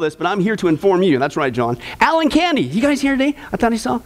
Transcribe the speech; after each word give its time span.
this, 0.00 0.16
but 0.16 0.26
I'm 0.26 0.40
here 0.40 0.56
to 0.56 0.68
inform 0.68 1.02
you. 1.02 1.18
That's 1.18 1.36
right, 1.36 1.52
John. 1.52 1.78
Alan 2.00 2.28
Candy, 2.28 2.62
you 2.62 2.82
guys 2.82 3.00
here 3.00 3.16
today? 3.16 3.36
I 3.52 3.56
thought 3.56 3.72
I 3.72 3.76
saw. 3.76 4.00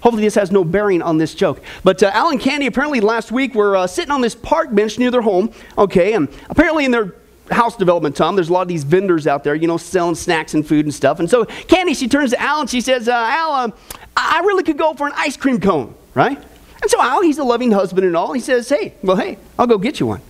Hopefully, 0.00 0.24
this 0.24 0.34
has 0.34 0.50
no 0.50 0.64
bearing 0.64 1.00
on 1.00 1.18
this 1.18 1.34
joke. 1.34 1.62
But 1.84 2.02
uh, 2.02 2.10
Alan 2.12 2.38
Candy 2.38 2.66
apparently 2.66 3.00
last 3.00 3.30
week 3.30 3.54
were 3.54 3.76
uh, 3.76 3.86
sitting 3.86 4.10
on 4.10 4.20
this 4.20 4.34
park 4.34 4.74
bench 4.74 4.98
near 4.98 5.10
their 5.10 5.22
home. 5.22 5.52
Okay, 5.78 6.14
and 6.14 6.28
apparently 6.50 6.84
in 6.84 6.90
their 6.90 7.14
house 7.50 7.76
development 7.76 8.16
Tom, 8.16 8.34
there's 8.34 8.48
a 8.48 8.52
lot 8.52 8.62
of 8.62 8.68
these 8.68 8.84
vendors 8.84 9.26
out 9.26 9.44
there, 9.44 9.54
you 9.54 9.68
know, 9.68 9.76
selling 9.76 10.14
snacks 10.14 10.54
and 10.54 10.66
food 10.66 10.86
and 10.86 10.94
stuff. 10.94 11.20
And 11.20 11.30
so 11.30 11.44
Candy, 11.44 11.94
she 11.94 12.08
turns 12.08 12.30
to 12.30 12.40
Alan, 12.40 12.66
she 12.66 12.80
says, 12.80 13.08
uh, 13.08 13.12
Al, 13.12 13.72
I 14.16 14.40
really 14.44 14.62
could 14.62 14.78
go 14.78 14.94
for 14.94 15.06
an 15.06 15.12
ice 15.16 15.36
cream 15.36 15.60
cone, 15.60 15.94
right? 16.14 16.38
And 16.82 16.90
so 16.90 17.00
Al, 17.00 17.22
he's 17.22 17.38
a 17.38 17.44
loving 17.44 17.70
husband 17.70 18.06
and 18.06 18.16
all. 18.16 18.32
He 18.32 18.40
says, 18.40 18.68
Hey, 18.68 18.94
well, 19.02 19.16
hey, 19.16 19.38
I'll 19.58 19.68
go 19.68 19.78
get 19.78 20.00
you 20.00 20.06
one. 20.06 20.20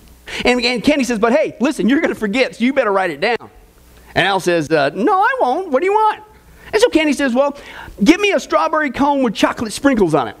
And, 0.45 0.63
and 0.63 0.83
Candy 0.83 1.03
says, 1.03 1.17
But 1.19 1.33
hey, 1.33 1.55
listen, 1.59 1.89
you're 1.89 1.99
going 1.99 2.13
to 2.13 2.19
forget, 2.19 2.55
so 2.55 2.63
you 2.63 2.73
better 2.73 2.91
write 2.91 3.09
it 3.09 3.19
down. 3.19 3.49
And 4.15 4.27
Al 4.27 4.39
says, 4.39 4.69
uh, 4.69 4.89
No, 4.93 5.19
I 5.19 5.37
won't. 5.41 5.69
What 5.69 5.79
do 5.81 5.85
you 5.85 5.93
want? 5.93 6.23
And 6.71 6.81
so 6.81 6.89
Candy 6.89 7.13
says, 7.13 7.33
Well, 7.33 7.57
give 8.03 8.19
me 8.19 8.31
a 8.31 8.39
strawberry 8.39 8.91
cone 8.91 9.23
with 9.23 9.33
chocolate 9.33 9.73
sprinkles 9.73 10.13
on 10.13 10.27
it. 10.27 10.35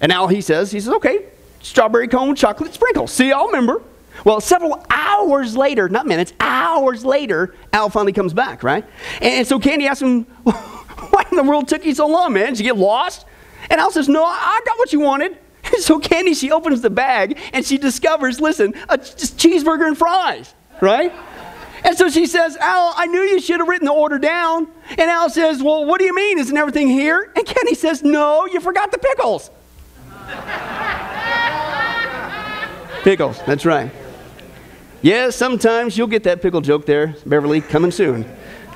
And 0.00 0.12
Al, 0.12 0.28
he 0.28 0.40
says, 0.40 0.70
He 0.70 0.80
says, 0.80 0.92
Okay, 0.94 1.26
strawberry 1.60 2.08
cone 2.08 2.30
with 2.30 2.38
chocolate 2.38 2.74
sprinkles. 2.74 3.12
See, 3.12 3.32
I'll 3.32 3.46
remember. 3.46 3.82
Well, 4.24 4.40
several 4.40 4.84
hours 4.90 5.56
later, 5.56 5.88
not 5.88 6.06
minutes, 6.06 6.32
hours 6.38 7.04
later, 7.04 7.54
Al 7.72 7.88
finally 7.88 8.12
comes 8.12 8.34
back, 8.34 8.62
right? 8.62 8.84
And 9.20 9.46
so 9.46 9.58
Candy 9.58 9.86
asks 9.86 10.02
him, 10.02 10.24
Why 10.42 11.24
in 11.30 11.36
the 11.36 11.42
world 11.42 11.68
took 11.68 11.84
you 11.84 11.94
so 11.94 12.06
long, 12.06 12.32
man? 12.34 12.50
Did 12.50 12.58
you 12.58 12.64
get 12.64 12.76
lost? 12.76 13.26
And 13.70 13.80
Al 13.80 13.90
says, 13.90 14.08
No, 14.08 14.24
I 14.24 14.60
got 14.66 14.78
what 14.78 14.92
you 14.92 15.00
wanted. 15.00 15.38
And 15.64 15.80
so 15.80 16.00
Candy, 16.00 16.34
she 16.34 16.50
opens 16.50 16.80
the 16.80 16.90
bag 16.90 17.38
and 17.52 17.64
she 17.64 17.78
discovers, 17.78 18.40
listen, 18.40 18.74
a 18.88 18.98
cheeseburger 18.98 19.86
and 19.86 19.96
fries, 19.96 20.52
right? 20.80 21.12
And 21.84 21.98
so 21.98 22.08
she 22.08 22.26
says, 22.26 22.56
Al, 22.58 22.94
I 22.96 23.06
knew 23.06 23.20
you 23.20 23.40
should 23.40 23.60
have 23.60 23.68
written 23.68 23.86
the 23.86 23.92
order 23.92 24.18
down. 24.18 24.68
And 24.90 25.10
Al 25.10 25.30
says, 25.30 25.62
Well, 25.62 25.84
what 25.84 25.98
do 25.98 26.04
you 26.04 26.14
mean? 26.14 26.38
Isn't 26.38 26.56
everything 26.56 26.88
here? 26.88 27.32
And 27.34 27.44
Kenny 27.44 27.74
says, 27.74 28.02
No, 28.02 28.46
you 28.46 28.60
forgot 28.60 28.92
the 28.92 28.98
pickles. 28.98 29.50
pickles, 33.02 33.40
that's 33.46 33.66
right. 33.66 33.90
Yes, 35.02 35.34
sometimes 35.34 35.98
you'll 35.98 36.06
get 36.06 36.22
that 36.24 36.40
pickle 36.40 36.60
joke 36.60 36.86
there, 36.86 37.16
Beverly, 37.26 37.60
coming 37.60 37.90
soon 37.90 38.24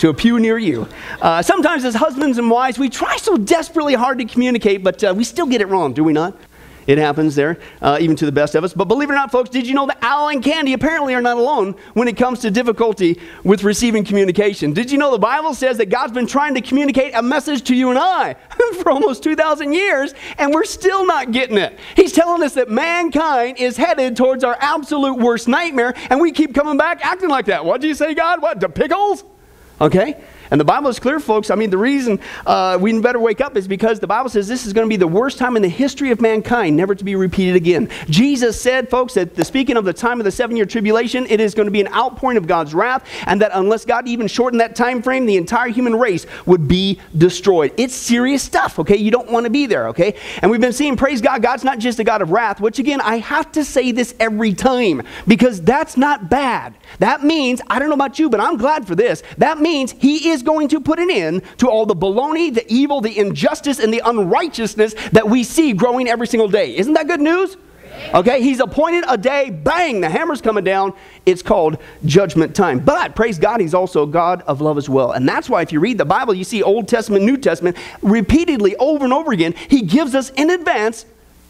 to 0.00 0.08
a 0.08 0.14
pew 0.14 0.40
near 0.40 0.58
you. 0.58 0.88
Uh, 1.22 1.40
sometimes, 1.40 1.84
as 1.84 1.94
husbands 1.94 2.38
and 2.38 2.50
wives, 2.50 2.78
we 2.78 2.88
try 2.88 3.16
so 3.16 3.36
desperately 3.36 3.94
hard 3.94 4.18
to 4.18 4.24
communicate, 4.24 4.82
but 4.82 5.02
uh, 5.04 5.14
we 5.16 5.24
still 5.24 5.46
get 5.46 5.60
it 5.60 5.68
wrong, 5.68 5.92
do 5.92 6.02
we 6.02 6.12
not? 6.12 6.36
It 6.86 6.98
happens 6.98 7.34
there, 7.34 7.58
uh, 7.82 7.98
even 8.00 8.14
to 8.16 8.26
the 8.26 8.32
best 8.32 8.54
of 8.54 8.62
us. 8.62 8.72
But 8.72 8.86
believe 8.86 9.10
it 9.10 9.12
or 9.12 9.16
not, 9.16 9.32
folks, 9.32 9.50
did 9.50 9.66
you 9.66 9.74
know 9.74 9.86
that 9.86 9.98
Al 10.02 10.28
and 10.28 10.42
Candy 10.42 10.72
apparently 10.72 11.14
are 11.14 11.20
not 11.20 11.36
alone 11.36 11.74
when 11.94 12.06
it 12.06 12.16
comes 12.16 12.38
to 12.40 12.50
difficulty 12.50 13.20
with 13.42 13.64
receiving 13.64 14.04
communication? 14.04 14.72
Did 14.72 14.90
you 14.90 14.98
know 14.98 15.10
the 15.10 15.18
Bible 15.18 15.52
says 15.54 15.78
that 15.78 15.86
God's 15.86 16.12
been 16.12 16.26
trying 16.28 16.54
to 16.54 16.60
communicate 16.60 17.14
a 17.14 17.22
message 17.22 17.62
to 17.64 17.74
you 17.74 17.90
and 17.90 17.98
I 17.98 18.34
for 18.82 18.90
almost 18.90 19.24
2,000 19.24 19.72
years, 19.72 20.14
and 20.38 20.54
we're 20.54 20.64
still 20.64 21.04
not 21.06 21.32
getting 21.32 21.58
it? 21.58 21.78
He's 21.96 22.12
telling 22.12 22.42
us 22.42 22.54
that 22.54 22.70
mankind 22.70 23.58
is 23.58 23.76
headed 23.76 24.16
towards 24.16 24.44
our 24.44 24.56
absolute 24.60 25.18
worst 25.18 25.48
nightmare, 25.48 25.94
and 26.08 26.20
we 26.20 26.30
keep 26.30 26.54
coming 26.54 26.76
back 26.76 27.04
acting 27.04 27.30
like 27.30 27.46
that. 27.46 27.64
What 27.64 27.80
do 27.80 27.88
you 27.88 27.94
say, 27.94 28.14
God? 28.14 28.40
What, 28.40 28.60
the 28.60 28.68
pickles? 28.68 29.24
Okay? 29.80 30.16
And 30.50 30.60
the 30.60 30.64
Bible 30.64 30.88
is 30.88 30.98
clear, 30.98 31.20
folks. 31.20 31.50
I 31.50 31.54
mean, 31.54 31.70
the 31.70 31.78
reason 31.78 32.20
uh, 32.44 32.78
we 32.80 32.98
better 33.00 33.18
wake 33.18 33.40
up 33.40 33.56
is 33.56 33.68
because 33.68 34.00
the 34.00 34.06
Bible 34.06 34.30
says 34.30 34.48
this 34.48 34.66
is 34.66 34.72
going 34.72 34.86
to 34.86 34.88
be 34.88 34.96
the 34.96 35.06
worst 35.06 35.38
time 35.38 35.56
in 35.56 35.62
the 35.62 35.68
history 35.68 36.10
of 36.10 36.20
mankind, 36.20 36.76
never 36.76 36.94
to 36.94 37.04
be 37.04 37.16
repeated 37.16 37.56
again. 37.56 37.88
Jesus 38.08 38.60
said, 38.60 38.88
folks, 38.88 39.14
that 39.14 39.34
the, 39.34 39.44
speaking 39.44 39.76
of 39.76 39.84
the 39.84 39.92
time 39.92 40.20
of 40.20 40.24
the 40.24 40.30
seven 40.30 40.56
year 40.56 40.66
tribulation, 40.66 41.26
it 41.28 41.40
is 41.40 41.54
going 41.54 41.66
to 41.66 41.72
be 41.72 41.80
an 41.80 41.92
outpouring 41.92 42.36
of 42.36 42.46
God's 42.46 42.74
wrath, 42.74 43.08
and 43.26 43.40
that 43.40 43.50
unless 43.54 43.84
God 43.84 44.08
even 44.08 44.26
shortened 44.26 44.60
that 44.60 44.76
time 44.76 45.02
frame, 45.02 45.26
the 45.26 45.36
entire 45.36 45.68
human 45.68 45.96
race 45.96 46.26
would 46.46 46.68
be 46.68 47.00
destroyed. 47.16 47.72
It's 47.76 47.94
serious 47.94 48.42
stuff, 48.42 48.78
okay? 48.78 48.96
You 48.96 49.10
don't 49.10 49.30
want 49.30 49.44
to 49.44 49.50
be 49.50 49.66
there, 49.66 49.88
okay? 49.88 50.16
And 50.42 50.50
we've 50.50 50.60
been 50.60 50.72
seeing, 50.72 50.96
praise 50.96 51.20
God, 51.20 51.42
God's 51.42 51.64
not 51.64 51.78
just 51.78 51.98
a 51.98 52.04
God 52.04 52.22
of 52.22 52.30
wrath, 52.30 52.60
which 52.60 52.78
again, 52.78 53.00
I 53.00 53.18
have 53.18 53.52
to 53.52 53.64
say 53.64 53.92
this 53.92 54.14
every 54.20 54.54
time 54.54 55.02
because 55.26 55.60
that's 55.60 55.96
not 55.96 56.30
bad. 56.30 56.74
That 56.98 57.24
means, 57.24 57.60
I 57.68 57.78
don't 57.78 57.88
know 57.88 57.94
about 57.94 58.18
you, 58.18 58.30
but 58.30 58.40
I'm 58.40 58.56
glad 58.56 58.86
for 58.86 58.94
this. 58.94 59.22
That 59.38 59.58
means 59.58 59.92
He 59.92 60.30
is 60.30 60.35
going 60.42 60.68
to 60.68 60.80
put 60.80 60.98
an 60.98 61.10
end 61.10 61.42
to 61.58 61.68
all 61.68 61.86
the 61.86 61.96
baloney, 61.96 62.52
the 62.52 62.64
evil, 62.72 63.00
the 63.00 63.18
injustice, 63.18 63.78
and 63.78 63.92
the 63.92 64.02
unrighteousness 64.04 64.94
that 65.12 65.28
we 65.28 65.42
see 65.44 65.72
growing 65.72 66.08
every 66.08 66.26
single 66.26 66.48
day. 66.48 66.76
Isn't 66.76 66.94
that 66.94 67.06
good 67.06 67.20
news? 67.20 67.56
Okay, 68.14 68.42
he's 68.42 68.60
appointed 68.60 69.04
a 69.08 69.16
day, 69.16 69.50
bang, 69.50 70.00
the 70.00 70.08
hammer's 70.08 70.40
coming 70.40 70.64
down. 70.64 70.92
It's 71.24 71.42
called 71.42 71.78
judgment 72.04 72.54
time. 72.54 72.78
But 72.78 73.16
praise 73.16 73.38
God, 73.38 73.60
he's 73.60 73.74
also 73.74 74.06
God 74.06 74.42
of 74.42 74.60
love 74.60 74.78
as 74.78 74.88
well. 74.88 75.12
And 75.12 75.28
that's 75.28 75.48
why 75.48 75.62
if 75.62 75.72
you 75.72 75.80
read 75.80 75.98
the 75.98 76.04
Bible, 76.04 76.34
you 76.34 76.44
see 76.44 76.62
Old 76.62 76.88
Testament, 76.88 77.24
New 77.24 77.36
Testament, 77.36 77.76
repeatedly 78.02 78.76
over 78.76 79.04
and 79.04 79.12
over 79.12 79.32
again, 79.32 79.54
he 79.68 79.82
gives 79.82 80.14
us 80.14 80.30
in 80.30 80.50
advance 80.50 81.06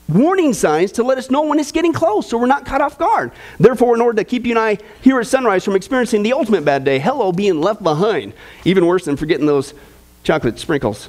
warning 0.08 0.52
signs 0.52 0.92
to 0.92 1.02
let 1.02 1.18
us 1.18 1.30
know 1.30 1.42
when 1.42 1.58
it's 1.58 1.72
getting 1.72 1.92
close 1.92 2.28
so 2.28 2.38
we're 2.38 2.46
not 2.46 2.64
caught 2.64 2.80
off 2.80 2.98
guard. 2.98 3.32
Therefore, 3.58 3.94
in 3.94 4.00
order 4.00 4.16
to 4.16 4.24
keep 4.24 4.44
you 4.44 4.52
and 4.52 4.58
I 4.58 4.78
here 5.02 5.18
at 5.20 5.26
sunrise 5.26 5.64
from 5.64 5.76
experiencing 5.76 6.22
the 6.22 6.32
ultimate 6.32 6.64
bad 6.64 6.84
day, 6.84 6.98
hello, 6.98 7.32
being 7.32 7.60
left 7.60 7.82
behind, 7.82 8.32
even 8.64 8.86
worse 8.86 9.04
than 9.04 9.16
forgetting 9.16 9.46
those 9.46 9.74
chocolate 10.22 10.58
sprinkles. 10.58 11.08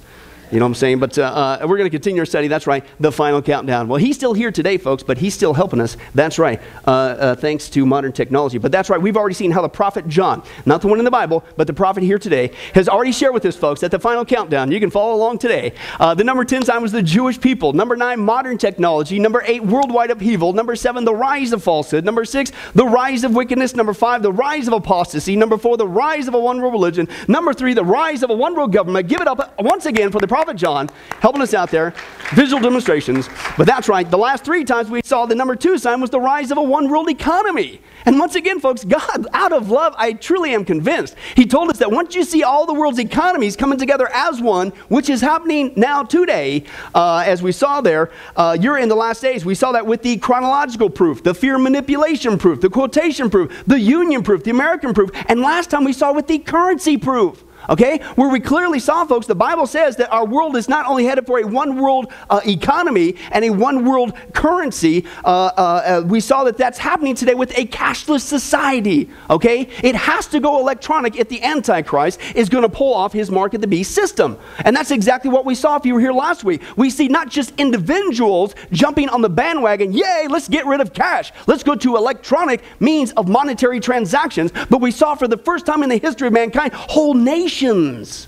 You 0.50 0.60
know 0.60 0.66
what 0.66 0.70
I'm 0.70 0.76
saying? 0.76 1.00
But 1.00 1.18
uh, 1.18 1.24
uh, 1.24 1.66
we're 1.68 1.78
going 1.78 1.90
to 1.90 1.94
continue 1.94 2.22
our 2.22 2.26
study. 2.26 2.48
That's 2.48 2.68
right, 2.68 2.86
the 3.02 3.12
final 3.12 3.42
countdown. 3.42 3.90
Well, 3.90 3.98
he's 3.98 4.16
still 4.16 4.34
here 4.34 4.50
today, 4.50 4.78
folks, 4.78 5.04
but 5.04 5.18
he's 5.18 5.34
still 5.34 5.54
helping 5.54 5.82
us. 5.82 5.98
That's 6.16 6.40
right, 6.40 6.62
uh, 6.86 6.92
uh, 6.92 7.36
thanks 7.36 7.68
to 7.72 7.86
modern 7.86 8.14
technology. 8.14 8.58
But 8.58 8.72
that's 8.72 8.90
right, 8.90 9.02
we've 9.02 9.18
already 9.18 9.36
seen 9.36 9.52
how 9.52 9.62
the 9.62 9.68
prophet 9.68 10.08
John, 10.08 10.42
not 10.66 10.82
the 10.82 10.88
one 10.88 11.00
in 11.00 11.06
the 11.06 11.12
Bible, 11.12 11.44
but 11.58 11.68
the 11.68 11.74
prophet 11.74 12.02
here 12.02 12.18
today, 12.18 12.52
has 12.76 12.88
already 12.88 13.12
shared 13.12 13.34
with 13.34 13.46
us, 13.46 13.58
folks, 13.58 13.84
at 13.84 13.92
the 13.92 14.00
final 14.00 14.24
countdown. 14.24 14.72
You 14.72 14.80
can 14.80 14.90
follow 14.90 15.16
along 15.16 15.40
today. 15.40 15.74
Uh, 16.00 16.14
the 16.14 16.24
number 16.24 16.46
10 16.46 16.64
sign 16.64 16.82
was 16.82 16.94
the 16.94 17.04
Jewish 17.04 17.42
people. 17.42 17.74
Number 17.74 17.98
9, 17.98 18.18
modern 18.18 18.58
technology. 18.58 19.20
Number 19.20 19.44
8, 19.46 19.66
worldwide 19.66 20.12
upheaval. 20.12 20.54
Number 20.54 20.78
7, 20.78 21.04
the 21.04 21.14
rise 21.14 21.52
of 21.52 21.62
falsehood. 21.62 22.06
Number 22.06 22.24
6, 22.24 22.54
the 22.74 22.86
rise 22.86 23.26
of 23.26 23.36
wickedness. 23.36 23.76
Number 23.76 23.94
5, 23.94 24.22
the 24.22 24.32
rise 24.32 24.68
of 24.68 24.74
apostasy. 24.74 25.36
Number 25.36 25.58
4, 25.58 25.76
the 25.76 25.88
rise 25.88 26.30
of 26.30 26.36
a 26.36 26.40
one 26.40 26.62
world 26.62 26.72
religion. 26.72 27.10
Number 27.28 27.54
3, 27.54 27.74
the 27.74 27.84
rise 27.84 28.24
of 28.24 28.30
a 28.30 28.34
one 28.34 28.56
world 28.56 28.72
government. 28.72 29.10
Give 29.10 29.20
it 29.20 29.28
up 29.28 29.54
once 29.60 29.86
again 29.86 30.10
for 30.10 30.20
the 30.20 30.28
prophet 30.28 30.37
John 30.56 30.90
helping 31.20 31.42
us 31.42 31.54
out 31.54 31.72
there. 31.72 31.94
Visual 32.34 32.62
demonstrations. 32.62 33.30
But 33.58 33.68
that's 33.68 33.88
right, 33.90 34.10
the 34.10 34.18
last 34.18 34.44
three 34.44 34.64
times 34.64 34.90
we 34.90 35.02
saw 35.04 35.26
the 35.26 35.36
number 35.36 35.56
two 35.56 35.78
sign 35.78 36.02
was 36.02 36.10
the 36.10 36.20
rise 36.20 36.52
of 36.52 36.58
a 36.58 36.64
one 36.64 36.90
world 36.90 37.10
economy. 37.10 37.82
And 38.06 38.20
once 38.20 38.36
again, 38.36 38.60
folks, 38.60 38.86
God, 38.86 39.28
out 39.34 39.52
of 39.52 39.70
love, 39.70 39.94
I 39.98 40.14
truly 40.14 40.54
am 40.54 40.64
convinced. 40.64 41.16
He 41.36 41.46
told 41.46 41.70
us 41.70 41.80
that 41.80 41.92
once 41.92 42.16
you 42.16 42.24
see 42.24 42.44
all 42.44 42.66
the 42.66 42.74
world's 42.74 43.00
economies 43.00 43.58
coming 43.58 43.78
together 43.78 44.10
as 44.14 44.42
one, 44.42 44.70
which 44.88 45.10
is 45.10 45.20
happening 45.20 45.74
now 45.76 46.04
today, 46.04 46.64
uh, 46.96 47.24
as 47.26 47.42
we 47.42 47.52
saw 47.52 47.82
there, 47.82 48.12
uh, 48.36 48.58
you're 48.60 48.78
in 48.78 48.88
the 48.88 48.96
last 48.96 49.22
days. 49.22 49.44
We 49.44 49.56
saw 49.56 49.74
that 49.74 49.86
with 49.86 50.04
the 50.04 50.18
chronological 50.18 50.90
proof, 50.90 51.24
the 51.24 51.34
fear 51.34 51.58
manipulation 51.58 52.38
proof, 52.38 52.62
the 52.62 52.70
quotation 52.70 53.30
proof, 53.30 53.64
the 53.68 53.80
union 53.80 54.24
proof, 54.24 54.44
the 54.44 54.52
American 54.52 54.94
proof, 54.94 55.10
and 55.28 55.42
last 55.42 55.70
time 55.70 55.84
we 55.84 55.94
saw 55.94 56.14
with 56.14 56.28
the 56.28 56.40
currency 56.40 56.98
proof. 56.98 57.44
Okay? 57.70 58.00
Where 58.16 58.30
we 58.30 58.40
clearly 58.40 58.80
saw, 58.80 59.06
folks, 59.06 59.28
the 59.28 59.36
Bible 59.36 59.68
says 59.68 59.96
that 59.98 60.12
our 60.12 60.26
world 60.26 60.56
is 60.56 60.70
not 60.70 60.86
only 60.86 61.06
headed 61.06 61.26
for 61.26 61.40
a 61.40 61.44
one 61.44 61.78
world 61.78 62.12
uh, 62.30 62.42
economy 62.46 63.16
and 63.32 63.44
a 63.44 63.50
one 63.50 63.86
world 63.86 64.14
currency, 64.34 65.06
uh, 65.26 65.28
uh, 65.28 65.52
uh, 65.58 66.04
we 66.06 66.20
saw 66.20 66.44
that 66.46 66.58
that's 66.58 66.78
happening 66.78 67.16
today 67.16 67.34
with 67.34 67.58
a 67.58 67.66
cashless 67.66 68.22
society. 68.22 69.10
Okay? 69.30 69.68
It 69.84 69.96
has 69.96 70.28
to 70.28 70.40
go 70.40 70.60
electronic 70.60 71.18
if 71.18 71.30
the 71.30 71.44
Antichrist 71.44 72.20
is 72.36 72.50
going 72.50 72.64
to 72.64 72.70
pull 72.70 72.94
off 72.94 73.12
his 73.14 73.30
mark 73.30 73.54
of 73.54 73.62
the 73.62 73.68
beast 73.68 73.94
system. 73.94 74.38
And 74.64 74.76
that's 74.76 74.92
exactly 74.92 75.30
what 75.30 75.46
we 75.46 75.56
saw 75.56 75.76
if 75.76 75.86
you 75.86 75.94
were 75.94 76.00
here 76.00 76.14
last 76.14 76.44
week. 76.44 76.62
We 76.76 76.90
see 76.90 77.08
not 77.08 77.30
just 77.30 77.54
individuals 77.58 78.56
jumping 78.72 79.10
on 79.10 79.22
the 79.22 79.30
bandwagon, 79.30 79.94
yay, 79.94 80.28
let's 80.30 80.48
get 80.48 80.66
rid 80.66 80.82
of 80.82 80.94
cash. 80.94 81.32
Let's 81.48 81.64
go 81.64 81.76
to 81.76 81.98
electronic 81.98 82.62
means 82.80 83.12
of 83.14 83.28
monetary 83.28 83.80
transactions. 83.80 84.52
But 84.70 84.82
we 84.82 84.92
saw 84.92 85.16
for 85.16 85.28
the 85.28 85.38
first 85.38 85.66
time 85.66 85.84
in 85.84 85.90
the 85.90 85.98
history 85.98 86.28
of 86.28 86.34
mankind, 86.34 86.74
whole 86.74 87.14
nations 87.14 87.57
nations 87.62 88.28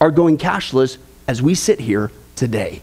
are 0.00 0.10
going 0.10 0.38
cashless 0.38 0.96
as 1.28 1.42
we 1.42 1.54
sit 1.54 1.78
here 1.78 2.10
today. 2.36 2.80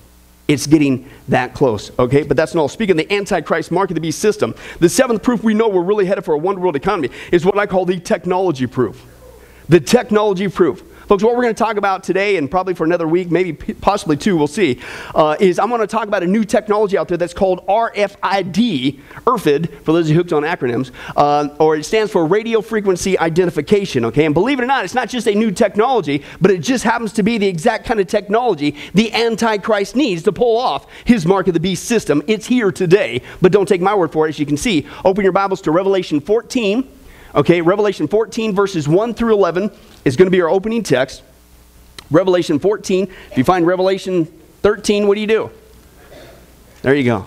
It's 0.48 0.68
getting 0.68 1.10
that 1.30 1.56
close, 1.56 1.92
okay? 1.98 2.22
But 2.24 2.38
that's 2.38 2.54
not 2.54 2.62
all. 2.62 2.68
Speaking 2.68 2.96
the 2.96 3.12
Antichrist 3.12 3.72
mark 3.72 3.90
of 3.90 3.96
the 3.96 4.02
beast 4.02 4.20
system, 4.20 4.54
the 4.80 4.90
seventh 4.90 5.24
proof 5.24 5.44
we 5.44 5.56
know 5.56 5.70
we're 5.70 5.82
really 5.82 6.06
headed 6.06 6.26
for 6.26 6.36
a 6.36 6.38
one 6.38 6.60
world 6.60 6.76
economy 6.76 7.10
is 7.32 7.44
what 7.44 7.58
I 7.58 7.66
call 7.66 7.86
the 7.86 8.00
technology 8.00 8.68
proof. 8.68 9.04
The 9.70 9.80
technology 9.80 10.48
proof. 10.48 10.84
Folks, 11.14 11.24
what 11.24 11.36
we're 11.36 11.44
going 11.44 11.54
to 11.54 11.64
talk 11.64 11.78
about 11.78 12.04
today 12.04 12.38
and 12.38 12.50
probably 12.50 12.74
for 12.74 12.86
another 12.86 13.08
week, 13.08 13.30
maybe 13.30 13.54
possibly 13.54 14.18
two, 14.18 14.36
we'll 14.36 14.48
see, 14.48 14.80
uh, 15.14 15.38
is 15.40 15.60
I'm 15.60 15.70
going 15.70 15.80
to 15.80 15.86
talk 15.86 16.08
about 16.08 16.24
a 16.24 16.26
new 16.26 16.44
technology 16.44 16.98
out 16.98 17.08
there 17.08 17.18
that's 17.18 17.36
called 17.36 17.64
RFID, 17.68 19.00
ERFID, 19.28 19.84
for 19.84 19.92
those 19.92 20.10
who 20.10 20.16
hooked 20.16 20.34
on 20.34 20.42
acronyms, 20.42 20.90
uh, 21.16 21.50
or 21.60 21.76
it 21.76 21.84
stands 21.84 22.12
for 22.12 22.26
Radio 22.26 22.62
Frequency 22.62 23.16
Identification, 23.20 24.06
okay? 24.06 24.26
And 24.26 24.34
believe 24.34 24.58
it 24.58 24.64
or 24.64 24.66
not, 24.66 24.86
it's 24.86 24.96
not 24.96 25.08
just 25.08 25.28
a 25.28 25.36
new 25.36 25.52
technology, 25.52 26.24
but 26.42 26.50
it 26.50 26.62
just 26.62 26.84
happens 26.84 27.14
to 27.14 27.22
be 27.22 27.38
the 27.38 27.48
exact 27.48 27.86
kind 27.86 28.00
of 28.00 28.08
technology 28.08 28.76
the 28.96 29.14
Antichrist 29.14 29.96
needs 29.96 30.24
to 30.24 30.32
pull 30.32 30.58
off 30.58 30.88
his 31.06 31.28
Mark 31.28 31.48
of 31.48 31.54
the 31.54 31.60
Beast 31.60 31.86
system. 31.86 32.24
It's 32.26 32.48
here 32.48 32.72
today, 32.72 33.22
but 33.40 33.52
don't 33.52 33.68
take 33.68 33.82
my 33.82 33.94
word 33.94 34.12
for 34.12 34.26
it, 34.26 34.30
as 34.30 34.40
you 34.40 34.48
can 34.48 34.58
see. 34.58 34.88
Open 35.06 35.24
your 35.24 35.32
Bibles 35.32 35.62
to 35.62 35.70
Revelation 35.70 36.20
14 36.20 36.90
Okay, 37.36 37.62
Revelation 37.62 38.08
14, 38.08 38.54
verses 38.54 38.88
1 38.88 39.14
through 39.16 39.34
11 39.34 39.72
is 40.06 40.16
going 40.16 40.28
to 40.28 40.32
be 40.32 40.42
our 40.42 40.50
opening 40.50 40.84
text. 40.84 41.24
Revelation 42.12 42.60
14. 42.60 43.12
If 43.32 43.38
you 43.38 43.44
find 43.44 43.66
Revelation 43.66 44.26
13, 44.62 45.08
what 45.08 45.16
do 45.16 45.22
you 45.22 45.28
do? 45.28 45.52
There 46.84 46.94
you 46.94 47.04
go. 47.04 47.26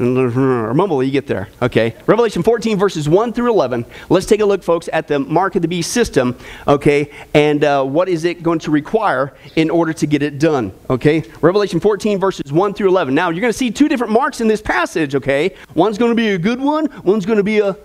Or 0.00 0.74
mumble, 0.74 1.02
you 1.02 1.10
get 1.10 1.26
there. 1.26 1.48
Okay. 1.62 1.94
Revelation 2.06 2.42
14, 2.42 2.78
verses 2.78 3.08
1 3.08 3.32
through 3.32 3.50
11. 3.50 3.84
Let's 4.08 4.26
take 4.26 4.40
a 4.40 4.44
look, 4.44 4.62
folks, 4.62 4.88
at 4.92 5.06
the 5.06 5.20
mark 5.20 5.54
of 5.56 5.62
the 5.62 5.68
beast 5.68 5.92
system, 5.92 6.36
okay, 6.66 7.10
and 7.34 7.64
uh, 7.64 7.84
what 7.84 8.08
is 8.08 8.24
it 8.24 8.42
going 8.42 8.60
to 8.60 8.70
require 8.70 9.34
in 9.56 9.70
order 9.70 9.92
to 9.92 10.06
get 10.06 10.22
it 10.22 10.38
done, 10.38 10.72
okay? 10.88 11.24
Revelation 11.40 11.80
14, 11.80 12.18
verses 12.18 12.52
1 12.52 12.74
through 12.74 12.88
11. 12.88 13.14
Now, 13.14 13.30
you're 13.30 13.40
going 13.40 13.52
to 13.52 13.58
see 13.58 13.70
two 13.70 13.88
different 13.88 14.12
marks 14.12 14.40
in 14.40 14.48
this 14.48 14.62
passage, 14.62 15.14
okay? 15.14 15.54
One's 15.74 15.98
going 15.98 16.12
to 16.12 16.16
be 16.16 16.30
a 16.30 16.38
good 16.38 16.60
one, 16.60 16.88
one's 17.04 17.26
going 17.26 17.38
to 17.38 17.44
be 17.44 17.58
a 17.58 17.76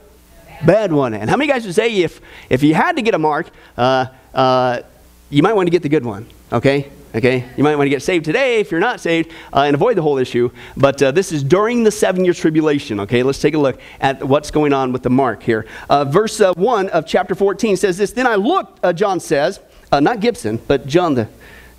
bad 0.65 0.91
one. 0.91 1.13
And 1.13 1.29
how 1.29 1.37
many 1.37 1.51
guys 1.51 1.65
would 1.65 1.75
say 1.75 1.93
if, 1.97 2.21
if 2.49 2.63
you 2.63 2.73
had 2.73 2.95
to 2.95 3.01
get 3.01 3.13
a 3.13 3.19
mark, 3.19 3.49
uh, 3.77 4.07
uh, 4.33 4.81
you 5.29 5.43
might 5.43 5.53
want 5.53 5.67
to 5.67 5.71
get 5.71 5.81
the 5.81 5.89
good 5.89 6.05
one, 6.05 6.27
okay? 6.51 6.91
Okay? 7.15 7.47
You 7.55 7.63
might 7.63 7.75
want 7.75 7.85
to 7.85 7.89
get 7.89 8.01
saved 8.01 8.25
today 8.25 8.59
if 8.59 8.71
you're 8.71 8.79
not 8.79 8.99
saved 8.99 9.31
uh, 9.53 9.61
and 9.61 9.75
avoid 9.75 9.97
the 9.97 10.01
whole 10.01 10.17
issue. 10.17 10.49
But 10.75 11.01
uh, 11.01 11.11
this 11.11 11.31
is 11.31 11.43
during 11.43 11.83
the 11.83 11.91
seven 11.91 12.25
year 12.25 12.33
tribulation. 12.33 12.99
Okay? 13.01 13.23
Let's 13.23 13.39
take 13.39 13.53
a 13.53 13.59
look 13.59 13.79
at 13.99 14.23
what's 14.23 14.51
going 14.51 14.73
on 14.73 14.91
with 14.91 15.03
the 15.03 15.09
mark 15.09 15.43
here. 15.43 15.67
Uh, 15.89 16.05
verse 16.05 16.39
uh, 16.41 16.53
1 16.53 16.89
of 16.89 17.05
chapter 17.05 17.35
14 17.35 17.77
says 17.77 17.97
this 17.97 18.11
Then 18.11 18.27
I 18.27 18.35
looked, 18.35 18.83
uh, 18.83 18.93
John 18.93 19.19
says, 19.19 19.59
uh, 19.91 19.99
not 19.99 20.19
Gibson, 20.19 20.59
but 20.67 20.87
John 20.87 21.15
the. 21.15 21.27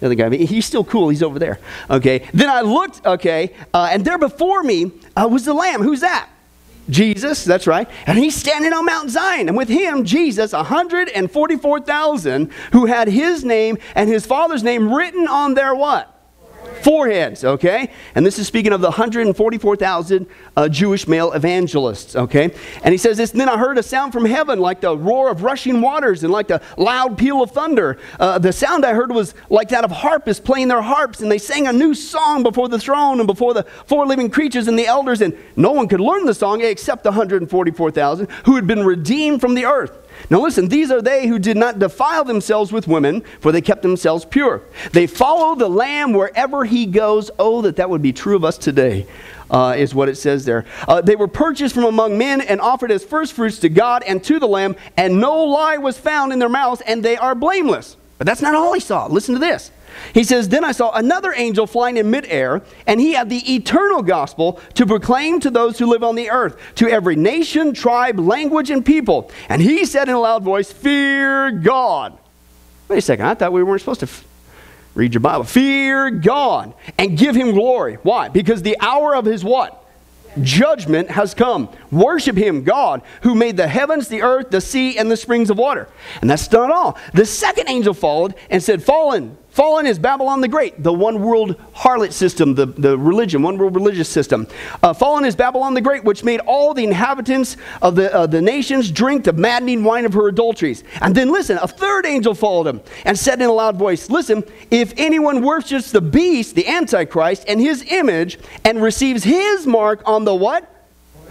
The 0.01 0.07
other 0.07 0.17
guy, 0.17 0.37
he's 0.37 0.67
still 0.67 0.85
cool. 0.85 1.09
He's 1.09 1.23
over 1.23 1.39
there. 1.39 1.61
Okay. 1.89 2.29
Then 2.35 2.51
I 2.51 2.63
looked. 2.63 3.07
Okay, 3.07 3.55
and 3.73 4.05
there 4.05 4.19
before 4.19 4.63
me 4.63 4.91
was 5.17 5.45
the 5.45 5.55
Lamb. 5.55 5.83
Who's 5.83 6.01
that? 6.01 6.29
Jesus, 6.89 7.45
that's 7.45 7.67
right. 7.67 7.89
And 8.07 8.19
he's 8.19 8.37
standing 8.37 8.73
on 8.73 8.85
Mount 8.85 9.11
Zion. 9.11 9.49
And 9.49 9.57
with 9.57 9.69
him, 9.69 10.05
Jesus, 10.05 10.53
144,000 10.53 12.53
who 12.73 12.87
had 12.87 13.09
his 13.09 13.45
name 13.45 13.79
and 13.95 14.09
his 14.09 14.27
father's 14.27 14.63
name 14.63 14.93
written 14.93 15.27
on 15.27 15.55
their 15.55 15.75
what? 15.75 16.14
Foreheads, 16.85 17.45
okay? 17.45 17.91
And 18.15 18.25
this 18.25 18.39
is 18.39 18.47
speaking 18.47 18.73
of 18.73 18.83
the 18.83 18.89
144,000 18.89 20.27
uh, 20.57 20.69
Jewish 20.69 21.09
male 21.09 21.33
evangelists, 21.33 22.15
okay? 22.15 22.55
And 22.83 22.93
he 22.93 22.99
says 22.99 23.17
this 23.17 23.31
Then 23.31 23.49
I 23.49 23.57
heard 23.57 23.79
a 23.79 23.83
sound 23.83 24.13
from 24.13 24.27
heaven 24.27 24.59
like 24.59 24.83
the 24.83 24.97
roar 24.97 25.31
of 25.31 25.43
rushing 25.43 25.81
waters 25.81 26.23
and 26.23 26.33
like 26.33 26.49
the 26.49 26.61
loud 26.77 27.17
peal 27.17 27.43
of 27.43 27.53
thunder. 27.53 27.99
Uh, 28.21 28.39
the 28.39 28.53
sound 28.53 28.85
I 28.85 28.93
heard 28.93 29.11
was 29.11 29.35
like 29.49 29.71
that 29.71 29.85
of 29.85 29.91
harpists 29.91 30.45
playing 30.45 30.69
their 30.69 30.83
harps, 30.83 31.21
and 31.21 31.33
they 31.33 31.39
sang 31.39 31.67
a 31.67 31.73
new 31.73 31.95
song 31.95 32.43
before 32.43 32.69
the 32.69 32.79
throne 32.79 33.19
and 33.19 33.27
before 33.27 33.55
the 33.55 33.65
four 33.87 34.07
living 34.07 34.31
creatures 34.31 34.69
and 34.69 34.79
the 34.79 34.87
elders. 34.87 35.23
And 35.23 35.37
no 35.57 35.73
one 35.73 35.89
could 35.89 36.01
learn 36.01 36.27
the 36.27 36.35
song 36.35 36.61
except 36.61 37.03
the 37.03 37.11
144,000 37.11 38.31
who 38.45 38.57
had 38.57 38.67
been 38.67 38.85
redeemed 38.85 39.41
from 39.41 39.55
the 39.55 39.65
earth. 39.65 40.04
Now 40.31 40.41
listen, 40.41 40.69
these 40.69 40.91
are 40.91 41.03
they 41.03 41.27
who 41.27 41.39
did 41.39 41.57
not 41.57 41.79
defile 41.79 42.25
themselves 42.25 42.73
with 42.73 42.89
women, 42.89 43.23
for 43.41 43.53
they 43.53 43.61
kept 43.61 43.83
themselves 43.83 44.25
pure. 44.25 44.63
They 44.93 45.07
follow 45.07 45.55
the 45.55 45.69
Lamb 45.69 46.13
wherever 46.13 46.65
he 46.65 46.87
goes. 46.87 47.31
Oh, 47.39 47.63
that 47.63 47.77
that 47.77 47.91
would 47.91 48.03
be 48.03 48.13
true 48.13 48.37
of 48.37 48.45
us 48.45 48.59
today, 48.59 49.07
uh, 49.51 49.75
is 49.77 49.95
what 49.95 50.09
it 50.09 50.17
says 50.17 50.45
there. 50.45 50.65
Uh, 50.89 51.01
they 51.01 51.17
were 51.17 51.29
purchased 51.29 51.75
from 51.75 51.85
among 51.85 52.17
men 52.19 52.41
and 52.41 52.61
offered 52.61 52.91
as 52.91 53.05
firstfruits 53.05 53.59
to 53.61 53.69
God 53.69 54.03
and 54.05 54.23
to 54.25 54.39
the 54.39 54.49
Lamb, 54.49 54.77
and 54.97 55.21
no 55.21 55.45
lie 55.45 55.77
was 55.77 55.99
found 55.99 56.33
in 56.33 56.39
their 56.39 56.49
mouths, 56.49 56.83
and 56.87 57.05
they 57.05 57.17
are 57.17 57.35
blameless. 57.35 57.97
But 58.19 58.27
that's 58.27 58.43
not 58.43 58.55
all 58.55 58.73
he 58.73 58.81
saw. 58.81 59.07
Listen 59.07 59.35
to 59.35 59.41
this. 59.41 59.71
He 60.13 60.25
says, 60.25 60.49
Then 60.49 60.65
I 60.65 60.73
saw 60.73 60.93
another 60.93 61.33
angel 61.33 61.67
flying 61.67 61.97
in 61.97 62.11
midair, 62.11 62.63
and 62.87 63.01
he 63.01 63.13
had 63.15 63.29
the 63.29 63.55
eternal 63.55 64.03
gospel 64.03 64.61
to 64.75 64.87
proclaim 64.87 65.41
to 65.41 65.51
those 65.51 65.79
who 65.79 65.87
live 65.87 66.03
on 66.03 66.15
the 66.15 66.31
earth, 66.31 66.57
to 66.77 66.89
every 66.89 67.17
nation, 67.17 67.73
tribe, 67.73 68.19
language, 68.19 68.71
and 68.71 68.85
people. 68.85 69.31
And 69.49 69.61
he 69.61 69.85
said 69.85 70.09
in 70.09 70.15
a 70.15 70.21
loud 70.21 70.43
voice, 70.43 70.73
Fear 70.73 71.53
God. 71.53 72.19
Wait 72.89 72.99
a 72.99 73.03
second, 73.03 73.27
I 73.27 73.35
thought 73.35 73.53
we 73.53 73.63
weren't 73.63 73.81
supposed 73.81 74.01
to 74.01 74.07
f- 74.07 74.25
read 74.95 75.15
your 75.15 75.21
Bible. 75.21 75.45
Fear 75.45 76.11
God 76.11 76.75
and 76.99 77.17
give 77.17 77.35
him 77.35 77.53
glory. 77.53 77.95
Why? 78.03 78.29
Because 78.29 78.63
the 78.63 78.77
hour 78.81 79.15
of 79.15 79.25
his 79.25 79.45
what? 79.45 79.85
judgment 80.43 81.11
has 81.11 81.35
come. 81.35 81.69
Worship 81.91 82.37
him, 82.37 82.65
God, 82.65 83.03
who 83.23 83.35
made 83.35 83.57
the 83.57 83.69
heavens, 83.69 84.09
the 84.09 84.23
earth, 84.23 84.51
the 84.51 84.61
sea, 84.61 84.99
and 84.99 85.11
the 85.11 85.17
springs 85.17 85.51
of 85.51 85.59
water. 85.59 85.89
And 86.21 86.29
that's 86.29 86.51
not 86.51 86.71
all. 86.71 86.99
The 87.13 87.27
second 87.27 87.69
angel 87.69 87.95
followed 87.95 88.35
and 88.51 88.63
said, 88.63 88.83
Fallen, 88.83 89.37
Fallen 89.55 89.87
is 89.87 90.01
Babylon 90.01 90.41
the 90.41 90.49
Great, 90.49 90.83
the 90.83 90.93
one 90.93 91.23
world 91.23 91.55
harlot 91.77 92.13
system, 92.13 92.57
the, 92.57 92.67
the 92.67 92.99
religion, 92.99 93.41
one 93.41 93.57
world 93.57 93.77
religious 93.77 94.09
system. 94.09 94.49
Uh, 94.83 94.93
fallen 94.93 95.25
is 95.25 95.37
Babylon 95.37 95.75
the 95.75 95.81
Great, 95.81 96.03
which 96.03 96.25
made 96.25 96.41
all 96.41 96.75
the 96.75 96.83
inhabitants 96.83 97.57
of 97.81 97.95
the, 97.95 98.13
uh, 98.13 98.27
the 98.27 98.43
nations 98.43 98.91
drink 98.91 99.23
the 99.23 99.33
maddening 99.33 99.85
wine 99.85 100.07
of 100.07 100.13
her 100.15 100.27
adulteries. 100.27 100.83
And 101.01 101.15
then 101.15 101.31
listen, 101.31 101.57
a 101.63 101.69
third 101.69 102.05
angel 102.05 102.35
followed 102.35 102.67
him 102.67 102.81
and 103.05 103.17
said 103.17 103.41
in 103.41 103.49
a 103.49 103.53
loud 103.53 103.77
voice, 103.77 104.11
Listen, 104.11 104.43
if 104.73 104.93
anyone 104.97 105.41
worships 105.41 105.93
the 105.93 106.01
beast, 106.01 106.57
the 106.57 106.67
Antichrist, 106.67 107.45
and 107.47 107.61
his 107.61 107.85
image, 107.93 108.41
and 108.65 108.83
receives 108.83 109.23
his 109.23 109.69
mark 109.69 110.03
on 110.05 110.25
the 110.25 110.35
what? 110.35 110.74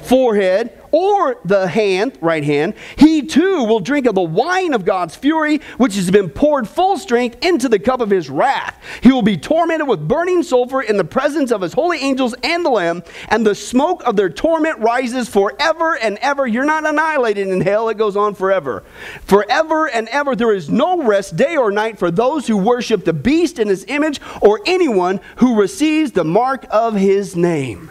Forehead 0.04 0.80
or 0.92 1.40
the 1.44 1.68
hand, 1.68 2.18
right 2.22 2.44
hand, 2.44 2.76
he 2.98 3.24
too 3.24 3.64
will 3.64 3.80
drink 3.80 4.06
of 4.06 4.14
the 4.14 4.22
wine 4.22 4.74
of 4.74 4.86
God's 4.86 5.16
fury, 5.16 5.60
which 5.78 5.96
has 5.96 6.12
been 6.12 6.30
poured 6.30 6.68
full 6.68 6.98
strength 7.00 7.44
into 7.44 7.68
the 7.68 7.80
cup 7.80 8.00
of 8.00 8.12
his 8.12 8.30
wrath. 8.30 8.80
He 9.02 9.12
will 9.12 9.24
be 9.24 9.38
tormented 9.38 9.88
with 9.88 10.08
burning 10.08 10.44
sulfur 10.44 10.82
in 10.82 10.98
the 10.98 11.04
presence 11.04 11.52
of 11.52 11.62
his 11.62 11.74
holy 11.74 11.98
angels 11.98 12.36
and 12.44 12.64
the 12.64 12.70
Lamb, 12.70 13.02
and 13.30 13.44
the 13.44 13.56
smoke 13.56 14.04
of 14.06 14.16
their 14.16 14.30
torment 14.30 14.80
rises 14.80 15.28
forever 15.28 15.98
and 15.98 16.20
ever. 16.20 16.46
You're 16.46 16.64
not 16.64 16.86
annihilated 16.86 17.48
in 17.48 17.62
hell, 17.62 17.90
it 17.90 17.98
goes 17.98 18.16
on 18.16 18.36
forever. 18.36 18.84
Forever 19.22 19.90
and 19.90 20.08
ever, 20.10 20.36
there 20.36 20.54
is 20.54 20.70
no 20.70 21.02
rest 21.02 21.36
day 21.36 21.58
or 21.58 21.72
night 21.72 21.98
for 21.98 22.12
those 22.12 22.46
who 22.46 22.58
worship 22.58 23.04
the 23.04 23.14
beast 23.14 23.58
in 23.58 23.68
his 23.68 23.84
image 23.88 24.22
or 24.42 24.60
anyone 24.68 25.22
who 25.38 25.60
receives 25.60 26.12
the 26.12 26.24
mark 26.24 26.68
of 26.70 26.94
his 26.94 27.36
name. 27.36 27.90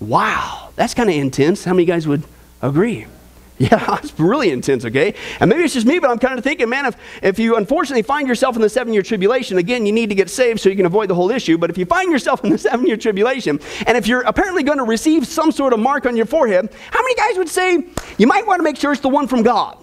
Wow, 0.00 0.69
that's 0.80 0.94
kind 0.94 1.10
of 1.10 1.14
intense. 1.14 1.62
How 1.64 1.74
many 1.74 1.84
guys 1.84 2.08
would 2.08 2.24
agree? 2.62 3.06
Yeah, 3.60 3.98
it's 4.02 4.18
really 4.18 4.52
intense, 4.52 4.86
okay? 4.86 5.14
And 5.38 5.50
maybe 5.50 5.64
it's 5.64 5.74
just 5.74 5.86
me, 5.86 5.98
but 5.98 6.08
I'm 6.08 6.18
kind 6.18 6.38
of 6.38 6.42
thinking, 6.42 6.70
man, 6.70 6.86
if, 6.86 6.96
if 7.22 7.38
you 7.38 7.56
unfortunately 7.56 8.00
find 8.00 8.26
yourself 8.26 8.56
in 8.56 8.62
the 8.62 8.70
seven 8.70 8.94
year 8.94 9.02
tribulation, 9.02 9.58
again, 9.58 9.84
you 9.84 9.92
need 9.92 10.08
to 10.08 10.14
get 10.14 10.30
saved 10.30 10.60
so 10.60 10.70
you 10.70 10.76
can 10.76 10.86
avoid 10.86 11.10
the 11.10 11.14
whole 11.14 11.30
issue. 11.30 11.58
But 11.58 11.68
if 11.68 11.76
you 11.76 11.84
find 11.84 12.10
yourself 12.10 12.42
in 12.42 12.48
the 12.48 12.56
seven 12.70 12.86
year 12.86 12.96
tribulation, 12.96 13.60
and 13.86 13.98
if 13.98 14.06
you're 14.06 14.22
apparently 14.22 14.62
going 14.62 14.78
to 14.78 14.84
receive 14.84 15.26
some 15.26 15.52
sort 15.52 15.74
of 15.74 15.78
mark 15.78 16.06
on 16.06 16.16
your 16.16 16.24
forehead, 16.24 16.72
how 16.90 17.02
many 17.02 17.14
guys 17.16 17.36
would 17.36 17.50
say 17.50 17.84
you 18.16 18.26
might 18.26 18.46
want 18.46 18.60
to 18.60 18.62
make 18.62 18.78
sure 18.78 18.92
it's 18.92 19.02
the 19.02 19.10
one 19.10 19.28
from 19.28 19.42
God? 19.42 19.76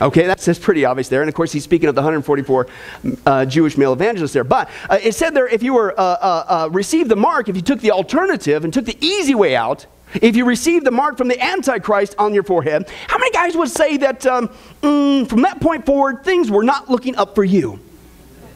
Okay, 0.00 0.26
that's, 0.26 0.44
that's 0.44 0.58
pretty 0.58 0.84
obvious 0.84 1.08
there. 1.08 1.22
And 1.22 1.28
of 1.28 1.34
course, 1.34 1.50
he's 1.50 1.64
speaking 1.64 1.88
of 1.88 1.94
the 1.94 2.02
144 2.02 2.68
uh, 3.24 3.46
Jewish 3.46 3.76
male 3.78 3.94
evangelists 3.94 4.32
there. 4.34 4.44
But 4.44 4.68
uh, 4.88 4.98
it 5.02 5.14
said 5.14 5.30
there 5.34 5.48
if 5.48 5.62
you 5.62 5.74
were 5.74 5.98
uh, 5.98 6.02
uh, 6.02 6.44
uh, 6.48 6.68
received 6.70 7.08
the 7.08 7.16
mark, 7.16 7.48
if 7.48 7.56
you 7.56 7.62
took 7.62 7.80
the 7.80 7.90
alternative 7.90 8.64
and 8.64 8.72
took 8.72 8.84
the 8.84 8.98
easy 9.00 9.34
way 9.34 9.56
out, 9.56 9.86
if 10.14 10.36
you 10.36 10.44
received 10.44 10.86
the 10.86 10.90
mark 10.90 11.16
from 11.16 11.28
the 11.28 11.40
Antichrist 11.42 12.14
on 12.18 12.34
your 12.34 12.42
forehead, 12.42 12.88
how 13.08 13.18
many 13.18 13.30
guys 13.32 13.56
would 13.56 13.70
say 13.70 13.96
that 13.98 14.26
um, 14.26 14.48
mm, 14.82 15.28
from 15.28 15.42
that 15.42 15.60
point 15.60 15.86
forward, 15.86 16.24
things 16.24 16.50
were 16.50 16.62
not 16.62 16.90
looking 16.90 17.16
up 17.16 17.34
for 17.34 17.44
you? 17.44 17.80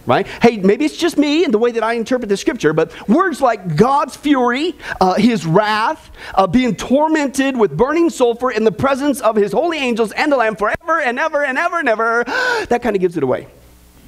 right? 0.07 0.27
Hey, 0.27 0.57
maybe 0.57 0.85
it's 0.85 0.97
just 0.97 1.17
me 1.17 1.45
and 1.45 1.55
the 1.55 1.59
way 1.59 1.71
that 1.73 1.83
I 1.83 1.95
interpret 1.95 2.29
the 2.29 2.37
scripture, 2.37 2.73
but 2.73 3.09
words 3.09 3.41
like 3.41 3.77
God's 3.77 4.17
fury, 4.17 4.75
uh, 5.01 5.15
his 5.15 5.47
wrath, 5.47 6.11
uh, 6.35 6.47
being 6.47 6.75
tormented 6.75 7.57
with 7.57 7.77
burning 7.77 8.11
sulfur 8.11 8.51
in 8.51 8.65
the 8.65 8.73
presence 8.73 9.21
of 9.21 9.37
his 9.37 9.53
holy 9.53 9.79
angels 9.79 10.13
and 10.13 10.33
the 10.33 10.37
Lamb 10.37 10.57
forever 10.57 11.01
and 11.01 11.19
ever 11.19 11.45
and 11.45 11.59
ever 11.59 11.79
and 11.79 11.89
ever, 11.89 12.25
that 12.69 12.81
kind 12.83 12.97
of 12.97 13.01
gives 13.01 13.17
it 13.17 13.23
away. 13.23 13.47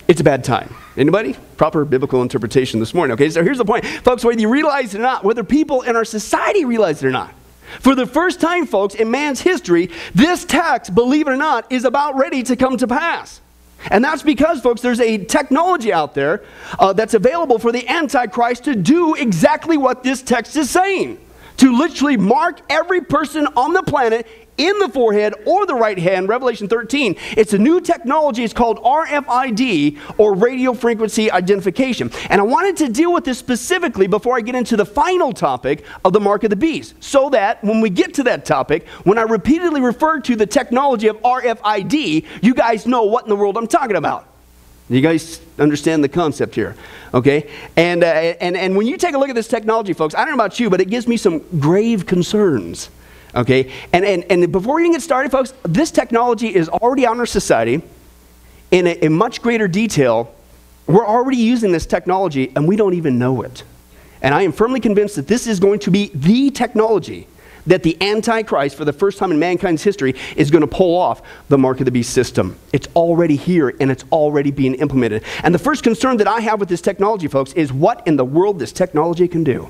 It's 0.06 0.20
a 0.20 0.24
bad 0.24 0.44
time. 0.44 0.74
Anybody? 0.96 1.34
Proper 1.56 1.84
biblical 1.84 2.20
interpretation 2.20 2.78
this 2.78 2.92
morning. 2.92 3.14
Okay, 3.14 3.30
so 3.30 3.42
here's 3.42 3.58
the 3.58 3.64
point. 3.64 3.86
Folks, 3.86 4.24
whether 4.24 4.38
you 4.38 4.48
realize 4.48 4.94
it 4.94 4.98
or 4.98 5.02
not, 5.02 5.24
whether 5.24 5.42
people 5.42 5.82
in 5.82 5.96
our 5.96 6.04
society 6.04 6.64
realize 6.64 7.02
it 7.02 7.06
or 7.06 7.10
not, 7.10 7.32
for 7.80 7.94
the 7.94 8.06
first 8.06 8.40
time, 8.40 8.66
folks, 8.66 8.94
in 8.94 9.10
man's 9.10 9.40
history, 9.40 9.90
this 10.14 10.44
text, 10.44 10.94
believe 10.94 11.26
it 11.26 11.30
or 11.30 11.36
not, 11.36 11.72
is 11.72 11.84
about 11.84 12.16
ready 12.16 12.42
to 12.42 12.56
come 12.56 12.76
to 12.76 12.86
pass. 12.86 13.40
And 13.90 14.04
that's 14.04 14.22
because, 14.22 14.60
folks, 14.60 14.80
there's 14.80 15.00
a 15.00 15.24
technology 15.24 15.92
out 15.92 16.14
there 16.14 16.44
uh, 16.78 16.92
that's 16.92 17.14
available 17.14 17.58
for 17.58 17.72
the 17.72 17.86
Antichrist 17.88 18.64
to 18.64 18.74
do 18.74 19.14
exactly 19.14 19.76
what 19.76 20.02
this 20.02 20.22
text 20.22 20.56
is 20.56 20.70
saying 20.70 21.18
to 21.56 21.76
literally 21.76 22.16
mark 22.16 22.60
every 22.70 23.00
person 23.00 23.46
on 23.56 23.72
the 23.72 23.82
planet 23.82 24.26
in 24.58 24.78
the 24.78 24.88
forehead 24.88 25.34
or 25.46 25.66
the 25.66 25.74
right 25.74 25.98
hand, 25.98 26.28
Revelation 26.28 26.68
13. 26.68 27.16
It's 27.36 27.52
a 27.52 27.58
new 27.58 27.80
technology. 27.80 28.44
It's 28.44 28.52
called 28.52 28.78
RFID 28.78 29.98
or 30.18 30.34
radio 30.34 30.74
frequency 30.74 31.30
identification. 31.30 32.10
And 32.30 32.40
I 32.40 32.44
wanted 32.44 32.76
to 32.78 32.92
deal 32.92 33.12
with 33.12 33.24
this 33.24 33.38
specifically 33.38 34.06
before 34.06 34.36
I 34.36 34.40
get 34.40 34.54
into 34.54 34.76
the 34.76 34.86
final 34.86 35.32
topic 35.32 35.84
of 36.04 36.12
the 36.12 36.20
mark 36.20 36.44
of 36.44 36.50
the 36.50 36.56
beast, 36.56 36.94
so 37.00 37.30
that 37.30 37.62
when 37.64 37.80
we 37.80 37.90
get 37.90 38.14
to 38.14 38.22
that 38.24 38.44
topic, 38.44 38.86
when 39.04 39.18
I 39.18 39.22
repeatedly 39.22 39.80
refer 39.80 40.20
to 40.20 40.36
the 40.36 40.46
technology 40.46 41.08
of 41.08 41.16
RFID, 41.22 42.24
you 42.42 42.54
guys 42.54 42.86
know 42.86 43.04
what 43.04 43.24
in 43.24 43.30
the 43.30 43.36
world 43.36 43.56
I'm 43.56 43.66
talking 43.66 43.96
about. 43.96 44.28
You 44.88 45.00
guys 45.00 45.40
understand 45.58 46.04
the 46.04 46.10
concept 46.10 46.54
here, 46.54 46.76
okay? 47.14 47.50
And, 47.74 48.04
uh, 48.04 48.06
and, 48.06 48.54
and 48.54 48.76
when 48.76 48.86
you 48.86 48.98
take 48.98 49.14
a 49.14 49.18
look 49.18 49.30
at 49.30 49.34
this 49.34 49.48
technology, 49.48 49.94
folks, 49.94 50.14
I 50.14 50.18
don't 50.18 50.28
know 50.28 50.34
about 50.44 50.60
you, 50.60 50.68
but 50.68 50.80
it 50.80 50.90
gives 50.90 51.08
me 51.08 51.16
some 51.16 51.38
grave 51.58 52.04
concerns 52.04 52.90
Okay? 53.34 53.72
And, 53.92 54.04
and, 54.04 54.24
and 54.30 54.52
before 54.52 54.76
we 54.76 54.82
even 54.82 54.92
get 54.92 55.02
started, 55.02 55.32
folks, 55.32 55.52
this 55.62 55.90
technology 55.90 56.54
is 56.54 56.68
already 56.68 57.06
on 57.06 57.18
our 57.18 57.26
society 57.26 57.82
in 58.70 58.86
a, 58.86 58.90
in 58.90 59.12
much 59.12 59.42
greater 59.42 59.68
detail. 59.68 60.34
We're 60.86 61.06
already 61.06 61.38
using 61.38 61.72
this 61.72 61.86
technology 61.86 62.52
and 62.54 62.68
we 62.68 62.76
don't 62.76 62.94
even 62.94 63.18
know 63.18 63.42
it. 63.42 63.64
And 64.22 64.34
I 64.34 64.42
am 64.42 64.52
firmly 64.52 64.80
convinced 64.80 65.16
that 65.16 65.26
this 65.26 65.46
is 65.46 65.60
going 65.60 65.80
to 65.80 65.90
be 65.90 66.10
the 66.14 66.50
technology 66.50 67.26
that 67.66 67.82
the 67.82 67.96
Antichrist, 68.02 68.76
for 68.76 68.84
the 68.84 68.92
first 68.92 69.18
time 69.18 69.30
in 69.30 69.38
mankind's 69.38 69.82
history, 69.82 70.14
is 70.36 70.50
going 70.50 70.60
to 70.60 70.66
pull 70.66 70.96
off 70.96 71.22
the 71.48 71.58
mark 71.58 71.80
of 71.80 71.86
the 71.86 71.90
beast 71.90 72.12
system. 72.12 72.56
It's 72.72 72.88
already 72.94 73.36
here 73.36 73.74
and 73.80 73.90
it's 73.90 74.04
already 74.12 74.50
being 74.50 74.74
implemented. 74.74 75.24
And 75.42 75.54
the 75.54 75.58
first 75.58 75.82
concern 75.82 76.18
that 76.18 76.28
I 76.28 76.40
have 76.40 76.60
with 76.60 76.68
this 76.68 76.80
technology, 76.80 77.28
folks, 77.28 77.52
is 77.54 77.72
what 77.72 78.06
in 78.06 78.16
the 78.16 78.24
world 78.24 78.58
this 78.58 78.72
technology 78.72 79.28
can 79.28 79.44
do. 79.44 79.68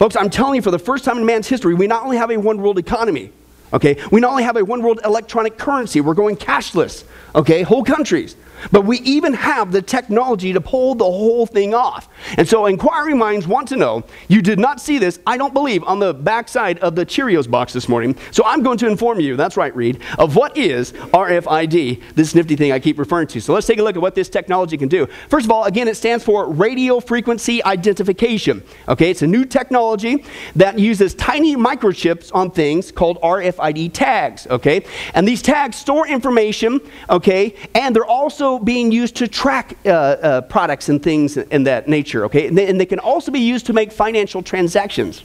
Folks, 0.00 0.16
I'm 0.16 0.30
telling 0.30 0.54
you, 0.54 0.62
for 0.62 0.70
the 0.70 0.78
first 0.78 1.04
time 1.04 1.18
in 1.18 1.26
man's 1.26 1.46
history, 1.46 1.74
we 1.74 1.86
not 1.86 2.04
only 2.04 2.16
have 2.16 2.30
a 2.30 2.38
one 2.38 2.62
world 2.62 2.78
economy, 2.78 3.30
okay, 3.70 3.98
we 4.10 4.18
not 4.18 4.30
only 4.30 4.44
have 4.44 4.56
a 4.56 4.64
one 4.64 4.80
world 4.80 4.98
electronic 5.04 5.58
currency, 5.58 6.00
we're 6.00 6.14
going 6.14 6.36
cashless, 6.36 7.04
okay, 7.34 7.60
whole 7.60 7.84
countries. 7.84 8.34
But 8.72 8.84
we 8.84 8.98
even 9.00 9.32
have 9.34 9.72
the 9.72 9.82
technology 9.82 10.52
to 10.52 10.60
pull 10.60 10.94
the 10.94 11.04
whole 11.04 11.46
thing 11.46 11.74
off. 11.74 12.08
And 12.36 12.48
so 12.48 12.66
inquiring 12.66 13.18
minds 13.18 13.46
want 13.46 13.68
to 13.68 13.76
know, 13.76 14.04
you 14.28 14.42
did 14.42 14.58
not 14.58 14.80
see 14.80 14.98
this, 14.98 15.18
I 15.26 15.36
don't 15.36 15.54
believe, 15.54 15.82
on 15.84 15.98
the 15.98 16.12
backside 16.12 16.78
of 16.80 16.94
the 16.94 17.06
Cheerios 17.06 17.50
box 17.50 17.72
this 17.72 17.88
morning. 17.88 18.16
So 18.30 18.44
I'm 18.44 18.62
going 18.62 18.78
to 18.78 18.86
inform 18.86 19.20
you, 19.20 19.36
that's 19.36 19.56
right, 19.56 19.74
Reed, 19.74 20.00
of 20.18 20.36
what 20.36 20.56
is 20.56 20.92
RFID, 20.92 22.02
this 22.14 22.34
nifty 22.34 22.56
thing 22.56 22.72
I 22.72 22.78
keep 22.78 22.98
referring 22.98 23.28
to. 23.28 23.40
So 23.40 23.54
let's 23.54 23.66
take 23.66 23.78
a 23.78 23.82
look 23.82 23.96
at 23.96 24.02
what 24.02 24.14
this 24.14 24.28
technology 24.28 24.76
can 24.76 24.88
do. 24.88 25.06
First 25.28 25.46
of 25.46 25.50
all, 25.50 25.64
again, 25.64 25.88
it 25.88 25.96
stands 25.96 26.24
for 26.24 26.50
radio 26.50 27.00
frequency 27.00 27.62
identification. 27.64 28.62
Okay, 28.88 29.10
it's 29.10 29.22
a 29.22 29.26
new 29.26 29.44
technology 29.44 30.24
that 30.56 30.78
uses 30.78 31.14
tiny 31.14 31.56
microchips 31.56 32.30
on 32.34 32.50
things 32.50 32.92
called 32.92 33.20
RFID 33.22 33.92
tags. 33.92 34.46
Okay, 34.48 34.84
and 35.14 35.26
these 35.26 35.42
tags 35.42 35.76
store 35.76 36.06
information, 36.06 36.80
okay, 37.08 37.54
and 37.74 37.94
they're 37.94 38.04
also 38.04 38.49
being 38.58 38.92
used 38.92 39.16
to 39.16 39.28
track 39.28 39.76
uh, 39.84 39.88
uh, 39.88 40.40
products 40.42 40.88
and 40.88 41.02
things 41.02 41.36
in 41.36 41.64
that 41.64 41.88
nature, 41.88 42.24
okay? 42.24 42.46
And 42.46 42.56
they, 42.56 42.68
and 42.68 42.80
they 42.80 42.86
can 42.86 42.98
also 42.98 43.30
be 43.30 43.40
used 43.40 43.66
to 43.66 43.72
make 43.72 43.92
financial 43.92 44.42
transactions. 44.42 45.24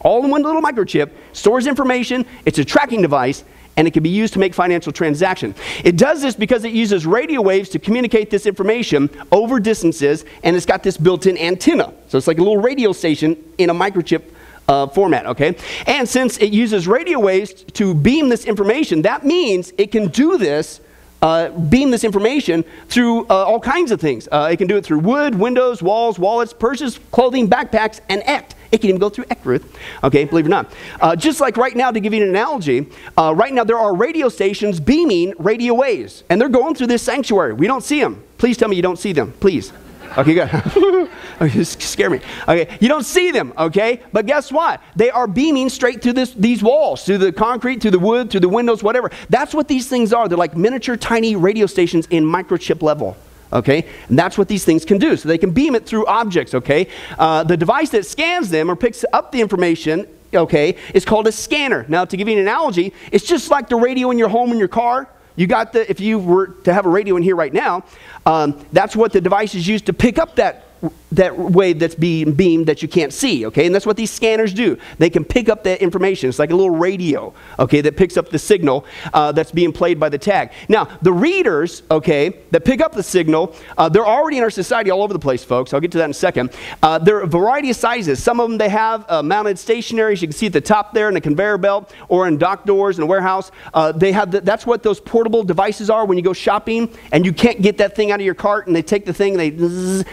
All 0.00 0.24
in 0.24 0.30
one 0.30 0.42
little 0.42 0.62
microchip, 0.62 1.10
stores 1.32 1.66
information, 1.66 2.24
it's 2.44 2.58
a 2.58 2.64
tracking 2.64 3.02
device, 3.02 3.44
and 3.76 3.86
it 3.86 3.92
can 3.92 4.02
be 4.02 4.10
used 4.10 4.32
to 4.32 4.38
make 4.38 4.54
financial 4.54 4.92
transaction. 4.92 5.54
It 5.84 5.96
does 5.96 6.20
this 6.20 6.34
because 6.34 6.64
it 6.64 6.72
uses 6.72 7.06
radio 7.06 7.40
waves 7.40 7.68
to 7.70 7.78
communicate 7.78 8.30
this 8.30 8.46
information 8.46 9.08
over 9.30 9.60
distances, 9.60 10.24
and 10.42 10.56
it's 10.56 10.66
got 10.66 10.82
this 10.82 10.96
built-in 10.96 11.38
antenna. 11.38 11.92
So 12.08 12.18
it's 12.18 12.26
like 12.26 12.38
a 12.38 12.42
little 12.42 12.60
radio 12.60 12.92
station 12.92 13.36
in 13.58 13.70
a 13.70 13.74
microchip 13.74 14.22
uh, 14.68 14.86
format, 14.88 15.26
okay? 15.26 15.56
And 15.86 16.08
since 16.08 16.38
it 16.38 16.52
uses 16.52 16.86
radio 16.86 17.18
waves 17.18 17.64
to 17.74 17.94
beam 17.94 18.28
this 18.28 18.44
information, 18.44 19.02
that 19.02 19.24
means 19.24 19.72
it 19.78 19.90
can 19.92 20.08
do 20.08 20.38
this 20.38 20.80
uh, 21.22 21.50
beam 21.50 21.90
this 21.90 22.04
information 22.04 22.64
through 22.88 23.24
uh, 23.24 23.44
all 23.44 23.60
kinds 23.60 23.90
of 23.90 24.00
things. 24.00 24.28
Uh, 24.30 24.48
it 24.52 24.56
can 24.56 24.66
do 24.66 24.76
it 24.76 24.84
through 24.84 25.00
wood, 25.00 25.34
windows, 25.34 25.82
walls, 25.82 26.18
wallets, 26.18 26.52
purses, 26.52 26.98
clothing, 27.10 27.48
backpacks, 27.48 28.00
and 28.08 28.22
ECT. 28.22 28.54
It 28.72 28.80
can 28.80 28.90
even 28.90 29.00
go 29.00 29.08
through 29.08 29.24
ECT, 29.24 29.44
Ruth. 29.44 29.78
Okay, 30.04 30.24
believe 30.24 30.44
it 30.44 30.48
or 30.48 30.50
not. 30.50 30.72
Uh, 31.00 31.16
just 31.16 31.40
like 31.40 31.56
right 31.56 31.74
now, 31.74 31.90
to 31.90 32.00
give 32.00 32.14
you 32.14 32.22
an 32.22 32.28
analogy, 32.28 32.86
uh, 33.18 33.34
right 33.34 33.52
now 33.52 33.64
there 33.64 33.78
are 33.78 33.94
radio 33.94 34.28
stations 34.28 34.78
beaming 34.80 35.34
radio 35.38 35.74
waves, 35.74 36.24
and 36.30 36.40
they're 36.40 36.48
going 36.48 36.74
through 36.74 36.86
this 36.86 37.02
sanctuary. 37.02 37.52
We 37.52 37.66
don't 37.66 37.82
see 37.82 38.00
them. 38.00 38.22
Please 38.38 38.56
tell 38.56 38.68
me 38.68 38.76
you 38.76 38.82
don't 38.82 38.98
see 38.98 39.12
them, 39.12 39.32
please. 39.40 39.72
Okay, 40.18 40.34
good. 40.34 40.50
okay, 41.40 41.64
scare 41.64 42.10
me. 42.10 42.20
Okay, 42.42 42.76
you 42.80 42.88
don't 42.88 43.04
see 43.04 43.30
them, 43.30 43.52
okay? 43.56 44.02
But 44.12 44.26
guess 44.26 44.50
what? 44.50 44.82
They 44.96 45.10
are 45.10 45.26
beaming 45.26 45.68
straight 45.68 46.02
through 46.02 46.14
this, 46.14 46.32
these 46.32 46.62
walls, 46.62 47.04
through 47.04 47.18
the 47.18 47.32
concrete, 47.32 47.80
through 47.80 47.92
the 47.92 47.98
wood, 47.98 48.30
through 48.30 48.40
the 48.40 48.48
windows, 48.48 48.82
whatever. 48.82 49.10
That's 49.28 49.54
what 49.54 49.68
these 49.68 49.88
things 49.88 50.12
are. 50.12 50.28
They're 50.28 50.38
like 50.38 50.56
miniature, 50.56 50.96
tiny 50.96 51.36
radio 51.36 51.66
stations 51.66 52.06
in 52.06 52.24
microchip 52.24 52.82
level. 52.82 53.16
Okay, 53.52 53.86
and 54.08 54.18
that's 54.18 54.38
what 54.38 54.46
these 54.46 54.64
things 54.64 54.84
can 54.84 54.98
do. 54.98 55.16
So 55.16 55.28
they 55.28 55.38
can 55.38 55.50
beam 55.50 55.74
it 55.74 55.84
through 55.84 56.06
objects. 56.06 56.54
Okay, 56.54 56.88
uh, 57.18 57.42
the 57.44 57.56
device 57.56 57.90
that 57.90 58.06
scans 58.06 58.50
them 58.50 58.70
or 58.70 58.76
picks 58.76 59.04
up 59.12 59.32
the 59.32 59.40
information 59.40 60.06
okay, 60.32 60.76
is 60.94 61.04
called 61.04 61.26
a 61.26 61.32
scanner. 61.32 61.84
Now, 61.88 62.04
to 62.04 62.16
give 62.16 62.28
you 62.28 62.34
an 62.34 62.40
analogy, 62.40 62.92
it's 63.10 63.24
just 63.24 63.50
like 63.50 63.68
the 63.68 63.76
radio 63.76 64.10
in 64.10 64.18
your 64.18 64.28
home 64.28 64.52
in 64.52 64.58
your 64.58 64.68
car. 64.68 65.08
You 65.36 65.46
got 65.46 65.72
the, 65.72 65.88
if 65.90 66.00
you 66.00 66.18
were 66.18 66.48
to 66.64 66.72
have 66.72 66.86
a 66.86 66.88
radio 66.88 67.16
in 67.16 67.22
here 67.22 67.36
right 67.36 67.52
now, 67.52 67.84
um, 68.26 68.64
that's 68.72 68.94
what 68.94 69.12
the 69.12 69.20
device 69.20 69.54
is 69.54 69.66
used 69.66 69.86
to 69.86 69.92
pick 69.92 70.18
up 70.18 70.36
that 70.36 70.66
that 71.12 71.36
wave 71.36 71.78
that's 71.78 71.94
being 71.94 72.32
beamed 72.32 72.66
that 72.66 72.82
you 72.82 72.88
can't 72.88 73.12
see, 73.12 73.46
okay? 73.46 73.66
And 73.66 73.74
that's 73.74 73.86
what 73.86 73.96
these 73.96 74.10
scanners 74.10 74.54
do. 74.54 74.78
They 74.98 75.10
can 75.10 75.24
pick 75.24 75.48
up 75.48 75.64
that 75.64 75.82
information. 75.82 76.28
It's 76.28 76.38
like 76.38 76.50
a 76.50 76.56
little 76.56 76.70
radio, 76.70 77.34
okay, 77.58 77.80
that 77.80 77.96
picks 77.96 78.16
up 78.16 78.28
the 78.28 78.38
signal 78.38 78.84
uh, 79.12 79.32
that's 79.32 79.50
being 79.50 79.72
played 79.72 79.98
by 79.98 80.08
the 80.08 80.18
tag. 80.18 80.52
Now, 80.68 80.84
the 81.02 81.12
readers, 81.12 81.82
okay, 81.90 82.40
that 82.50 82.64
pick 82.64 82.80
up 82.80 82.92
the 82.92 83.02
signal, 83.02 83.54
uh, 83.76 83.88
they're 83.88 84.06
already 84.06 84.38
in 84.38 84.44
our 84.44 84.50
society 84.50 84.90
all 84.90 85.02
over 85.02 85.12
the 85.12 85.18
place, 85.18 85.42
folks. 85.42 85.74
I'll 85.74 85.80
get 85.80 85.92
to 85.92 85.98
that 85.98 86.04
in 86.04 86.10
a 86.12 86.14
second. 86.14 86.52
Uh, 86.82 86.98
there 86.98 87.16
are 87.16 87.22
a 87.22 87.26
variety 87.26 87.70
of 87.70 87.76
sizes. 87.76 88.22
Some 88.22 88.40
of 88.40 88.48
them 88.48 88.58
they 88.58 88.68
have 88.68 89.04
uh, 89.08 89.22
mounted 89.22 89.56
stationaries. 89.56 90.22
You 90.22 90.28
can 90.28 90.36
see 90.36 90.46
at 90.46 90.52
the 90.52 90.60
top 90.60 90.94
there 90.94 91.08
in 91.08 91.16
a 91.16 91.20
conveyor 91.20 91.58
belt 91.58 91.92
or 92.08 92.28
in 92.28 92.38
dock 92.38 92.64
doors 92.64 92.98
in 92.98 93.02
a 93.02 93.06
warehouse. 93.06 93.50
Uh, 93.74 93.92
they 93.92 94.12
have 94.12 94.30
the, 94.30 94.40
that's 94.40 94.66
what 94.66 94.82
those 94.82 95.00
portable 95.00 95.42
devices 95.42 95.90
are 95.90 96.04
when 96.04 96.18
you 96.18 96.24
go 96.24 96.32
shopping 96.32 96.92
and 97.12 97.24
you 97.24 97.32
can't 97.32 97.62
get 97.62 97.78
that 97.78 97.96
thing 97.96 98.12
out 98.12 98.20
of 98.20 98.26
your 98.26 98.34
cart 98.34 98.66
and 98.66 98.76
they 98.76 98.82
take 98.82 99.04
the 99.04 99.12
thing 99.12 99.36
they, 99.36 99.50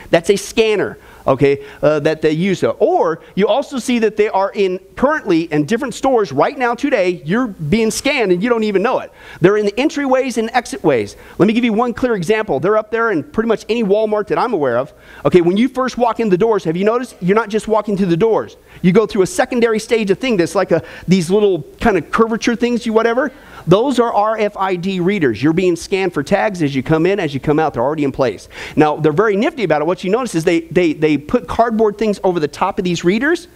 that's 0.10 0.30
a 0.30 0.36
scanner 0.36 0.87
okay, 1.28 1.66
uh, 1.82 2.00
that 2.00 2.22
they 2.22 2.32
use. 2.32 2.64
Or 2.64 3.22
you 3.36 3.48
also 3.48 3.78
see 3.78 4.00
that 4.00 4.16
they 4.18 4.30
are 4.30 4.52
in 4.54 4.80
currently 4.96 5.44
in 5.52 5.66
different 5.66 5.94
stores 5.94 6.32
right 6.32 6.58
now 6.58 6.74
today. 6.74 7.22
You're 7.26 7.48
being 7.48 7.92
scanned 7.92 8.32
and 8.32 8.42
you 8.42 8.50
don't 8.50 8.64
even 8.64 8.82
know 8.82 9.00
it. 9.00 9.12
They're 9.42 9.58
in 9.58 9.66
the 9.66 9.74
entryways 9.74 10.38
and 10.38 10.50
exitways. 10.52 11.16
Let 11.38 11.48
me 11.48 11.54
give 11.54 11.64
you 11.64 11.74
one 11.74 11.94
clear 11.94 12.16
example. 12.16 12.60
They're 12.60 12.78
up 12.78 12.92
there 12.92 13.12
in 13.12 13.24
pretty 13.24 13.48
much 13.48 13.66
any 13.70 13.84
Walmart 13.84 14.28
that 14.28 14.38
I'm 14.38 14.54
aware 14.54 14.78
of. 14.78 14.94
Okay, 15.26 15.42
when 15.42 15.58
you 15.58 15.68
first 15.68 15.98
walk 15.98 16.20
in 16.20 16.30
the 16.30 16.38
doors, 16.38 16.64
have 16.64 16.78
you 16.78 16.86
noticed 16.86 17.16
you're 17.22 17.36
not 17.36 17.50
just 17.50 17.68
walking 17.68 17.98
through 17.98 18.08
the 18.08 18.18
doors? 18.18 18.58
You 18.82 18.92
go 18.92 19.06
through 19.06 19.24
a 19.24 19.28
secondary 19.28 19.80
stage 19.80 20.10
of 20.12 20.20
thing 20.20 20.38
that's 20.38 20.56
like 20.56 20.72
a, 20.72 20.84
these 21.08 21.30
little 21.30 21.64
kind 21.80 21.98
of 21.98 22.10
curvature 22.12 22.56
things, 22.56 22.86
you 22.86 22.94
whatever. 22.94 23.32
Those 23.68 24.00
are 24.00 24.12
RFID 24.12 25.04
readers. 25.04 25.44
You're 25.44 25.54
being 25.54 25.76
scanned 25.76 26.14
for 26.14 26.24
tags 26.24 26.62
as 26.62 26.74
you 26.74 26.82
come 26.82 27.06
in, 27.06 27.20
as 27.20 27.34
you 27.34 27.40
come 27.40 27.60
out. 27.60 27.74
They're 27.74 27.84
already 27.84 28.06
in 28.06 28.12
place. 28.12 28.48
Now, 28.76 28.96
they're 28.96 29.12
very 29.12 29.36
nifty 29.36 29.64
about 29.64 29.82
it. 29.82 29.86
What 29.86 30.04
you 30.04 30.10
notice 30.10 30.36
is 30.36 30.44
they, 30.44 30.62
they, 30.62 30.94
they 30.94 31.18
put 31.18 31.48
cardboard 31.48 31.98
things 31.98 32.20
over 32.24 32.40
the 32.40 32.48
top 32.48 32.80
of 32.80 32.86
these 32.86 33.04
readers 33.04 33.48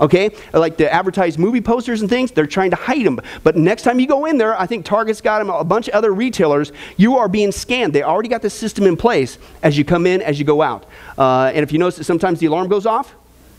okay? 0.00 0.30
Like 0.52 0.76
the 0.76 0.92
advertised 0.92 1.38
movie 1.38 1.60
posters 1.60 2.00
and 2.00 2.08
things, 2.08 2.32
they're 2.32 2.46
trying 2.46 2.70
to 2.70 2.76
hide 2.76 3.04
them. 3.04 3.20
But 3.44 3.56
next 3.56 3.82
time 3.82 4.00
you 4.00 4.06
go 4.06 4.24
in 4.24 4.38
there, 4.38 4.58
I 4.58 4.66
think 4.66 4.84
Target's 4.84 5.20
got 5.20 5.38
them, 5.40 5.50
a 5.50 5.62
bunch 5.62 5.88
of 5.88 5.94
other 5.94 6.12
retailers, 6.12 6.72
you 6.96 7.18
are 7.18 7.28
being 7.28 7.52
scanned. 7.52 7.92
They 7.92 8.02
already 8.02 8.28
got 8.28 8.42
the 8.42 8.50
system 8.50 8.86
in 8.86 8.96
place 8.96 9.38
as 9.62 9.76
you 9.76 9.84
come 9.84 10.06
in, 10.06 10.22
as 10.22 10.38
you 10.38 10.44
go 10.44 10.62
out. 10.62 10.86
Uh, 11.18 11.52
and 11.54 11.62
if 11.62 11.72
you 11.72 11.78
notice 11.78 11.96
that 11.96 12.04
sometimes 12.04 12.40
the 12.40 12.46
alarm 12.46 12.68
goes 12.68 12.86
off, 12.86 13.14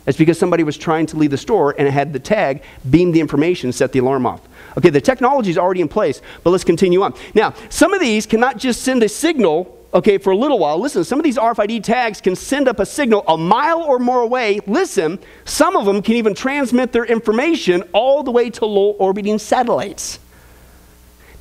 it's 0.08 0.18
because 0.18 0.40
somebody 0.40 0.64
was 0.64 0.78
trying 0.78 1.06
to 1.08 1.18
leave 1.18 1.30
the 1.30 1.38
store 1.38 1.76
and 1.78 1.88
it 1.88 1.92
had 1.92 2.12
the 2.12 2.20
tag 2.20 2.64
beam 2.90 3.12
the 3.12 3.20
information, 3.20 3.72
set 3.72 3.92
the 3.92 4.00
alarm 4.00 4.26
off. 4.26 4.42
Okay, 4.78 4.90
the 4.90 5.02
technology 5.02 5.50
is 5.50 5.58
already 5.58 5.82
in 5.82 5.88
place, 5.88 6.22
but 6.44 6.52
let's 6.52 6.64
continue 6.64 7.02
on. 7.02 7.14
Now, 7.34 7.54
some 7.70 7.94
of 7.94 8.00
these 8.00 8.26
cannot 8.26 8.58
just 8.58 8.82
send 8.84 9.04
a 9.04 9.10
signal, 9.10 9.78
okay, 9.94 10.18
for 10.18 10.32
a 10.32 10.38
little 10.38 10.60
while. 10.60 10.80
Listen, 10.80 11.04
some 11.04 11.20
of 11.20 11.24
these 11.24 11.38
RFID 11.38 11.84
tags 11.84 12.22
can 12.22 12.36
send 12.36 12.68
up 12.68 12.80
a 12.80 12.86
signal 12.86 13.24
a 13.28 13.38
mile 13.38 13.82
or 13.82 14.00
more 14.00 14.22
away. 14.22 14.60
Listen, 14.68 15.20
some 15.46 15.76
of 15.76 15.86
them 15.86 16.02
can 16.02 16.16
even 16.16 16.34
transmit 16.34 16.92
their 16.94 17.06
information 17.06 17.84
all 17.94 18.24
the 18.24 18.32
way 18.32 18.50
to 18.52 18.66
low 18.66 18.92
orbiting 18.92 19.38
satellites. 19.38 20.20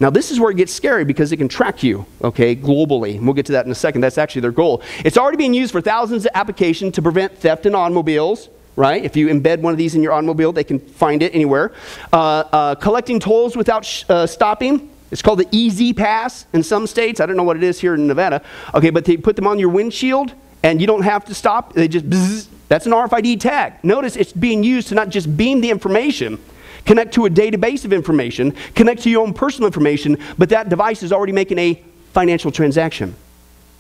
Now, 0.01 0.09
this 0.09 0.31
is 0.31 0.41
where 0.41 0.51
it 0.51 0.57
gets 0.57 0.73
scary 0.73 1.05
because 1.05 1.31
it 1.31 1.37
can 1.37 1.49
track 1.49 1.83
you, 1.83 2.07
okay, 2.25 2.57
globally. 2.57 3.21
We'll 3.21 3.35
get 3.35 3.45
to 3.47 3.53
that 3.53 3.67
in 3.67 3.71
a 3.71 3.75
second. 3.75 4.01
That's 4.01 4.17
actually 4.17 4.41
their 4.41 4.51
goal. 4.51 4.83
It's 5.05 5.19
already 5.19 5.37
being 5.37 5.53
used 5.53 5.73
for 5.73 5.83
thousands 5.83 6.25
of 6.25 6.33
applications 6.35 6.95
to 6.95 7.03
prevent 7.03 7.37
theft 7.37 7.67
in 7.67 7.75
automobiles, 7.75 8.49
right? 8.81 9.05
If 9.05 9.15
you 9.15 9.29
embed 9.29 9.61
one 9.61 9.73
of 9.73 9.79
these 9.79 9.95
in 9.95 10.03
your 10.03 10.13
automobile, 10.13 10.53
they 10.53 10.65
can 10.65 10.79
find 10.81 11.23
it 11.23 11.35
anywhere. 11.35 11.73
Uh, 12.13 12.17
uh, 12.51 12.75
collecting 12.77 13.21
tolls 13.21 13.55
without 13.55 13.85
sh- 13.85 14.05
uh, 14.09 14.27
stopping. 14.27 14.91
It's 15.11 15.21
called 15.21 15.39
the 15.41 15.49
E-ZPass 15.51 16.47
in 16.55 16.63
some 16.63 16.87
states. 16.87 17.21
I 17.21 17.27
don't 17.27 17.37
know 17.37 17.43
what 17.43 17.59
it 17.59 17.63
is 17.63 17.79
here 17.79 17.95
in 17.95 18.07
Nevada. 18.07 18.43
Okay, 18.75 18.91
but 18.91 19.05
they 19.05 19.19
put 19.19 19.37
them 19.37 19.47
on 19.47 19.59
your 19.59 19.69
windshield 19.69 20.33
and 20.63 20.81
you 20.81 20.87
don't 20.87 21.03
have 21.03 21.27
to 21.27 21.35
stop. 21.35 21.75
They 21.75 21.89
just 21.89 22.09
bzz, 22.09 22.47
that's 22.69 22.87
an 22.87 22.93
RFID 22.93 23.41
tag. 23.41 23.75
Notice 23.85 24.17
it's 24.17 24.33
being 24.33 24.65
used 24.65 24.89
to 24.89 24.95
not 24.95 25.11
just 25.11 25.37
beam 25.37 25.61
the 25.61 25.71
information, 25.71 26.39
connect 26.87 27.13
to 27.15 27.27
a 27.27 27.31
database 27.31 27.85
of 27.85 27.93
information, 27.93 28.53
connect 28.75 29.03
to 29.03 29.11
your 29.11 29.23
own 29.23 29.35
personal 29.35 29.67
information, 29.67 30.17
but 30.39 30.49
that 30.49 30.71
device 30.71 31.03
is 31.03 31.13
already 31.13 31.33
making 31.33 31.59
a 31.59 31.83
financial 32.13 32.51
transaction. 32.51 33.15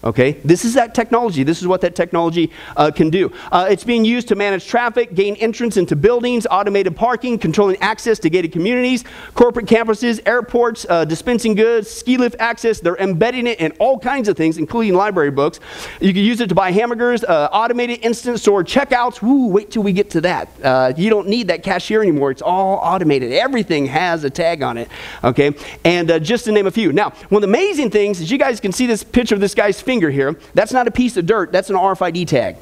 Okay, 0.02 0.32
this 0.44 0.64
is 0.64 0.74
that 0.74 0.94
technology. 0.94 1.42
This 1.42 1.60
is 1.60 1.66
what 1.66 1.82
that 1.82 1.94
technology 1.94 2.50
uh, 2.76 2.90
can 2.90 3.10
do. 3.10 3.30
Uh, 3.52 3.66
it's 3.70 3.84
being 3.84 4.02
used 4.02 4.28
to 4.28 4.34
manage 4.34 4.66
traffic, 4.66 5.14
gain 5.14 5.36
entrance 5.36 5.76
into 5.76 5.94
buildings, 5.94 6.46
automated 6.50 6.96
parking, 6.96 7.38
controlling 7.38 7.76
access 7.82 8.18
to 8.20 8.30
gated 8.30 8.50
communities, 8.50 9.04
corporate 9.34 9.66
campuses, 9.66 10.20
airports, 10.26 10.86
uh, 10.88 11.04
dispensing 11.04 11.54
goods, 11.54 11.90
ski 11.90 12.16
lift 12.16 12.36
access. 12.38 12.80
They're 12.80 12.96
embedding 12.96 13.46
it 13.46 13.60
in 13.60 13.72
all 13.72 13.98
kinds 13.98 14.28
of 14.28 14.38
things, 14.38 14.56
including 14.56 14.94
library 14.94 15.32
books. 15.32 15.60
You 16.00 16.14
can 16.14 16.24
use 16.24 16.40
it 16.40 16.48
to 16.48 16.54
buy 16.54 16.72
hamburgers, 16.72 17.22
uh, 17.22 17.50
automated 17.52 18.02
instant 18.02 18.40
store 18.40 18.64
checkouts. 18.64 19.20
Woo, 19.20 19.48
wait 19.48 19.70
till 19.70 19.82
we 19.82 19.92
get 19.92 20.08
to 20.10 20.22
that. 20.22 20.48
Uh, 20.62 20.94
you 20.96 21.10
don't 21.10 21.28
need 21.28 21.48
that 21.48 21.62
cashier 21.62 22.00
anymore. 22.00 22.30
It's 22.30 22.42
all 22.42 22.76
automated. 22.76 23.32
Everything 23.32 23.84
has 23.86 24.24
a 24.24 24.30
tag 24.30 24.62
on 24.62 24.78
it. 24.78 24.88
Okay, 25.22 25.54
and 25.84 26.10
uh, 26.10 26.18
just 26.18 26.46
to 26.46 26.52
name 26.52 26.66
a 26.66 26.70
few. 26.70 26.90
Now, 26.90 27.10
one 27.28 27.42
of 27.44 27.50
the 27.50 27.54
amazing 27.54 27.90
things 27.90 28.18
is 28.20 28.30
you 28.30 28.38
guys 28.38 28.60
can 28.60 28.72
see 28.72 28.86
this 28.86 29.04
picture 29.04 29.34
of 29.34 29.42
this 29.42 29.54
guy's 29.54 29.78
finger 29.90 30.08
here, 30.08 30.38
that's 30.54 30.72
not 30.72 30.86
a 30.86 30.90
piece 30.92 31.16
of 31.16 31.26
dirt, 31.26 31.50
that's 31.50 31.68
an 31.68 31.74
RFID 31.74 32.24
tag. 32.28 32.56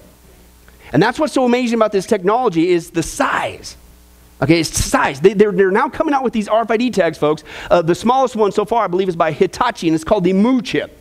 And 0.95 1.03
that's 1.03 1.19
what's 1.19 1.35
so 1.35 1.45
amazing 1.45 1.79
about 1.79 1.93
this 1.93 2.07
technology 2.07 2.71
is 2.71 2.91
the 2.91 3.03
size. 3.03 3.77
Okay, 4.41 4.61
it's 4.61 4.83
size. 4.83 5.21
They, 5.21 5.33
are 5.33 5.53
they're 5.53 5.71
now 5.71 5.91
coming 5.91 6.15
out 6.15 6.25
with 6.25 6.33
these 6.33 6.49
RFID 6.49 6.95
tags, 6.95 7.19
folks. 7.19 7.45
Uh, 7.71 7.83
the 7.83 7.95
smallest 7.95 8.35
one 8.35 8.51
so 8.51 8.65
far, 8.65 8.83
I 8.83 8.87
believe, 8.87 9.11
is 9.11 9.17
by 9.17 9.33
Hitachi, 9.33 9.89
and 9.89 9.95
it's 9.95 10.05
called 10.05 10.25
the 10.25 10.33
Moo 10.33 10.63
chip. 10.63 10.97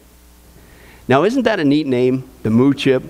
Now, 1.08 1.24
isn't 1.24 1.44
that 1.44 1.62
a 1.62 1.64
neat 1.64 1.88
name, 1.88 2.30
the 2.44 2.50
Moo 2.50 2.74
chip? 2.74 3.04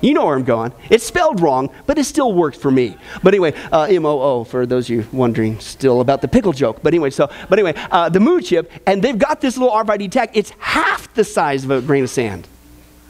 You 0.00 0.14
know 0.14 0.24
where 0.24 0.36
I'm 0.36 0.44
going. 0.44 0.72
It's 0.88 1.04
spelled 1.04 1.40
wrong, 1.40 1.70
but 1.86 1.98
it 1.98 2.04
still 2.04 2.32
works 2.32 2.56
for 2.56 2.70
me. 2.70 2.96
But 3.22 3.34
anyway, 3.34 3.52
uh, 3.70 3.82
M 3.82 4.06
O 4.06 4.20
O 4.20 4.44
for 4.44 4.64
those 4.64 4.86
of 4.86 4.96
you 4.96 5.06
wondering 5.12 5.58
still 5.60 6.00
about 6.00 6.22
the 6.22 6.28
pickle 6.28 6.52
joke. 6.52 6.82
But 6.82 6.94
anyway, 6.94 7.10
so 7.10 7.30
but 7.48 7.58
anyway, 7.58 7.74
uh, 7.90 8.08
the 8.08 8.20
mood 8.20 8.44
chip, 8.44 8.72
and 8.86 9.02
they've 9.02 9.18
got 9.18 9.40
this 9.40 9.58
little 9.58 9.74
RFID 9.74 10.10
tag. 10.10 10.30
It's 10.32 10.50
half 10.58 11.12
the 11.14 11.24
size 11.24 11.64
of 11.64 11.70
a 11.70 11.82
grain 11.82 12.04
of 12.04 12.10
sand. 12.10 12.48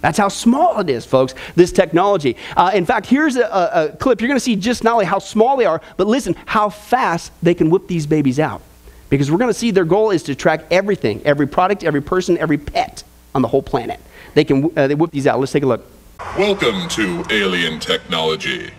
That's 0.01 0.19
how 0.19 0.29
small 0.29 0.81
it 0.81 0.89
is, 0.89 1.05
folks, 1.05 1.35
this 1.57 1.73
technology. 1.73 2.37
Uh, 2.57 2.71
in 2.73 2.87
fact, 2.87 3.07
here's 3.07 3.37
a, 3.37 3.43
a, 3.43 3.85
a 3.85 3.97
clip. 3.97 4.21
You're 4.21 4.29
going 4.29 4.37
to 4.37 4.45
see 4.45 4.57
just 4.57 4.83
not 4.83 4.95
only 4.95 5.05
how 5.05 5.19
small 5.19 5.59
they 5.59 5.67
are, 5.67 5.83
but 5.99 6.07
listen, 6.07 6.35
how 6.47 6.71
fast 6.71 7.33
they 7.43 7.55
can 7.55 7.69
whip 7.69 7.87
these 7.87 8.07
babies 8.07 8.41
out. 8.41 8.63
Because 9.11 9.31
we're 9.31 9.39
going 9.39 9.53
to 9.53 9.59
see 9.59 9.73
their 9.73 9.85
goal 9.85 10.11
is 10.11 10.23
to 10.25 10.35
track 10.35 10.65
everything, 10.71 11.21
every 11.25 11.47
product, 11.47 11.85
every 11.85 12.01
person, 12.01 12.39
every 12.39 12.57
pet 12.57 13.05
on 13.35 13.43
the 13.43 13.49
whole 13.49 13.63
planet. 13.63 14.01
They 14.35 14.45
can 14.45 14.71
uh, 14.77 14.87
they 14.87 14.95
whip 14.95 15.11
these 15.11 15.27
out. 15.27 15.39
Let's 15.39 15.53
take 15.53 15.65
a 15.65 15.67
look. 15.67 15.85
Welcome 16.21 16.89
to 16.91 17.25
Alien 17.31 17.81
Technology, 17.81 18.71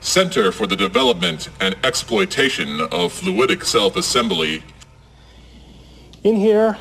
Center 0.00 0.52
for 0.52 0.66
the 0.66 0.76
Development 0.76 1.48
and 1.58 1.74
Exploitation 1.82 2.80
of 2.80 3.12
Fluidic 3.12 3.64
Self-Assembly. 3.64 4.62
In 6.22 6.36
here 6.36 6.78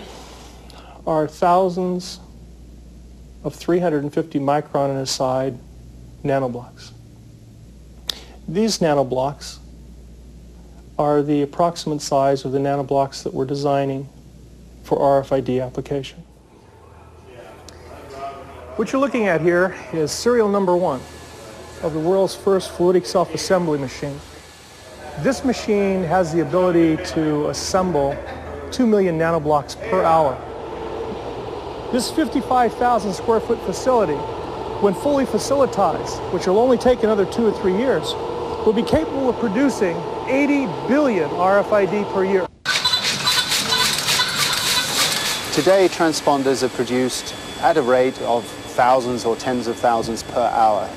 are 1.08 1.28
thousands 1.28 2.20
of 3.44 3.56
350 3.56 4.40
micron 4.40 4.92
in 4.92 4.98
a 4.98 5.06
side 5.06 5.58
nanoblocks. 6.24 6.92
These 8.48 8.80
nanoblocks 8.80 9.58
are 11.00 11.24
the 11.24 11.42
approximate 11.42 12.02
size 12.02 12.46
of 12.46 12.52
the 12.52 12.60
nanoblocks 12.60 13.24
that 13.24 13.34
we're 13.34 13.46
designing 13.46 14.08
for 14.84 14.98
RFID 15.00 15.66
application. 15.66 16.24
What 18.80 18.94
you're 18.94 19.02
looking 19.02 19.28
at 19.28 19.42
here 19.42 19.76
is 19.92 20.10
serial 20.10 20.48
number 20.48 20.74
one 20.74 21.02
of 21.84 21.92
the 21.92 22.00
world's 22.00 22.34
first 22.34 22.72
fluidic 22.72 23.06
self-assembly 23.06 23.78
machine. 23.78 24.18
This 25.20 25.44
machine 25.44 26.02
has 26.04 26.32
the 26.32 26.44
ability 26.44 26.96
to 27.08 27.50
assemble 27.50 28.16
2 28.72 28.88
million 28.88 29.20
nanoblocks 29.20 29.76
per 29.90 30.02
hour. 30.02 30.32
This 31.92 32.10
55,000 32.10 33.14
square 33.14 33.42
foot 33.42 33.60
facility, 33.64 34.16
when 34.80 34.94
fully 34.94 35.26
facilitized, 35.26 36.18
which 36.32 36.48
will 36.48 36.58
only 36.58 36.78
take 36.78 37.04
another 37.04 37.26
two 37.26 37.48
or 37.48 37.52
three 37.52 37.76
years, 37.76 38.14
will 38.66 38.72
be 38.72 38.82
capable 38.82 39.28
of 39.28 39.38
producing 39.40 39.98
80 40.28 40.68
billion 40.88 41.30
RFID 41.32 42.14
per 42.14 42.24
year. 42.24 42.48
Today, 45.54 45.90
transponders 45.90 46.64
are 46.64 46.70
produced 46.70 47.36
at 47.60 47.76
a 47.76 47.82
rate 47.82 48.18
of 48.22 48.46
thousands 48.80 49.26
or 49.26 49.36
tens 49.36 49.68
of 49.68 49.76
thousands 49.76 50.24
per 50.24 50.40
hour. 50.40 50.90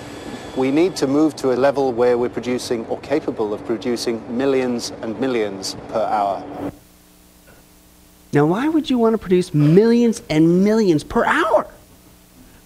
We 0.56 0.70
need 0.70 0.94
to 0.94 1.08
move 1.08 1.34
to 1.42 1.52
a 1.52 1.56
level 1.56 1.92
where 1.92 2.16
we're 2.16 2.28
producing 2.28 2.86
or 2.86 3.00
capable 3.00 3.52
of 3.52 3.66
producing 3.66 4.22
millions 4.36 4.92
and 5.02 5.18
millions 5.18 5.74
per 5.88 5.98
hour. 5.98 6.44
Now, 8.32 8.46
why 8.46 8.68
would 8.68 8.88
you 8.88 8.98
want 8.98 9.14
to 9.14 9.18
produce 9.18 9.52
millions 9.52 10.22
and 10.30 10.62
millions 10.62 11.02
per 11.02 11.24
hour? 11.24 11.66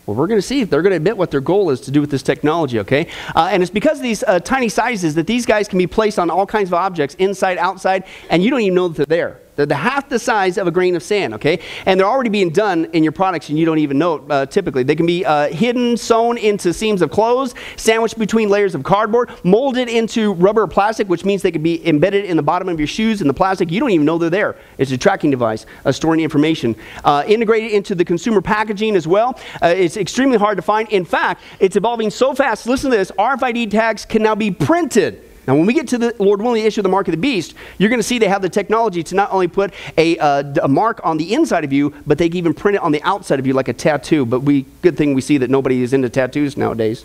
Well, 0.04 0.16
we're 0.16 0.26
going 0.26 0.38
to 0.38 0.46
see 0.46 0.60
if 0.60 0.68
they're 0.68 0.82
going 0.82 0.90
to 0.90 0.98
admit 0.98 1.16
what 1.16 1.30
their 1.30 1.40
goal 1.40 1.70
is 1.70 1.80
to 1.82 1.90
do 1.90 2.02
with 2.02 2.10
this 2.10 2.22
technology, 2.22 2.78
okay? 2.80 3.08
Uh, 3.34 3.48
and 3.50 3.62
it's 3.62 3.72
because 3.72 3.96
of 3.96 4.02
these 4.02 4.22
uh, 4.22 4.38
tiny 4.40 4.68
sizes 4.68 5.14
that 5.14 5.26
these 5.26 5.46
guys 5.46 5.66
can 5.66 5.78
be 5.78 5.86
placed 5.86 6.18
on 6.18 6.28
all 6.28 6.44
kinds 6.44 6.68
of 6.68 6.74
objects, 6.74 7.14
inside, 7.14 7.56
outside, 7.56 8.04
and 8.28 8.44
you 8.44 8.50
don't 8.50 8.60
even 8.60 8.74
know 8.74 8.88
that 8.88 9.08
they're 9.08 9.16
there. 9.30 9.45
They're 9.56 9.66
the 9.66 9.74
half 9.74 10.08
the 10.08 10.18
size 10.18 10.58
of 10.58 10.66
a 10.66 10.70
grain 10.70 10.94
of 10.96 11.02
sand, 11.02 11.34
okay? 11.34 11.60
And 11.86 11.98
they're 11.98 12.06
already 12.06 12.30
being 12.30 12.50
done 12.50 12.84
in 12.92 13.02
your 13.02 13.12
products 13.12 13.48
and 13.48 13.58
you 13.58 13.64
don't 13.64 13.78
even 13.78 13.98
know 13.98 14.16
it 14.16 14.22
uh, 14.30 14.46
typically. 14.46 14.82
They 14.82 14.94
can 14.94 15.06
be 15.06 15.24
uh, 15.24 15.48
hidden, 15.48 15.96
sewn 15.96 16.38
into 16.38 16.72
seams 16.72 17.02
of 17.02 17.10
clothes, 17.10 17.54
sandwiched 17.76 18.18
between 18.18 18.48
layers 18.48 18.74
of 18.74 18.82
cardboard, 18.82 19.30
molded 19.42 19.88
into 19.88 20.34
rubber 20.34 20.62
or 20.62 20.68
plastic, 20.68 21.08
which 21.08 21.24
means 21.24 21.42
they 21.42 21.50
can 21.50 21.62
be 21.62 21.86
embedded 21.86 22.26
in 22.26 22.36
the 22.36 22.42
bottom 22.42 22.68
of 22.68 22.78
your 22.78 22.86
shoes 22.86 23.20
in 23.20 23.28
the 23.28 23.34
plastic. 23.34 23.70
You 23.70 23.80
don't 23.80 23.90
even 23.90 24.06
know 24.06 24.18
they're 24.18 24.30
there. 24.30 24.56
It's 24.78 24.92
a 24.92 24.98
tracking 24.98 25.30
device, 25.30 25.66
uh, 25.84 25.92
storing 25.92 26.20
information. 26.20 26.76
Uh, 27.04 27.24
integrated 27.26 27.72
into 27.72 27.94
the 27.94 28.04
consumer 28.04 28.40
packaging 28.40 28.94
as 28.94 29.08
well. 29.08 29.38
Uh, 29.62 29.68
it's 29.68 29.96
extremely 29.96 30.38
hard 30.38 30.56
to 30.56 30.62
find. 30.62 30.88
In 30.90 31.04
fact, 31.04 31.42
it's 31.60 31.76
evolving 31.76 32.10
so 32.10 32.34
fast. 32.34 32.66
Listen 32.66 32.90
to 32.90 32.96
this 32.96 33.10
RFID 33.12 33.70
tags 33.70 34.04
can 34.04 34.22
now 34.22 34.34
be 34.34 34.50
printed 34.50 35.25
now, 35.46 35.54
when 35.54 35.66
we 35.66 35.74
get 35.74 35.88
to 35.88 35.98
the 35.98 36.14
Lord 36.18 36.42
willing 36.42 36.64
issue 36.64 36.80
of 36.80 36.82
the 36.82 36.88
mark 36.88 37.06
of 37.06 37.12
the 37.12 37.18
beast, 37.18 37.54
you're 37.78 37.88
going 37.88 38.00
to 38.00 38.06
see 38.06 38.18
they 38.18 38.28
have 38.28 38.42
the 38.42 38.48
technology 38.48 39.02
to 39.04 39.14
not 39.14 39.30
only 39.30 39.46
put 39.46 39.72
a, 39.96 40.18
uh, 40.18 40.42
a, 40.62 40.68
mark 40.68 41.00
on 41.04 41.18
the 41.18 41.34
inside 41.34 41.62
of 41.62 41.72
you, 41.72 41.94
but 42.04 42.18
they 42.18 42.28
can 42.28 42.38
even 42.38 42.52
print 42.52 42.74
it 42.74 42.82
on 42.82 42.90
the 42.90 43.02
outside 43.04 43.38
of 43.38 43.46
you 43.46 43.52
like 43.52 43.68
a 43.68 43.72
tattoo. 43.72 44.26
But 44.26 44.40
we, 44.40 44.66
good 44.82 44.96
thing 44.96 45.14
we 45.14 45.20
see 45.20 45.38
that 45.38 45.48
nobody 45.48 45.82
is 45.82 45.92
into 45.92 46.08
tattoos 46.08 46.56
nowadays. 46.56 47.04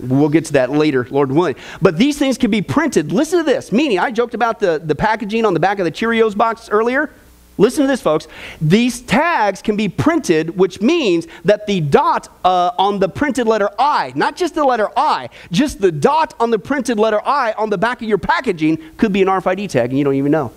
We'll 0.00 0.28
get 0.28 0.44
to 0.46 0.52
that 0.54 0.70
later, 0.70 1.06
Lord 1.08 1.30
willing. 1.30 1.54
But 1.80 1.98
these 1.98 2.18
things 2.18 2.36
can 2.36 2.50
be 2.50 2.62
printed. 2.62 3.12
Listen 3.12 3.38
to 3.38 3.44
this. 3.44 3.70
Meaning, 3.70 3.98
I 3.98 4.10
joked 4.10 4.34
about 4.34 4.58
the, 4.58 4.80
the 4.84 4.94
packaging 4.94 5.46
on 5.46 5.54
the 5.54 5.60
back 5.60 5.78
of 5.78 5.84
the 5.84 5.92
Cheerios 5.92 6.36
box 6.36 6.68
earlier. 6.68 7.12
Listen 7.58 7.82
to 7.82 7.88
this, 7.88 8.02
folks. 8.02 8.28
These 8.60 9.00
tags 9.00 9.62
can 9.62 9.76
be 9.76 9.88
printed, 9.88 10.58
which 10.58 10.80
means 10.80 11.26
that 11.44 11.66
the 11.66 11.80
dot 11.80 12.28
uh, 12.44 12.72
on 12.78 12.98
the 12.98 13.08
printed 13.08 13.46
letter 13.46 13.70
I, 13.78 14.12
not 14.14 14.36
just 14.36 14.54
the 14.54 14.64
letter 14.64 14.90
I, 14.96 15.30
just 15.50 15.80
the 15.80 15.90
dot 15.90 16.34
on 16.38 16.50
the 16.50 16.58
printed 16.58 16.98
letter 16.98 17.20
I 17.24 17.52
on 17.52 17.70
the 17.70 17.78
back 17.78 18.02
of 18.02 18.08
your 18.08 18.18
packaging 18.18 18.78
could 18.98 19.12
be 19.12 19.22
an 19.22 19.28
RFID 19.28 19.70
tag, 19.70 19.90
and 19.90 19.98
you 19.98 20.04
don't 20.04 20.14
even 20.14 20.32
know. 20.32 20.52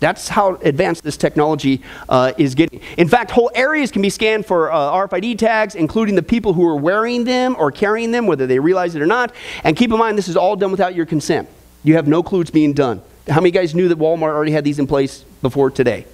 That's 0.00 0.28
how 0.28 0.54
advanced 0.56 1.04
this 1.04 1.18
technology 1.18 1.82
uh, 2.08 2.32
is 2.38 2.54
getting. 2.54 2.80
In 2.96 3.06
fact, 3.06 3.30
whole 3.30 3.50
areas 3.54 3.90
can 3.90 4.00
be 4.00 4.08
scanned 4.08 4.46
for 4.46 4.72
uh, 4.72 4.76
RFID 4.76 5.38
tags, 5.38 5.74
including 5.74 6.14
the 6.14 6.22
people 6.22 6.54
who 6.54 6.66
are 6.66 6.76
wearing 6.76 7.24
them 7.24 7.54
or 7.58 7.70
carrying 7.70 8.10
them, 8.10 8.26
whether 8.26 8.46
they 8.46 8.58
realize 8.58 8.94
it 8.94 9.02
or 9.02 9.06
not. 9.06 9.34
And 9.62 9.76
keep 9.76 9.92
in 9.92 9.98
mind, 9.98 10.16
this 10.16 10.28
is 10.28 10.38
all 10.38 10.56
done 10.56 10.70
without 10.70 10.94
your 10.94 11.04
consent. 11.04 11.48
You 11.84 11.94
have 11.96 12.08
no 12.08 12.22
clue 12.22 12.40
it's 12.40 12.50
being 12.50 12.72
done. 12.72 13.02
How 13.28 13.40
many 13.40 13.50
guys 13.50 13.74
knew 13.74 13.88
that 13.88 13.98
Walmart 13.98 14.34
already 14.34 14.52
had 14.52 14.64
these 14.64 14.78
in 14.78 14.86
place 14.86 15.24
before 15.42 15.70
today? 15.70 16.06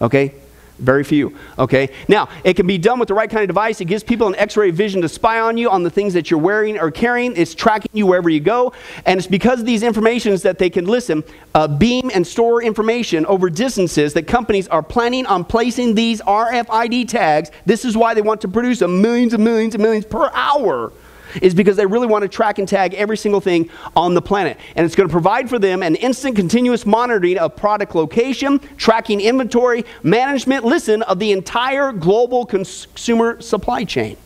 Okay? 0.00 0.34
Very 0.78 1.04
few. 1.04 1.36
Okay? 1.58 1.90
Now, 2.08 2.28
it 2.44 2.54
can 2.54 2.66
be 2.66 2.76
done 2.76 2.98
with 2.98 3.06
the 3.08 3.14
right 3.14 3.30
kind 3.30 3.42
of 3.42 3.48
device. 3.48 3.80
It 3.80 3.84
gives 3.84 4.02
people 4.02 4.26
an 4.26 4.34
x 4.36 4.56
ray 4.56 4.70
vision 4.70 5.00
to 5.02 5.08
spy 5.08 5.38
on 5.38 5.56
you 5.56 5.70
on 5.70 5.82
the 5.82 5.90
things 5.90 6.14
that 6.14 6.30
you're 6.30 6.40
wearing 6.40 6.78
or 6.78 6.90
carrying. 6.90 7.36
It's 7.36 7.54
tracking 7.54 7.90
you 7.92 8.06
wherever 8.06 8.28
you 8.28 8.40
go. 8.40 8.72
And 9.06 9.18
it's 9.18 9.28
because 9.28 9.60
of 9.60 9.66
these 9.66 9.82
informations 9.82 10.42
that 10.42 10.58
they 10.58 10.70
can 10.70 10.86
listen, 10.86 11.22
uh, 11.54 11.68
beam, 11.68 12.10
and 12.12 12.26
store 12.26 12.62
information 12.62 13.24
over 13.26 13.48
distances 13.48 14.12
that 14.14 14.26
companies 14.26 14.66
are 14.68 14.82
planning 14.82 15.24
on 15.26 15.44
placing 15.44 15.94
these 15.94 16.20
RFID 16.22 17.06
tags. 17.06 17.50
This 17.64 17.84
is 17.84 17.96
why 17.96 18.14
they 18.14 18.22
want 18.22 18.40
to 18.40 18.48
produce 18.48 18.82
a 18.82 18.88
millions 18.88 19.34
and 19.34 19.44
millions 19.44 19.74
and 19.74 19.82
millions 19.82 20.04
per 20.04 20.30
hour 20.32 20.92
is 21.40 21.54
because 21.54 21.76
they 21.76 21.86
really 21.86 22.06
want 22.06 22.22
to 22.22 22.28
track 22.28 22.58
and 22.58 22.68
tag 22.68 22.94
every 22.94 23.16
single 23.16 23.40
thing 23.40 23.70
on 23.96 24.14
the 24.14 24.22
planet. 24.22 24.58
And 24.76 24.84
it's 24.84 24.94
going 24.94 25.08
to 25.08 25.12
provide 25.12 25.48
for 25.48 25.58
them 25.58 25.82
an 25.82 25.96
instant 25.96 26.36
continuous 26.36 26.84
monitoring 26.84 27.38
of 27.38 27.56
product 27.56 27.94
location, 27.94 28.60
tracking 28.76 29.20
inventory, 29.20 29.84
management, 30.02 30.64
listen, 30.64 31.02
of 31.02 31.18
the 31.18 31.32
entire 31.32 31.92
global 31.92 32.44
consumer 32.44 33.40
supply 33.40 33.84
chain. 33.84 34.16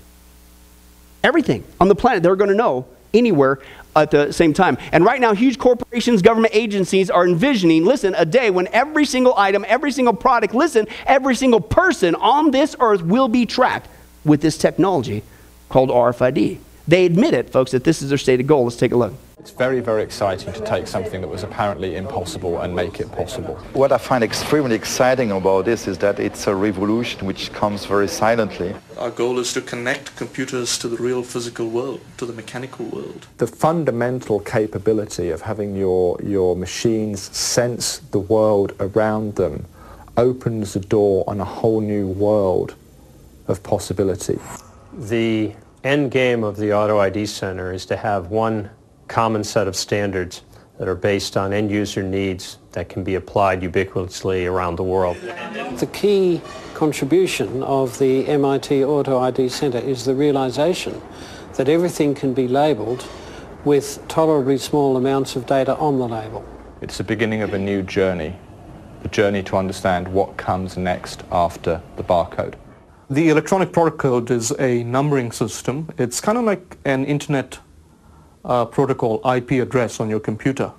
Everything 1.22 1.64
on 1.80 1.88
the 1.88 1.94
planet 1.94 2.22
they're 2.22 2.36
going 2.36 2.50
to 2.50 2.56
know 2.56 2.86
anywhere 3.12 3.60
at 3.96 4.10
the 4.10 4.30
same 4.30 4.52
time. 4.52 4.76
And 4.92 5.04
right 5.04 5.20
now, 5.20 5.34
huge 5.34 5.58
corporations, 5.58 6.22
government 6.22 6.54
agencies 6.54 7.10
are 7.10 7.26
envisioning, 7.26 7.84
listen, 7.84 8.14
a 8.16 8.24
day 8.24 8.50
when 8.50 8.68
every 8.68 9.06
single 9.06 9.34
item, 9.36 9.64
every 9.66 9.90
single 9.90 10.14
product, 10.14 10.54
listen, 10.54 10.86
every 11.06 11.34
single 11.34 11.60
person 11.60 12.14
on 12.14 12.50
this 12.50 12.76
earth 12.78 13.02
will 13.02 13.28
be 13.28 13.46
tracked 13.46 13.88
with 14.24 14.42
this 14.42 14.58
technology 14.58 15.22
called 15.68 15.88
RFID. 15.88 16.58
They 16.88 17.04
admit 17.04 17.34
it, 17.34 17.50
folks, 17.50 17.72
that 17.72 17.82
this 17.82 18.00
is 18.00 18.10
their 18.10 18.18
stated 18.18 18.46
goal. 18.46 18.64
Let's 18.64 18.76
take 18.76 18.92
a 18.92 18.96
look. 18.96 19.12
It's 19.40 19.50
very, 19.50 19.80
very 19.80 20.02
exciting 20.02 20.52
to 20.52 20.60
take 20.60 20.86
something 20.86 21.20
that 21.20 21.28
was 21.28 21.42
apparently 21.42 21.96
impossible 21.96 22.60
and 22.60 22.74
make 22.74 23.00
it 23.00 23.10
possible. 23.12 23.56
What 23.74 23.90
I 23.90 23.98
find 23.98 24.22
extremely 24.22 24.74
exciting 24.74 25.30
about 25.32 25.64
this 25.64 25.88
is 25.88 25.98
that 25.98 26.20
it's 26.20 26.46
a 26.46 26.54
revolution 26.54 27.26
which 27.26 27.52
comes 27.52 27.84
very 27.86 28.08
silently. 28.08 28.74
Our 28.98 29.10
goal 29.10 29.38
is 29.38 29.52
to 29.54 29.60
connect 29.60 30.16
computers 30.16 30.78
to 30.78 30.88
the 30.88 30.96
real 30.96 31.22
physical 31.22 31.68
world, 31.68 32.00
to 32.18 32.26
the 32.26 32.32
mechanical 32.32 32.86
world. 32.86 33.26
The 33.38 33.46
fundamental 33.46 34.40
capability 34.40 35.30
of 35.30 35.42
having 35.42 35.76
your, 35.76 36.20
your 36.22 36.56
machines 36.56 37.20
sense 37.36 37.98
the 37.98 38.20
world 38.20 38.74
around 38.78 39.36
them 39.36 39.64
opens 40.16 40.74
the 40.74 40.80
door 40.80 41.24
on 41.26 41.40
a 41.40 41.44
whole 41.44 41.80
new 41.80 42.06
world 42.06 42.74
of 43.48 43.62
possibility. 43.62 44.38
The 44.92 45.54
end 45.86 46.10
game 46.10 46.42
of 46.42 46.56
the 46.56 46.72
Auto 46.72 46.98
ID 46.98 47.26
Center 47.26 47.72
is 47.72 47.86
to 47.86 47.96
have 47.96 48.26
one 48.26 48.70
common 49.06 49.44
set 49.44 49.68
of 49.68 49.76
standards 49.76 50.42
that 50.78 50.88
are 50.88 50.96
based 50.96 51.36
on 51.36 51.52
end 51.52 51.70
user 51.70 52.02
needs 52.02 52.58
that 52.72 52.88
can 52.88 53.04
be 53.04 53.14
applied 53.14 53.62
ubiquitously 53.62 54.50
around 54.50 54.76
the 54.76 54.82
world. 54.82 55.16
The 55.16 55.88
key 55.92 56.42
contribution 56.74 57.62
of 57.62 57.98
the 57.98 58.26
MIT 58.26 58.84
Auto 58.84 59.18
ID 59.18 59.48
Center 59.48 59.78
is 59.78 60.04
the 60.04 60.14
realization 60.14 61.00
that 61.54 61.68
everything 61.68 62.14
can 62.14 62.34
be 62.34 62.48
labeled 62.48 63.06
with 63.64 64.06
tolerably 64.08 64.58
small 64.58 64.96
amounts 64.96 65.36
of 65.36 65.46
data 65.46 65.76
on 65.76 65.98
the 65.98 66.08
label. 66.08 66.44
It's 66.82 66.98
the 66.98 67.04
beginning 67.04 67.42
of 67.42 67.54
a 67.54 67.58
new 67.58 67.82
journey, 67.82 68.36
the 69.02 69.08
journey 69.08 69.42
to 69.44 69.56
understand 69.56 70.08
what 70.08 70.36
comes 70.36 70.76
next 70.76 71.22
after 71.30 71.80
the 71.96 72.04
barcode. 72.04 72.54
The 73.08 73.28
electronic 73.28 73.70
product 73.70 73.98
code 73.98 74.32
is 74.32 74.50
a 74.58 74.82
numbering 74.82 75.30
system. 75.30 75.90
It's 75.96 76.20
kind 76.20 76.36
of 76.36 76.42
like 76.42 76.76
an 76.84 77.04
internet 77.04 77.60
uh, 78.44 78.64
protocol 78.64 79.20
IP 79.24 79.62
address 79.62 80.00
on 80.00 80.10
your 80.10 80.18
computer, 80.18 80.72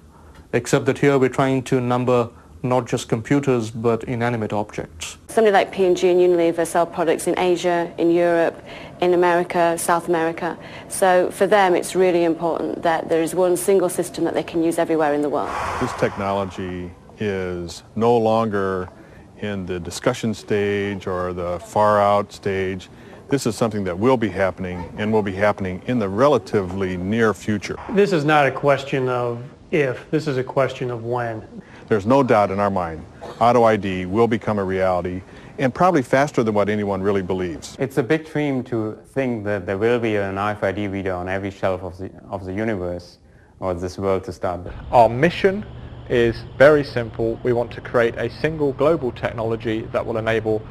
except 0.52 0.88
that 0.88 0.98
here 0.98 1.18
we're 1.18 1.30
trying 1.30 1.64
to 1.64 1.80
number 1.80 2.30
not 2.64 2.86
just 2.86 3.08
computers 3.08 3.72
but 3.72 4.04
inanimate 4.04 4.52
objects. 4.52 5.18
Somebody 5.30 5.54
like 5.54 5.72
P&G 5.72 6.10
and 6.10 6.20
Unilever 6.20 6.68
sell 6.68 6.86
products 6.86 7.28
in 7.28 7.40
Asia, 7.40 7.94
in 7.98 8.12
Europe, 8.12 8.62
in 9.00 9.14
America, 9.14 9.78
South 9.78 10.10
America. 10.10 10.58
So 10.90 11.32
for 11.32 11.48
them 11.48 11.76
it's 11.76 11.96
really 11.96 12.26
important 12.26 12.84
that 12.84 13.08
there 13.08 13.24
is 13.24 13.36
one 13.36 13.56
single 13.56 13.88
system 13.88 14.26
that 14.26 14.34
they 14.34 14.44
can 14.44 14.62
use 14.62 14.78
everywhere 14.78 15.14
in 15.14 15.22
the 15.22 15.30
world. 15.30 15.52
This 15.80 15.94
technology 15.94 16.92
is 17.20 17.84
no 17.96 18.18
longer 18.18 18.90
in 19.40 19.66
the 19.66 19.80
discussion 19.80 20.34
stage 20.34 21.08
or 21.08 21.34
the 21.34 21.60
far 21.60 22.02
out 22.02 22.32
stage. 22.32 22.90
This 23.30 23.46
is 23.46 23.56
something 23.56 23.84
that 23.84 23.98
will 23.98 24.18
be 24.18 24.30
happening 24.30 24.94
and 24.98 25.12
will 25.12 25.22
be 25.22 25.34
happening 25.34 25.82
in 25.88 26.00
the 26.00 26.08
relatively 26.08 26.98
near 26.98 27.34
future. 27.34 27.78
This 27.90 28.14
is 28.14 28.24
not 28.24 28.48
a 28.48 28.52
question 28.52 29.10
of 29.10 29.44
if, 29.70 30.10
this 30.12 30.28
is 30.28 30.38
a 30.38 30.44
question 30.44 30.90
of 30.90 31.04
when. 31.04 31.46
There's 31.90 32.06
no 32.06 32.24
doubt 32.24 32.52
in 32.52 32.60
our 32.60 32.70
mind 32.70 33.06
auto 33.40 33.64
ID 33.64 34.06
will 34.06 34.28
become 34.28 34.60
a 34.60 34.64
reality 34.64 35.22
and 35.60 35.74
probably 35.74 36.02
faster 36.02 36.44
than 36.44 36.54
what 36.54 36.70
anyone 36.70 37.02
really 37.02 37.22
believes. 37.22 37.76
It's 37.80 37.98
a 37.98 38.04
big 38.04 38.30
dream 38.32 38.64
to 38.66 38.98
think 39.14 39.44
that 39.46 39.66
there 39.66 39.78
will 39.78 40.00
be 40.00 40.16
an 40.16 40.36
RFID 40.36 40.92
reader 40.92 41.14
on 41.14 41.28
every 41.28 41.52
shelf 41.52 41.84
of 41.84 41.98
the, 41.98 42.12
of 42.30 42.46
the 42.46 42.54
universe 42.54 43.18
or 43.60 43.74
this 43.74 43.98
world 43.98 44.24
to 44.26 44.34
start 44.34 44.62
with. 44.62 44.74
Our 44.92 45.10
mission 45.10 45.66
is 46.10 46.44
very 46.58 46.84
simple. 46.84 47.40
We 47.44 47.54
want 47.54 47.72
to 47.74 47.82
create 47.82 48.16
a 48.16 48.30
single 48.30 48.74
global 48.74 49.12
technology 49.12 49.82
that 49.92 50.06
will 50.06 50.18
enable 50.18 50.62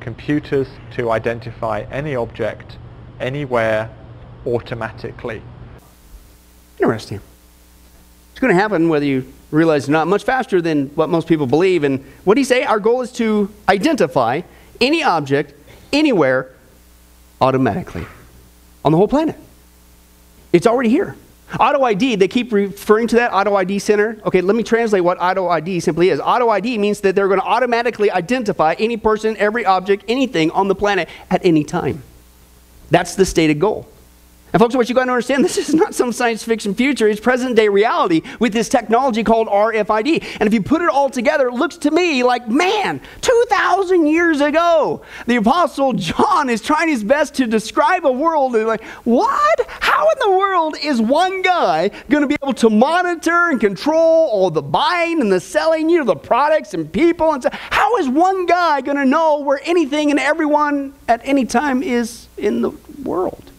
computers 0.00 0.68
to 0.96 1.10
identify 1.10 1.84
any 1.90 2.14
object 2.14 2.78
anywhere 3.20 3.90
automatically. 4.46 5.42
Interesting. 6.78 7.20
It's 8.30 8.40
going 8.40 8.54
to 8.54 8.60
happen 8.60 8.88
whether 8.88 9.06
you 9.06 9.32
realize 9.50 9.84
it 9.84 9.90
or 9.90 9.92
not, 9.92 10.08
much 10.08 10.24
faster 10.24 10.60
than 10.60 10.88
what 10.88 11.08
most 11.08 11.28
people 11.28 11.46
believe. 11.46 11.84
And 11.84 12.04
what 12.24 12.34
do 12.34 12.40
you 12.40 12.44
say? 12.44 12.64
Our 12.64 12.80
goal 12.80 13.02
is 13.02 13.12
to 13.12 13.52
identify 13.68 14.42
any 14.80 15.02
object 15.02 15.54
anywhere 15.92 16.50
automatically 17.40 18.06
on 18.84 18.92
the 18.92 18.98
whole 18.98 19.08
planet. 19.08 19.36
It's 20.52 20.66
already 20.66 20.90
here. 20.90 21.16
Auto 21.60 21.82
ID, 21.84 22.16
they 22.16 22.28
keep 22.28 22.52
referring 22.52 23.06
to 23.08 23.16
that 23.16 23.32
Auto 23.32 23.54
ID 23.54 23.78
Center. 23.78 24.20
Okay, 24.24 24.40
let 24.40 24.56
me 24.56 24.62
translate 24.62 25.04
what 25.04 25.18
Auto 25.20 25.48
ID 25.48 25.80
simply 25.80 26.10
is. 26.10 26.20
Auto 26.20 26.48
ID 26.48 26.78
means 26.78 27.00
that 27.00 27.14
they're 27.14 27.28
going 27.28 27.40
to 27.40 27.46
automatically 27.46 28.10
identify 28.10 28.74
any 28.78 28.96
person, 28.96 29.36
every 29.36 29.64
object, 29.64 30.04
anything 30.08 30.50
on 30.50 30.68
the 30.68 30.74
planet 30.74 31.08
at 31.30 31.44
any 31.44 31.64
time. 31.64 32.02
That's 32.90 33.14
the 33.14 33.24
stated 33.24 33.60
goal. 33.60 33.88
And 34.54 34.60
folks, 34.60 34.76
what 34.76 34.88
you 34.88 34.94
got 34.94 35.06
to 35.06 35.10
understand, 35.10 35.44
this 35.44 35.58
is 35.58 35.74
not 35.74 35.96
some 35.96 36.12
science 36.12 36.44
fiction 36.44 36.76
future. 36.76 37.08
It's 37.08 37.20
present 37.20 37.56
day 37.56 37.68
reality 37.68 38.22
with 38.38 38.52
this 38.52 38.68
technology 38.68 39.24
called 39.24 39.48
RFID. 39.48 40.24
And 40.38 40.46
if 40.46 40.54
you 40.54 40.62
put 40.62 40.80
it 40.80 40.88
all 40.88 41.10
together, 41.10 41.48
it 41.48 41.54
looks 41.54 41.76
to 41.78 41.90
me 41.90 42.22
like, 42.22 42.48
man, 42.48 43.00
2,000 43.20 44.06
years 44.06 44.40
ago, 44.40 45.02
the 45.26 45.36
Apostle 45.36 45.92
John 45.94 46.48
is 46.48 46.62
trying 46.62 46.88
his 46.88 47.02
best 47.02 47.34
to 47.34 47.48
describe 47.48 48.06
a 48.06 48.12
world. 48.12 48.54
And 48.54 48.68
like, 48.68 48.84
what? 49.02 49.60
How 49.68 50.08
in 50.08 50.18
the 50.20 50.38
world 50.38 50.76
is 50.80 51.02
one 51.02 51.42
guy 51.42 51.88
going 52.08 52.22
to 52.22 52.28
be 52.28 52.36
able 52.40 52.54
to 52.54 52.70
monitor 52.70 53.50
and 53.50 53.60
control 53.60 54.28
all 54.30 54.50
the 54.52 54.62
buying 54.62 55.20
and 55.20 55.32
the 55.32 55.40
selling, 55.40 55.90
you 55.90 55.98
know, 55.98 56.04
the 56.04 56.14
products 56.14 56.74
and 56.74 56.92
people? 56.92 57.32
And 57.32 57.44
how 57.52 57.96
is 57.96 58.08
one 58.08 58.46
guy 58.46 58.82
going 58.82 58.98
to 58.98 59.04
know 59.04 59.40
where 59.40 59.60
anything 59.64 60.12
and 60.12 60.20
everyone 60.20 60.94
at 61.08 61.22
any 61.24 61.44
time 61.44 61.82
is 61.82 62.28
in 62.36 62.62
the 62.62 62.70
world? 63.02 63.50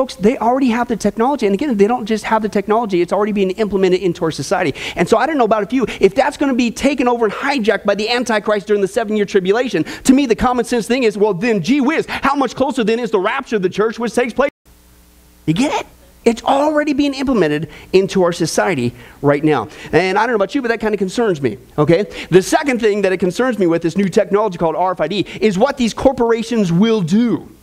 Folks, 0.00 0.14
they 0.14 0.38
already 0.38 0.70
have 0.70 0.88
the 0.88 0.96
technology. 0.96 1.44
And 1.44 1.52
again, 1.52 1.76
they 1.76 1.86
don't 1.86 2.06
just 2.06 2.24
have 2.24 2.40
the 2.40 2.48
technology, 2.48 3.02
it's 3.02 3.12
already 3.12 3.32
being 3.32 3.50
implemented 3.50 4.00
into 4.00 4.24
our 4.24 4.30
society. 4.30 4.74
And 4.96 5.06
so 5.06 5.18
I 5.18 5.26
don't 5.26 5.36
know 5.36 5.44
about 5.44 5.62
a 5.62 5.66
few, 5.66 5.84
if 6.00 6.14
that's 6.14 6.38
going 6.38 6.50
to 6.50 6.56
be 6.56 6.70
taken 6.70 7.06
over 7.06 7.26
and 7.26 7.34
hijacked 7.34 7.84
by 7.84 7.94
the 7.94 8.08
Antichrist 8.08 8.66
during 8.66 8.80
the 8.80 8.88
seven 8.88 9.14
year 9.14 9.26
tribulation, 9.26 9.84
to 9.84 10.14
me, 10.14 10.24
the 10.24 10.34
common 10.34 10.64
sense 10.64 10.86
thing 10.86 11.02
is 11.02 11.18
well, 11.18 11.34
then, 11.34 11.62
gee 11.62 11.82
whiz, 11.82 12.06
how 12.08 12.34
much 12.34 12.54
closer 12.54 12.82
then 12.82 12.98
is 12.98 13.10
the 13.10 13.18
rapture 13.18 13.56
of 13.56 13.62
the 13.62 13.68
church 13.68 13.98
which 13.98 14.14
takes 14.14 14.32
place? 14.32 14.50
You 15.44 15.52
get 15.52 15.78
it? 15.78 15.86
It's 16.24 16.42
already 16.44 16.94
being 16.94 17.12
implemented 17.12 17.68
into 17.92 18.22
our 18.22 18.32
society 18.32 18.94
right 19.20 19.44
now. 19.44 19.68
And 19.92 20.16
I 20.16 20.22
don't 20.22 20.30
know 20.30 20.36
about 20.36 20.54
you, 20.54 20.62
but 20.62 20.68
that 20.68 20.80
kind 20.80 20.94
of 20.94 20.98
concerns 20.98 21.42
me, 21.42 21.58
okay? 21.76 22.06
The 22.30 22.40
second 22.40 22.80
thing 22.80 23.02
that 23.02 23.12
it 23.12 23.18
concerns 23.18 23.58
me 23.58 23.66
with 23.66 23.82
this 23.82 23.98
new 23.98 24.08
technology 24.08 24.56
called 24.56 24.76
RFID 24.76 25.42
is 25.42 25.58
what 25.58 25.76
these 25.76 25.92
corporations 25.92 26.72
will 26.72 27.02
do. 27.02 27.54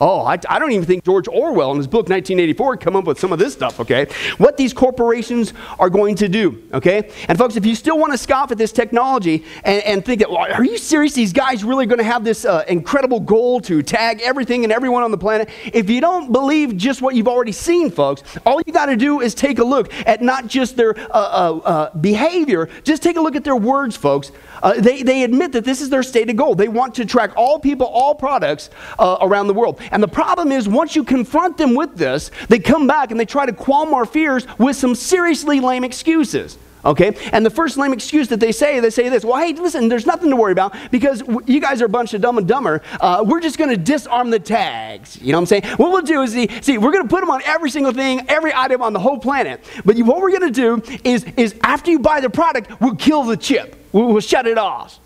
Oh, 0.00 0.22
I, 0.22 0.38
I, 0.48 0.58
don't 0.58 0.72
even 0.72 0.84
think 0.84 1.04
George 1.04 1.28
Orwell 1.28 1.70
in 1.70 1.76
his 1.76 1.86
book 1.86 2.08
1984 2.08 2.78
come 2.78 2.96
up 2.96 3.04
with 3.04 3.20
some 3.20 3.32
of 3.32 3.38
this 3.38 3.52
stuff, 3.52 3.78
okay? 3.78 4.06
What 4.38 4.56
these 4.56 4.72
corporations 4.72 5.52
are 5.78 5.88
going 5.88 6.16
to 6.16 6.28
do, 6.28 6.64
okay? 6.72 7.12
And 7.28 7.38
folks, 7.38 7.54
if 7.54 7.64
you 7.64 7.76
still 7.76 7.96
want 7.96 8.12
to 8.12 8.18
scoff 8.18 8.50
at 8.50 8.58
this 8.58 8.72
technology 8.72 9.44
and, 9.62 9.82
and 9.84 10.04
think 10.04 10.18
that, 10.18 10.30
well, 10.30 10.52
are 10.52 10.64
you 10.64 10.78
serious? 10.78 11.14
These 11.14 11.32
guys 11.32 11.62
really 11.62 11.86
going 11.86 11.98
to 11.98 12.04
have 12.04 12.24
this 12.24 12.44
uh, 12.44 12.64
incredible 12.66 13.20
goal 13.20 13.60
to 13.62 13.84
tag 13.84 14.20
everything 14.22 14.64
and 14.64 14.72
everyone 14.72 15.04
on 15.04 15.12
the 15.12 15.18
planet? 15.18 15.48
If 15.64 15.88
you 15.88 16.00
don't 16.00 16.32
believe 16.32 16.76
just 16.76 17.00
what 17.00 17.14
you've 17.14 17.28
already 17.28 17.52
seen, 17.52 17.88
folks, 17.88 18.24
all 18.44 18.60
you 18.66 18.72
got 18.72 18.86
to 18.86 18.96
do 18.96 19.20
is 19.20 19.32
take 19.32 19.60
a 19.60 19.64
look 19.64 19.94
at 20.08 20.22
not 20.22 20.48
just 20.48 20.76
their 20.76 20.98
uh, 20.98 21.12
uh, 21.12 21.60
uh, 21.64 21.96
behavior, 21.98 22.68
just 22.82 23.00
take 23.00 23.16
a 23.16 23.20
look 23.20 23.36
at 23.36 23.44
their 23.44 23.56
words, 23.56 23.96
folks. 23.96 24.32
Uh, 24.60 24.80
they, 24.80 25.02
they 25.02 25.22
admit 25.22 25.52
that 25.52 25.64
this 25.64 25.80
is 25.80 25.90
their 25.90 26.02
stated 26.02 26.36
goal. 26.36 26.54
They 26.54 26.68
want 26.68 26.94
to 26.96 27.04
track 27.04 27.32
all 27.36 27.58
people, 27.60 27.86
all 27.86 28.14
products 28.14 28.70
uh, 28.98 29.18
around 29.20 29.46
the 29.46 29.54
world. 29.54 29.80
And 29.90 30.02
the 30.02 30.08
problem 30.08 30.52
is, 30.52 30.68
once 30.68 30.94
you 30.96 31.04
confront 31.04 31.56
them 31.56 31.74
with 31.74 31.96
this, 31.96 32.30
they 32.48 32.58
come 32.58 32.86
back 32.86 33.10
and 33.10 33.18
they 33.18 33.26
try 33.26 33.46
to 33.46 33.52
qualm 33.52 33.94
our 33.94 34.06
fears 34.06 34.46
with 34.58 34.76
some 34.76 34.94
seriously 34.94 35.60
lame 35.60 35.84
excuses. 35.84 36.58
Okay? 36.84 37.16
And 37.32 37.44
the 37.44 37.50
first 37.50 37.76
lame 37.76 37.92
excuse 37.92 38.28
that 38.28 38.40
they 38.40 38.52
say, 38.52 38.78
they 38.80 38.90
say 38.90 39.08
this, 39.08 39.24
well, 39.24 39.38
hey, 39.38 39.54
listen, 39.54 39.88
there's 39.88 40.06
nothing 40.06 40.30
to 40.30 40.36
worry 40.36 40.52
about 40.52 40.74
because 40.90 41.22
you 41.46 41.60
guys 41.60 41.80
are 41.80 41.86
a 41.86 41.88
bunch 41.88 42.12
of 42.12 42.20
dumb 42.20 42.36
and 42.36 42.46
dumber. 42.46 42.82
Uh, 43.00 43.24
we're 43.26 43.40
just 43.40 43.56
going 43.56 43.70
to 43.70 43.76
disarm 43.76 44.30
the 44.30 44.38
tags. 44.38 45.20
You 45.20 45.32
know 45.32 45.38
what 45.38 45.42
I'm 45.42 45.46
saying? 45.46 45.76
What 45.76 45.92
we'll 45.92 46.02
do 46.02 46.22
is, 46.22 46.32
see, 46.32 46.48
see 46.60 46.78
we're 46.78 46.92
going 46.92 47.04
to 47.04 47.08
put 47.08 47.20
them 47.20 47.30
on 47.30 47.40
every 47.44 47.70
single 47.70 47.92
thing, 47.92 48.26
every 48.28 48.52
item 48.54 48.82
on 48.82 48.92
the 48.92 49.00
whole 49.00 49.18
planet. 49.18 49.64
But 49.84 49.96
what 49.98 50.20
we're 50.20 50.38
going 50.38 50.52
to 50.52 50.82
do 50.82 50.98
is, 51.04 51.24
is 51.36 51.54
after 51.62 51.90
you 51.90 52.00
buy 52.00 52.20
the 52.20 52.30
product, 52.30 52.80
we'll 52.80 52.96
kill 52.96 53.22
the 53.22 53.36
chip. 53.36 53.76
We'll, 53.92 54.08
we'll 54.08 54.20
shut 54.20 54.46
it 54.46 54.58
off. 54.58 54.98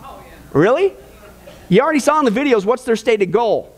Oh, 0.00 0.22
yeah. 0.26 0.34
Really? 0.52 0.92
You 1.70 1.80
already 1.80 2.00
saw 2.00 2.18
in 2.18 2.24
the 2.24 2.30
videos 2.30 2.64
what's 2.64 2.84
their 2.84 2.96
stated 2.96 3.32
goal 3.32 3.77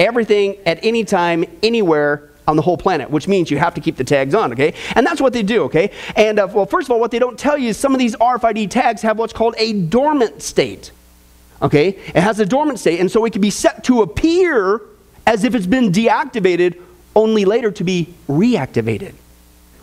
everything 0.00 0.56
at 0.66 0.82
any 0.82 1.04
time, 1.04 1.44
anywhere 1.62 2.30
on 2.48 2.56
the 2.56 2.62
whole 2.62 2.76
planet, 2.76 3.10
which 3.10 3.28
means 3.28 3.50
you 3.50 3.58
have 3.58 3.74
to 3.74 3.80
keep 3.80 3.96
the 3.96 4.02
tags 4.02 4.34
on, 4.34 4.52
okay? 4.52 4.74
And 4.96 5.06
that's 5.06 5.20
what 5.20 5.32
they 5.32 5.44
do, 5.44 5.64
okay? 5.64 5.92
And 6.16 6.40
uh, 6.40 6.48
well, 6.52 6.66
first 6.66 6.88
of 6.88 6.92
all, 6.92 6.98
what 6.98 7.12
they 7.12 7.20
don't 7.20 7.38
tell 7.38 7.56
you 7.56 7.68
is 7.68 7.76
some 7.76 7.92
of 7.92 8.00
these 8.00 8.16
RFID 8.16 8.70
tags 8.70 9.02
have 9.02 9.18
what's 9.18 9.32
called 9.32 9.54
a 9.58 9.72
dormant 9.72 10.42
state, 10.42 10.90
okay? 11.62 11.88
It 11.88 12.16
has 12.16 12.40
a 12.40 12.46
dormant 12.46 12.80
state, 12.80 12.98
and 12.98 13.10
so 13.10 13.24
it 13.24 13.32
can 13.32 13.42
be 13.42 13.50
set 13.50 13.84
to 13.84 14.02
appear 14.02 14.80
as 15.26 15.44
if 15.44 15.54
it's 15.54 15.66
been 15.66 15.92
deactivated, 15.92 16.80
only 17.14 17.44
later 17.44 17.70
to 17.70 17.84
be 17.84 18.14
reactivated 18.26 19.14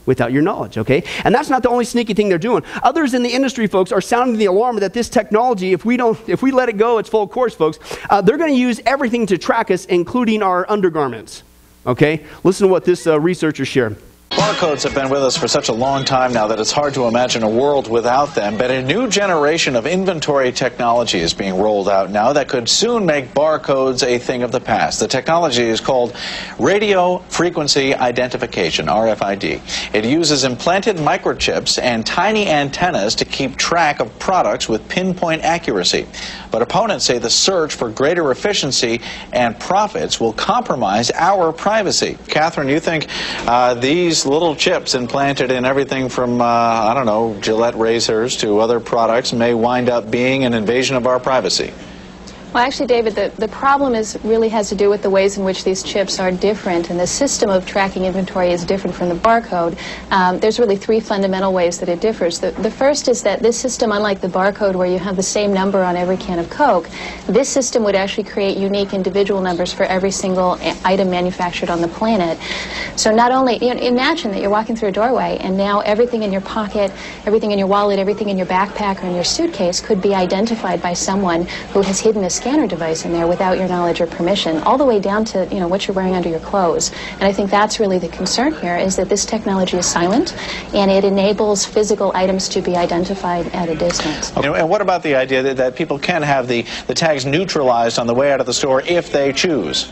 without 0.08 0.32
your 0.32 0.42
knowledge, 0.42 0.80
okay? 0.80 1.04
And 1.24 1.36
that's 1.36 1.50
not 1.50 1.62
the 1.62 1.70
only 1.70 1.86
sneaky 1.86 2.16
thing 2.16 2.30
they're 2.30 2.40
doing. 2.40 2.64
Others 2.82 3.14
in 3.14 3.22
the 3.22 3.30
industry, 3.30 3.68
folks, 3.68 3.92
are 3.92 4.02
sounding 4.02 4.38
the 4.38 4.46
alarm 4.46 4.78
that 4.78 4.94
this 4.94 5.10
technology, 5.10 5.74
if 5.74 5.86
we 5.86 5.98
don't, 5.98 6.18
if 6.28 6.42
we 6.42 6.50
let 6.50 6.70
it 6.70 6.78
go, 6.78 6.98
it's 6.98 7.10
full 7.10 7.28
course, 7.28 7.54
folks. 7.54 7.78
Uh, 8.10 8.22
they're 8.22 8.38
going 8.38 8.52
to 8.52 8.60
use 8.60 8.82
everything 8.88 9.28
to 9.28 9.38
track 9.38 9.70
us, 9.70 9.86
including 9.86 10.42
our 10.42 10.66
undergarments. 10.72 11.44
Okay? 11.86 12.26
Listen 12.44 12.68
to 12.68 12.72
what 12.72 12.86
this 12.86 13.06
uh, 13.06 13.20
researcher 13.20 13.66
shared. 13.66 14.02
Barcodes 14.38 14.84
have 14.84 14.94
been 14.94 15.10
with 15.10 15.24
us 15.24 15.36
for 15.36 15.48
such 15.48 15.68
a 15.68 15.74
long 15.74 16.06
time 16.06 16.32
now 16.32 16.46
that 16.46 16.60
it's 16.60 16.72
hard 16.72 16.94
to 16.94 17.08
imagine 17.08 17.42
a 17.42 17.50
world 17.50 17.90
without 17.90 18.36
them. 18.36 18.56
But 18.56 18.70
a 18.70 18.84
new 18.84 19.08
generation 19.08 19.76
of 19.76 19.88
inventory 19.88 20.52
technology 20.52 21.18
is 21.18 21.34
being 21.34 21.58
rolled 21.58 21.90
out 21.90 22.12
now 22.12 22.34
that 22.34 22.48
could 22.48 22.70
soon 22.70 23.04
make 23.04 23.34
barcodes 23.34 24.06
a 24.06 24.20
thing 24.20 24.44
of 24.44 24.52
the 24.52 24.60
past. 24.60 25.00
The 25.00 25.08
technology 25.08 25.64
is 25.64 25.82
called 25.82 26.16
radio 26.60 27.18
frequency 27.30 27.96
identification, 27.96 28.86
RFID. 28.86 29.96
It 29.96 30.06
uses 30.06 30.44
implanted 30.44 30.98
microchips 30.98 31.82
and 31.82 32.06
tiny 32.06 32.48
antennas 32.48 33.16
to 33.16 33.26
keep 33.26 33.58
track 33.58 34.00
of 34.00 34.20
products 34.20 34.70
with 34.70 34.88
pinpoint 34.88 35.42
accuracy. 35.42 36.06
But 36.52 36.62
opponents 36.62 37.06
say 37.06 37.18
the 37.18 37.32
search 37.32 37.74
for 37.74 37.90
greater 37.90 38.30
efficiency 38.30 39.02
and 39.34 39.60
profits 39.60 40.20
will 40.20 40.34
compromise 40.34 41.10
our 41.16 41.52
privacy. 41.52 42.20
Catherine, 42.28 42.70
you 42.70 42.80
think 42.80 43.08
uh, 43.48 43.74
these 43.74 44.27
little 44.28 44.56
chips 44.56 44.94
implanted 44.94 45.52
in 45.52 45.66
everything 45.66 46.10
from, 46.10 46.42
uh, 46.42 46.46
I 46.46 46.94
don't 46.94 47.06
know, 47.06 47.38
Gillette 47.42 47.76
razors 47.76 48.38
to 48.38 48.60
other 48.60 48.80
products 48.80 49.34
may 49.34 49.54
wind 49.54 49.90
up 49.90 50.12
being 50.12 50.44
an 50.44 50.54
invasion 50.54 50.96
of 50.96 51.08
our 51.08 51.20
privacy? 51.20 51.74
Well, 52.54 52.66
actually, 52.66 52.88
David, 52.88 53.14
the, 53.14 53.32
the 53.38 53.50
problem 53.50 53.94
is 53.94 54.18
really 54.24 54.48
has 54.50 54.70
to 54.70 54.76
do 54.76 54.90
with 54.90 55.02
the 55.02 55.10
ways 55.10 55.38
in 55.38 55.44
which 55.44 55.66
these 55.66 55.84
chips 55.84 56.18
are 56.18 56.32
different, 56.32 56.90
and 56.90 56.98
the 56.98 57.06
system 57.06 57.50
of 57.50 57.66
tracking 57.66 58.06
inventory 58.06 58.52
is 58.52 58.64
different 58.64 58.96
from 58.96 59.10
the 59.10 59.16
barcode. 59.16 59.78
Um, 60.12 60.40
there's 60.40 60.58
really 60.58 60.78
three 60.78 61.02
fundamental 61.02 61.52
ways 61.52 61.78
that 61.80 61.90
it 61.90 62.00
differs. 62.00 62.40
The, 62.40 62.52
the 62.52 62.72
first 62.72 63.10
is 63.10 63.22
that 63.24 63.42
this 63.42 63.60
system, 63.60 63.92
unlike 63.92 64.22
the 64.22 64.30
barcode 64.30 64.76
where 64.76 64.88
you 64.88 64.98
have 64.98 65.18
the 65.18 65.24
same 65.24 65.54
number 65.54 65.84
on 65.84 65.98
every 65.98 66.16
can 66.16 66.40
of 66.40 66.50
Coke, 66.50 66.90
this 67.28 67.50
system 67.50 67.84
would 67.84 67.96
actually 67.96 68.24
create 68.24 68.58
unique 68.58 68.94
individual 68.94 69.42
numbers 69.42 69.74
for 69.74 69.84
every 69.84 70.12
single 70.12 70.58
item 70.86 71.10
manufactured 71.10 71.70
on 71.70 71.82
the 71.82 71.90
planet. 71.90 72.40
So 72.96 73.12
not 73.12 73.34
only, 73.34 73.58
you 73.58 73.76
know, 73.76 73.82
imagine 73.82 74.32
that 74.32 74.40
you're 74.40 74.50
walking 74.50 74.76
through 74.78 74.90
a 74.90 74.94
doorway 74.94 75.38
and 75.42 75.58
now 75.58 75.82
everything 75.82 76.24
in 76.24 76.32
your 76.32 76.42
pocket, 76.42 76.94
everything 77.26 77.52
in 77.52 77.60
your 77.60 77.68
wallet, 77.68 78.00
everything 78.00 78.30
in 78.30 78.38
your 78.38 78.48
backpack 78.48 79.04
or 79.04 79.08
in 79.08 79.16
your 79.16 79.26
suitcase 79.26 79.82
could 79.82 80.02
be 80.02 80.16
identified 80.16 80.82
by 80.82 80.94
someone 80.94 81.46
who 81.74 81.82
has 81.82 82.00
hidden 82.00 82.24
a 82.24 82.30
scanner 82.38 82.68
device 82.68 83.04
in 83.04 83.12
there 83.12 83.28
without 83.28 83.58
your 83.58 83.68
knowledge 83.68 84.00
or 84.00 84.08
permission, 84.08 84.58
all 84.64 84.78
the 84.78 84.86
way 84.86 85.00
down 85.00 85.26
to 85.26 85.46
you 85.52 85.60
know 85.60 85.68
what 85.68 85.88
you're 85.88 85.96
wearing 85.96 86.16
under 86.16 86.30
your 86.30 86.40
clothes. 86.40 86.92
And 87.14 87.24
I 87.24 87.34
think 87.34 87.50
that's 87.50 87.80
really 87.80 88.00
the 88.00 88.08
concern 88.10 88.54
here 88.54 88.78
is 88.78 88.96
that 88.96 89.10
this 89.10 89.26
technology 89.26 89.78
is 89.78 89.86
silent 89.86 90.36
and 90.74 90.92
it 90.92 91.04
enables 91.04 91.66
physical 91.66 92.12
items 92.16 92.48
to 92.50 92.62
be 92.62 92.76
identified 92.76 93.48
at 93.48 93.70
a 93.70 93.76
distance. 93.76 94.32
And, 94.36 94.46
and 94.46 94.70
what 94.70 94.82
about 94.82 95.04
the 95.04 95.16
idea 95.16 95.42
that, 95.44 95.58
that 95.58 95.76
people 95.76 96.00
can 96.00 96.22
have 96.22 96.48
the, 96.48 96.66
the 96.86 96.94
tags 96.94 97.26
neutralized 97.26 98.00
on 98.00 98.08
the 98.08 98.14
way 98.14 98.32
out 98.32 98.40
of 98.40 98.46
the 98.46 98.54
store 98.54 98.82
if 98.82 99.12
they 99.12 99.34
choose? 99.34 99.90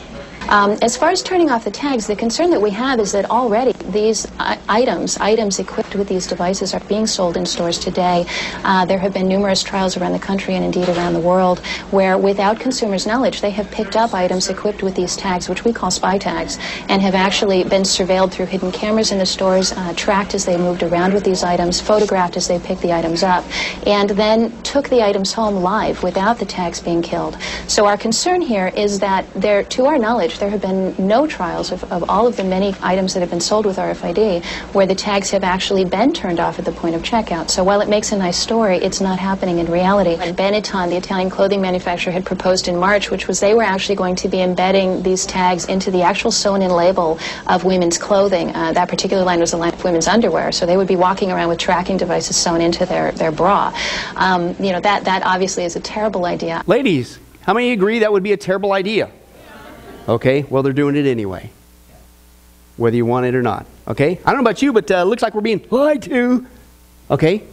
Um, 0.49 0.77
as 0.83 0.95
far 0.95 1.09
as 1.09 1.23
turning 1.23 1.49
off 1.49 1.63
the 1.63 1.71
tags, 1.71 2.05
the 2.05 2.15
concern 2.15 2.51
that 2.51 2.61
we 2.61 2.69
have 2.69 2.99
is 2.99 3.11
that 3.13 3.31
already 3.31 3.71
these 3.91 4.27
uh, 4.37 4.57
items, 4.69 5.17
items 5.17 5.57
equipped 5.57 5.95
with 5.95 6.07
these 6.07 6.27
devices, 6.27 6.73
are 6.75 6.79
being 6.81 7.07
sold 7.07 7.35
in 7.35 7.47
stores 7.47 7.79
today. 7.79 8.25
Uh, 8.63 8.85
there 8.85 8.99
have 8.99 9.11
been 9.11 9.27
numerous 9.27 9.63
trials 9.63 9.97
around 9.97 10.11
the 10.11 10.19
country 10.19 10.53
and 10.53 10.63
indeed 10.63 10.87
around 10.89 11.13
the 11.13 11.19
world 11.19 11.59
where, 11.89 12.17
without 12.19 12.59
consumers' 12.59 13.07
knowledge, 13.07 13.41
they 13.41 13.49
have 13.49 13.69
picked 13.71 13.95
up 13.95 14.13
items 14.13 14.47
equipped 14.47 14.83
with 14.83 14.93
these 14.95 15.15
tags, 15.15 15.49
which 15.49 15.65
we 15.65 15.73
call 15.73 15.89
spy 15.89 16.19
tags, 16.19 16.59
and 16.89 17.01
have 17.01 17.15
actually 17.15 17.63
been 17.63 17.81
surveilled 17.81 18.31
through 18.31 18.45
hidden 18.45 18.71
cameras 18.71 19.11
in 19.11 19.17
the 19.17 19.25
stores, 19.25 19.71
uh, 19.71 19.93
tracked 19.95 20.35
as 20.35 20.45
they 20.45 20.57
moved 20.57 20.83
around 20.83 21.11
with 21.11 21.23
these 21.23 21.43
items, 21.43 21.81
photographed 21.81 22.37
as 22.37 22.47
they 22.47 22.59
picked 22.59 22.81
the 22.81 22.93
items 22.93 23.23
up, 23.23 23.43
and 23.87 24.11
then 24.11 24.51
took 24.61 24.89
the 24.89 25.01
items 25.01 25.33
home 25.33 25.55
live 25.55 26.03
without 26.03 26.37
the 26.37 26.45
tags 26.45 26.79
being 26.79 27.01
killed. 27.01 27.35
So 27.67 27.87
our 27.87 27.97
concern 27.97 28.41
here 28.41 28.67
is 28.67 28.99
that 28.99 29.25
there, 29.33 29.63
to 29.63 29.85
our 29.85 29.97
knowledge, 29.97 30.34
there 30.39 30.49
have 30.49 30.61
been 30.61 30.95
no 30.97 31.27
trials 31.27 31.71
of, 31.71 31.83
of 31.91 32.09
all 32.09 32.27
of 32.27 32.35
the 32.37 32.43
many 32.43 32.75
items 32.81 33.13
that 33.13 33.19
have 33.21 33.29
been 33.29 33.41
sold 33.41 33.65
with 33.65 33.77
RFID 33.77 34.43
where 34.73 34.85
the 34.85 34.95
tags 34.95 35.29
have 35.31 35.43
actually 35.43 35.85
been 35.85 36.13
turned 36.13 36.39
off 36.39 36.59
at 36.59 36.65
the 36.65 36.71
point 36.71 36.95
of 36.95 37.01
checkout. 37.01 37.49
So 37.49 37.63
while 37.63 37.81
it 37.81 37.89
makes 37.89 38.11
a 38.11 38.17
nice 38.17 38.37
story, 38.37 38.77
it's 38.77 39.01
not 39.01 39.19
happening 39.19 39.59
in 39.59 39.67
reality. 39.67 40.15
And 40.15 40.35
Benetton, 40.35 40.89
the 40.89 40.97
Italian 40.97 41.29
clothing 41.29 41.61
manufacturer, 41.61 42.11
had 42.11 42.25
proposed 42.25 42.67
in 42.67 42.77
March, 42.77 43.11
which 43.11 43.27
was 43.27 43.39
they 43.39 43.53
were 43.53 43.63
actually 43.63 43.95
going 43.95 44.15
to 44.17 44.27
be 44.27 44.41
embedding 44.41 45.03
these 45.03 45.25
tags 45.25 45.65
into 45.65 45.91
the 45.91 46.01
actual 46.01 46.31
sewn-in 46.31 46.71
label 46.71 47.19
of 47.47 47.63
women's 47.63 47.97
clothing. 47.97 48.55
Uh, 48.55 48.73
that 48.73 48.89
particular 48.89 49.23
line 49.23 49.39
was 49.39 49.53
a 49.53 49.57
line 49.57 49.73
of 49.73 49.83
women's 49.83 50.07
underwear, 50.07 50.51
so 50.51 50.65
they 50.65 50.77
would 50.77 50.87
be 50.87 50.95
walking 50.95 51.31
around 51.31 51.49
with 51.49 51.59
tracking 51.59 51.97
devices 51.97 52.35
sewn 52.35 52.61
into 52.61 52.85
their, 52.85 53.11
their 53.13 53.31
bra. 53.31 53.73
Um, 54.15 54.55
you 54.59 54.71
know, 54.71 54.79
that, 54.79 55.05
that 55.05 55.23
obviously 55.23 55.63
is 55.63 55.75
a 55.75 55.79
terrible 55.79 56.25
idea. 56.25 56.63
Ladies, 56.67 57.19
how 57.41 57.53
many 57.53 57.71
agree 57.71 57.99
that 57.99 58.11
would 58.11 58.23
be 58.23 58.31
a 58.31 58.37
terrible 58.37 58.73
idea? 58.73 59.11
Okay, 60.07 60.43
well, 60.43 60.61
they're 60.61 60.73
doing 60.73 60.95
it 60.95 61.07
anyway, 61.07 61.49
whether 62.77 62.95
you 62.95 63.05
want 63.05 63.25
it 63.25 63.33
or 63.33 63.41
not. 63.41 63.65
Okay, 63.87 64.19
I 64.23 64.31
don't 64.31 64.35
know 64.35 64.49
about 64.49 64.61
you, 64.61 64.71
but 64.71 64.89
uh, 64.91 65.03
looks 65.03 65.23
like 65.23 65.33
we're 65.33 65.41
being 65.41 65.65
lied 65.71 66.03
to. 66.03 66.45
Okay, 67.09 67.43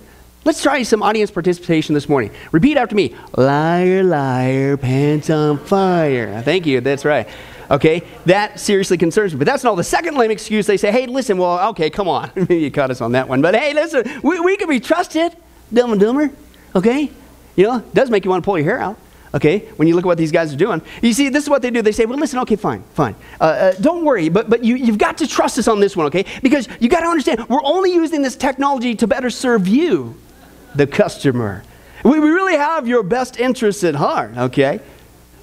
let's 0.44 0.62
try 0.62 0.82
some 0.82 1.02
audience 1.02 1.30
participation 1.30 1.94
this 1.94 2.08
morning. 2.08 2.30
Repeat 2.52 2.76
after 2.76 2.94
me 2.94 3.16
liar, 3.36 4.02
liar, 4.02 4.76
pants 4.76 5.30
on 5.30 5.58
fire. 5.58 6.42
Thank 6.42 6.66
you, 6.66 6.82
that's 6.82 7.06
right. 7.06 7.26
Okay, 7.70 8.02
that 8.26 8.60
seriously 8.60 8.98
concerns 8.98 9.32
me. 9.32 9.38
But 9.38 9.46
that's 9.46 9.64
not 9.64 9.76
the 9.76 9.84
second 9.84 10.16
lame 10.16 10.30
excuse. 10.30 10.66
They 10.66 10.76
say, 10.76 10.92
hey, 10.92 11.06
listen, 11.06 11.38
well, 11.38 11.70
okay, 11.70 11.88
come 11.88 12.06
on. 12.06 12.30
Maybe 12.34 12.58
you 12.60 12.70
caught 12.70 12.90
us 12.90 13.00
on 13.00 13.12
that 13.12 13.28
one. 13.28 13.40
But 13.40 13.54
hey, 13.54 13.72
listen, 13.72 14.20
we, 14.22 14.40
we 14.40 14.58
can 14.58 14.68
be 14.68 14.78
trusted. 14.78 15.34
Dumb 15.72 15.92
and 15.92 16.00
dumber. 16.00 16.30
Okay? 16.74 17.10
You 17.56 17.64
know, 17.64 17.78
it 17.78 17.94
does 17.94 18.10
make 18.10 18.26
you 18.26 18.30
want 18.30 18.42
to 18.42 18.44
pull 18.44 18.58
your 18.58 18.66
hair 18.66 18.78
out 18.78 18.98
okay, 19.34 19.60
when 19.76 19.88
you 19.88 19.94
look 19.94 20.04
at 20.04 20.08
what 20.08 20.18
these 20.18 20.32
guys 20.32 20.52
are 20.52 20.56
doing. 20.56 20.82
You 21.00 21.12
see, 21.12 21.28
this 21.28 21.44
is 21.44 21.50
what 21.50 21.62
they 21.62 21.70
do. 21.70 21.82
They 21.82 21.92
say, 21.92 22.04
well, 22.04 22.18
listen, 22.18 22.38
okay, 22.40 22.56
fine, 22.56 22.82
fine. 22.94 23.14
Uh, 23.40 23.44
uh, 23.44 23.72
don't 23.80 24.04
worry, 24.04 24.28
but, 24.28 24.50
but 24.50 24.64
you, 24.64 24.76
you've 24.76 24.98
got 24.98 25.18
to 25.18 25.26
trust 25.26 25.58
us 25.58 25.68
on 25.68 25.80
this 25.80 25.96
one, 25.96 26.06
okay? 26.06 26.24
Because 26.42 26.68
you 26.80 26.88
got 26.88 27.00
to 27.00 27.06
understand, 27.06 27.48
we're 27.48 27.64
only 27.64 27.92
using 27.92 28.22
this 28.22 28.36
technology 28.36 28.94
to 28.96 29.06
better 29.06 29.30
serve 29.30 29.66
you, 29.66 30.18
the 30.74 30.86
customer. 30.86 31.64
We, 32.04 32.20
we 32.20 32.30
really 32.30 32.56
have 32.56 32.86
your 32.86 33.02
best 33.02 33.38
interests 33.38 33.84
at 33.84 33.94
heart, 33.94 34.36
okay? 34.36 34.80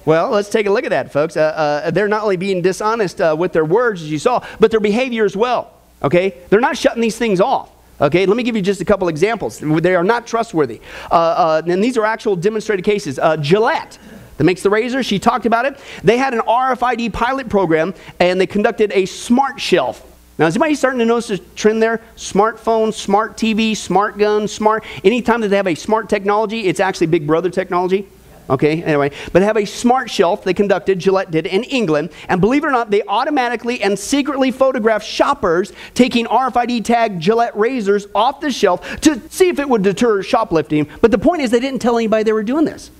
Well, 0.04 0.30
let's 0.30 0.48
take 0.48 0.66
a 0.66 0.70
look 0.70 0.84
at 0.84 0.90
that, 0.90 1.12
folks. 1.12 1.36
Uh, 1.36 1.40
uh, 1.84 1.90
they're 1.90 2.08
not 2.08 2.22
only 2.22 2.36
being 2.36 2.62
dishonest 2.62 3.20
uh, 3.20 3.34
with 3.38 3.52
their 3.52 3.64
words, 3.64 4.02
as 4.02 4.10
you 4.10 4.18
saw, 4.18 4.44
but 4.58 4.70
their 4.70 4.80
behavior 4.80 5.24
as 5.24 5.36
well, 5.36 5.72
okay? 6.02 6.34
They're 6.48 6.60
not 6.60 6.76
shutting 6.76 7.02
these 7.02 7.18
things 7.18 7.40
off. 7.40 7.69
Okay, 8.00 8.24
let 8.24 8.36
me 8.36 8.42
give 8.42 8.56
you 8.56 8.62
just 8.62 8.80
a 8.80 8.84
couple 8.84 9.08
examples. 9.08 9.58
They 9.58 9.94
are 9.94 10.04
not 10.04 10.26
trustworthy. 10.26 10.80
Uh, 11.10 11.14
uh, 11.14 11.62
and 11.66 11.84
these 11.84 11.98
are 11.98 12.04
actual 12.06 12.34
demonstrated 12.34 12.84
cases. 12.84 13.18
Uh, 13.18 13.36
Gillette, 13.36 13.98
that 14.38 14.44
makes 14.44 14.62
the 14.62 14.70
razor, 14.70 15.02
she 15.02 15.18
talked 15.18 15.44
about 15.44 15.66
it. 15.66 15.78
They 16.02 16.16
had 16.16 16.32
an 16.32 16.40
RFID 16.40 17.12
pilot 17.12 17.50
program 17.50 17.94
and 18.18 18.40
they 18.40 18.46
conducted 18.46 18.90
a 18.92 19.04
smart 19.04 19.60
shelf. 19.60 20.06
Now, 20.38 20.46
is 20.46 20.56
anybody 20.56 20.74
starting 20.74 21.00
to 21.00 21.04
notice 21.04 21.28
a 21.28 21.36
trend 21.36 21.82
there? 21.82 22.00
Smartphone, 22.16 22.94
smart 22.94 23.36
TV, 23.36 23.76
smart 23.76 24.16
gun, 24.16 24.48
smart. 24.48 24.84
Anytime 25.04 25.42
that 25.42 25.48
they 25.48 25.56
have 25.56 25.66
a 25.66 25.74
smart 25.74 26.08
technology, 26.08 26.60
it's 26.60 26.80
actually 26.80 27.08
Big 27.08 27.26
Brother 27.26 27.50
technology. 27.50 28.08
Okay, 28.50 28.82
anyway, 28.82 29.12
but 29.32 29.42
have 29.42 29.56
a 29.56 29.64
smart 29.64 30.10
shelf 30.10 30.42
they 30.42 30.52
conducted, 30.52 30.98
Gillette 30.98 31.30
did 31.30 31.46
in 31.46 31.62
England, 31.62 32.10
and 32.28 32.40
believe 32.40 32.64
it 32.64 32.66
or 32.66 32.72
not, 32.72 32.90
they 32.90 33.02
automatically 33.04 33.80
and 33.80 33.96
secretly 33.96 34.50
photographed 34.50 35.06
shoppers 35.06 35.72
taking 35.94 36.26
RFID 36.26 36.84
tag 36.84 37.20
Gillette 37.20 37.56
razors 37.56 38.08
off 38.12 38.40
the 38.40 38.50
shelf 38.50 39.00
to 39.02 39.20
see 39.30 39.48
if 39.48 39.60
it 39.60 39.68
would 39.68 39.82
deter 39.82 40.20
shoplifting. 40.24 40.88
But 41.00 41.12
the 41.12 41.18
point 41.18 41.42
is, 41.42 41.52
they 41.52 41.60
didn't 41.60 41.80
tell 41.80 41.96
anybody 41.96 42.24
they 42.24 42.32
were 42.32 42.42
doing 42.42 42.64
this. 42.64 42.90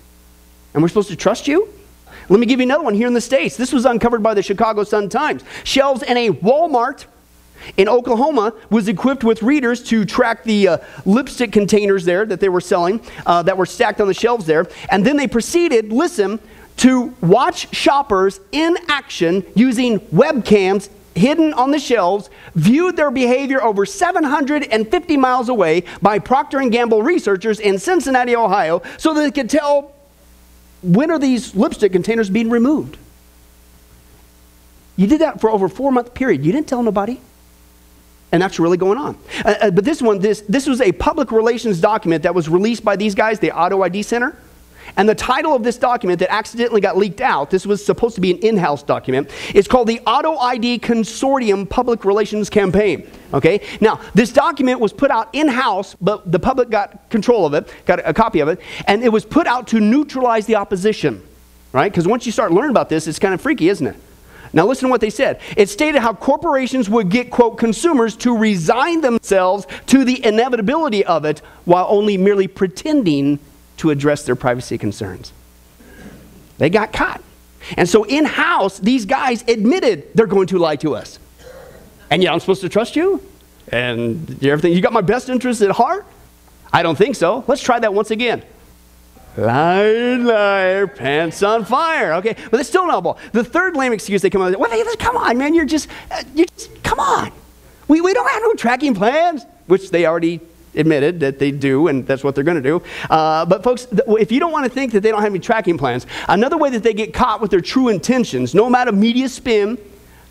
And 0.72 0.82
we're 0.82 0.88
supposed 0.88 1.08
to 1.08 1.16
trust 1.16 1.48
you? 1.48 1.68
Let 2.28 2.38
me 2.38 2.46
give 2.46 2.60
you 2.60 2.64
another 2.64 2.84
one 2.84 2.94
here 2.94 3.08
in 3.08 3.14
the 3.14 3.20
States. 3.20 3.56
This 3.56 3.72
was 3.72 3.84
uncovered 3.84 4.22
by 4.22 4.34
the 4.34 4.42
Chicago 4.44 4.84
Sun-Times. 4.84 5.42
Shelves 5.64 6.04
in 6.04 6.16
a 6.16 6.30
Walmart 6.30 7.06
in 7.76 7.88
Oklahoma 7.88 8.54
was 8.70 8.88
equipped 8.88 9.24
with 9.24 9.42
readers 9.42 9.82
to 9.84 10.04
track 10.04 10.44
the 10.44 10.68
uh, 10.68 10.78
lipstick 11.04 11.52
containers 11.52 12.04
there 12.04 12.24
that 12.26 12.40
they 12.40 12.48
were 12.48 12.60
selling 12.60 13.00
uh, 13.26 13.42
that 13.42 13.56
were 13.56 13.66
stacked 13.66 14.00
on 14.00 14.06
the 14.06 14.14
shelves 14.14 14.46
there. 14.46 14.66
And 14.90 15.04
then 15.04 15.16
they 15.16 15.28
proceeded, 15.28 15.92
listen, 15.92 16.40
to 16.78 17.14
watch 17.20 17.74
shoppers 17.74 18.40
in 18.52 18.76
action 18.88 19.44
using 19.54 20.00
webcams 20.00 20.88
hidden 21.14 21.52
on 21.52 21.70
the 21.70 21.78
shelves 21.78 22.30
viewed 22.54 22.96
their 22.96 23.10
behavior 23.10 23.62
over 23.62 23.84
750 23.84 25.16
miles 25.16 25.48
away 25.48 25.84
by 26.00 26.18
procter 26.18 26.60
& 26.68 26.70
gamble 26.70 27.02
researchers 27.02 27.60
in 27.60 27.78
cincinnati 27.78 28.34
ohio 28.34 28.82
so 28.96 29.12
they 29.12 29.30
could 29.30 29.50
tell 29.50 29.92
when 30.82 31.10
are 31.10 31.18
these 31.18 31.54
lipstick 31.54 31.92
containers 31.92 32.30
being 32.30 32.48
removed. 32.48 32.96
You 34.96 35.06
did 35.06 35.20
that 35.20 35.40
for 35.40 35.50
over 35.50 35.68
four 35.68 35.92
month 35.92 36.14
period. 36.14 36.44
You 36.44 36.52
didn't 36.52 36.68
tell 36.68 36.82
nobody 36.82 37.20
and 38.32 38.42
that's 38.42 38.58
really 38.58 38.76
going 38.76 38.98
on. 38.98 39.18
Uh, 39.44 39.54
uh, 39.60 39.70
but 39.70 39.84
this 39.84 40.00
one, 40.00 40.18
this, 40.18 40.42
this 40.42 40.66
was 40.66 40.80
a 40.80 40.92
public 40.92 41.32
relations 41.32 41.80
document 41.80 42.22
that 42.22 42.34
was 42.34 42.48
released 42.48 42.84
by 42.84 42.96
these 42.96 43.14
guys, 43.14 43.38
the 43.38 43.52
Auto 43.52 43.82
ID 43.82 44.02
Center. 44.02 44.36
And 44.96 45.08
the 45.08 45.14
title 45.14 45.54
of 45.54 45.62
this 45.62 45.78
document 45.78 46.18
that 46.18 46.32
accidentally 46.32 46.80
got 46.80 46.96
leaked 46.96 47.20
out, 47.20 47.50
this 47.50 47.64
was 47.64 47.84
supposed 47.84 48.16
to 48.16 48.20
be 48.20 48.32
an 48.32 48.38
in 48.38 48.56
house 48.56 48.82
document, 48.82 49.30
it's 49.54 49.68
called 49.68 49.86
the 49.86 50.00
Auto 50.00 50.36
ID 50.36 50.80
Consortium 50.80 51.68
Public 51.68 52.04
Relations 52.04 52.50
Campaign. 52.50 53.08
Okay? 53.32 53.60
Now, 53.80 54.00
this 54.14 54.32
document 54.32 54.80
was 54.80 54.92
put 54.92 55.10
out 55.10 55.28
in 55.32 55.48
house, 55.48 55.94
but 56.00 56.30
the 56.30 56.38
public 56.38 56.70
got 56.70 57.08
control 57.08 57.46
of 57.46 57.54
it, 57.54 57.72
got 57.86 58.00
a 58.04 58.12
copy 58.12 58.40
of 58.40 58.48
it, 58.48 58.60
and 58.86 59.02
it 59.04 59.10
was 59.10 59.24
put 59.24 59.46
out 59.46 59.68
to 59.68 59.80
neutralize 59.80 60.46
the 60.46 60.56
opposition. 60.56 61.22
Right? 61.72 61.90
Because 61.90 62.08
once 62.08 62.26
you 62.26 62.32
start 62.32 62.50
learning 62.50 62.70
about 62.70 62.88
this, 62.88 63.06
it's 63.06 63.20
kind 63.20 63.32
of 63.32 63.40
freaky, 63.40 63.68
isn't 63.68 63.86
it? 63.86 63.96
Now, 64.52 64.66
listen 64.66 64.88
to 64.88 64.90
what 64.90 65.00
they 65.00 65.10
said. 65.10 65.40
It 65.56 65.68
stated 65.68 66.00
how 66.00 66.12
corporations 66.14 66.90
would 66.90 67.08
get, 67.08 67.30
quote, 67.30 67.58
consumers 67.58 68.16
to 68.16 68.36
resign 68.36 69.00
themselves 69.00 69.66
to 69.86 70.04
the 70.04 70.24
inevitability 70.24 71.04
of 71.04 71.24
it 71.24 71.40
while 71.64 71.86
only 71.88 72.16
merely 72.16 72.48
pretending 72.48 73.38
to 73.76 73.90
address 73.90 74.24
their 74.24 74.36
privacy 74.36 74.76
concerns. 74.76 75.32
They 76.58 76.68
got 76.68 76.92
caught. 76.92 77.22
And 77.76 77.88
so, 77.88 78.04
in 78.04 78.24
house, 78.24 78.78
these 78.78 79.06
guys 79.06 79.44
admitted 79.46 80.08
they're 80.14 80.26
going 80.26 80.48
to 80.48 80.58
lie 80.58 80.76
to 80.76 80.96
us. 80.96 81.18
And 82.10 82.22
yeah, 82.22 82.32
I'm 82.32 82.40
supposed 82.40 82.62
to 82.62 82.68
trust 82.68 82.96
you? 82.96 83.22
And 83.68 84.42
everything, 84.44 84.72
you 84.72 84.80
got 84.80 84.92
my 84.92 85.00
best 85.00 85.28
interest 85.28 85.62
at 85.62 85.70
heart? 85.70 86.04
I 86.72 86.82
don't 86.82 86.96
think 86.96 87.14
so. 87.14 87.44
Let's 87.46 87.62
try 87.62 87.78
that 87.78 87.94
once 87.94 88.10
again. 88.10 88.42
Liar, 89.36 90.18
liar, 90.18 90.86
pants 90.86 91.42
on 91.42 91.64
fire. 91.64 92.14
Okay, 92.14 92.36
but 92.50 92.56
that's 92.56 92.68
still 92.68 92.86
not 92.86 93.02
ball. 93.04 93.18
The 93.32 93.44
third 93.44 93.76
lame 93.76 93.92
excuse 93.92 94.22
they 94.22 94.30
come 94.30 94.42
up 94.42 94.50
with, 94.50 94.58
well, 94.58 94.96
come 94.98 95.16
on, 95.16 95.38
man, 95.38 95.54
you're 95.54 95.64
just, 95.64 95.88
uh, 96.10 96.22
you're 96.34 96.46
just, 96.46 96.82
come 96.82 96.98
on. 96.98 97.32
We, 97.86 98.00
we 98.00 98.12
don't 98.12 98.28
have 98.28 98.42
no 98.42 98.54
tracking 98.54 98.94
plans, 98.94 99.44
which 99.66 99.90
they 99.90 100.06
already 100.06 100.40
admitted 100.74 101.20
that 101.20 101.38
they 101.38 101.50
do, 101.50 101.88
and 101.88 102.06
that's 102.06 102.22
what 102.22 102.34
they're 102.34 102.44
going 102.44 102.60
to 102.60 102.62
do. 102.62 102.82
Uh, 103.08 103.44
but 103.44 103.62
folks, 103.62 103.86
if 103.90 104.30
you 104.30 104.40
don't 104.40 104.52
want 104.52 104.64
to 104.64 104.70
think 104.70 104.92
that 104.92 105.00
they 105.00 105.10
don't 105.10 105.22
have 105.22 105.32
any 105.32 105.40
tracking 105.40 105.78
plans, 105.78 106.06
another 106.28 106.56
way 106.56 106.70
that 106.70 106.82
they 106.82 106.94
get 106.94 107.12
caught 107.12 107.40
with 107.40 107.50
their 107.50 107.60
true 107.60 107.88
intentions, 107.88 108.54
no 108.54 108.66
amount 108.66 108.88
of 108.88 108.94
media 108.94 109.28
spin, 109.28 109.78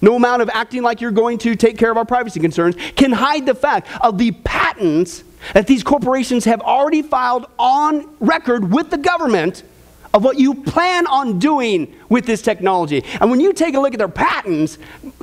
no 0.01 0.15
amount 0.15 0.41
of 0.41 0.49
acting 0.49 0.81
like 0.81 1.01
you're 1.01 1.11
going 1.11 1.37
to 1.37 1.55
take 1.55 1.77
care 1.77 1.91
of 1.91 1.97
our 1.97 2.05
privacy 2.05 2.39
concerns, 2.39 2.75
can 2.95 3.11
hide 3.11 3.45
the 3.45 3.55
fact 3.55 3.87
of 4.01 4.17
the 4.17 4.31
patents 4.31 5.23
that 5.53 5.67
these 5.67 5.83
corporations 5.83 6.45
have 6.45 6.61
already 6.61 7.01
filed 7.01 7.45
on 7.57 8.09
record 8.19 8.71
with 8.71 8.89
the 8.89 8.97
government 8.97 9.63
of 10.13 10.23
what 10.23 10.39
you 10.39 10.55
plan 10.55 11.05
on 11.07 11.39
doing 11.39 11.95
with 12.09 12.25
this 12.25 12.41
technology. 12.41 13.03
And 13.21 13.29
when 13.29 13.39
you 13.39 13.53
take 13.53 13.75
a 13.75 13.79
look 13.79 13.93
at 13.93 13.99
their 13.99 14.07
patents, 14.07 14.77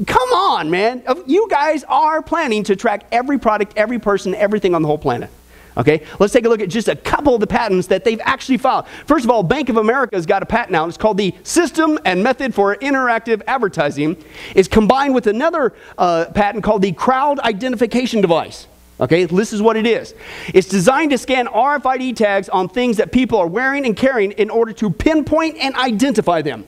come 0.07 0.33
on, 0.33 0.71
man. 0.71 1.03
You 1.27 1.49
guys 1.51 1.85
are 1.85 2.23
planning 2.23 2.63
to 2.65 2.77
track 2.77 3.07
every 3.11 3.39
product, 3.39 3.73
every 3.77 3.99
person, 3.99 4.35
everything 4.35 4.75
on 4.75 4.83
the 4.83 4.89
whole 4.89 4.99
planet. 4.99 5.31
Okay, 5.79 6.07
let's 6.19 6.33
take 6.33 6.47
a 6.47 6.49
look 6.49 6.63
at 6.63 6.71
just 6.71 6.89
a 6.89 6.97
couple 6.97 7.35
of 7.35 7.41
the 7.41 7.47
patents 7.47 7.89
that 7.89 8.03
they've 8.03 8.21
actually 8.25 8.57
filed. 8.57 8.87
First 9.05 9.27
of 9.27 9.31
all, 9.31 9.43
Bank 9.43 9.69
of 9.69 9.77
America 9.77 10.17
has 10.17 10.25
got 10.25 10.43
a 10.43 10.47
patent 10.47 10.75
out. 10.75 10.89
It's 10.89 10.97
called 10.97 11.19
the 11.19 11.35
System 11.43 11.99
and 12.07 12.23
Method 12.23 12.55
for 12.55 12.75
Interactive 12.77 13.43
Advertising. 13.47 14.17
It's 14.55 14.69
combined 14.69 15.15
with 15.15 15.27
another 15.27 15.75
uh, 15.99 16.27
patent 16.35 16.65
called 16.65 16.81
the 16.81 16.93
Crowd 16.93 17.41
Identification 17.41 18.23
Device. 18.23 18.69
Okay, 18.99 19.27
this 19.27 19.53
is 19.53 19.61
what 19.61 19.77
it 19.77 19.87
is. 19.87 20.15
It's 20.55 20.69
designed 20.69 21.11
to 21.11 21.19
scan 21.19 21.47
RFID 21.49 22.17
tags 22.17 22.49
on 22.49 22.69
things 22.69 22.97
that 22.97 23.13
people 23.13 23.39
are 23.39 23.47
wearing 23.47 23.85
and 23.85 23.95
carrying 23.95 24.33
in 24.33 24.49
order 24.49 24.73
to 24.75 24.91
pinpoint 24.91 25.59
and 25.59 25.75
identify 25.77 26.41
them. 26.41 26.67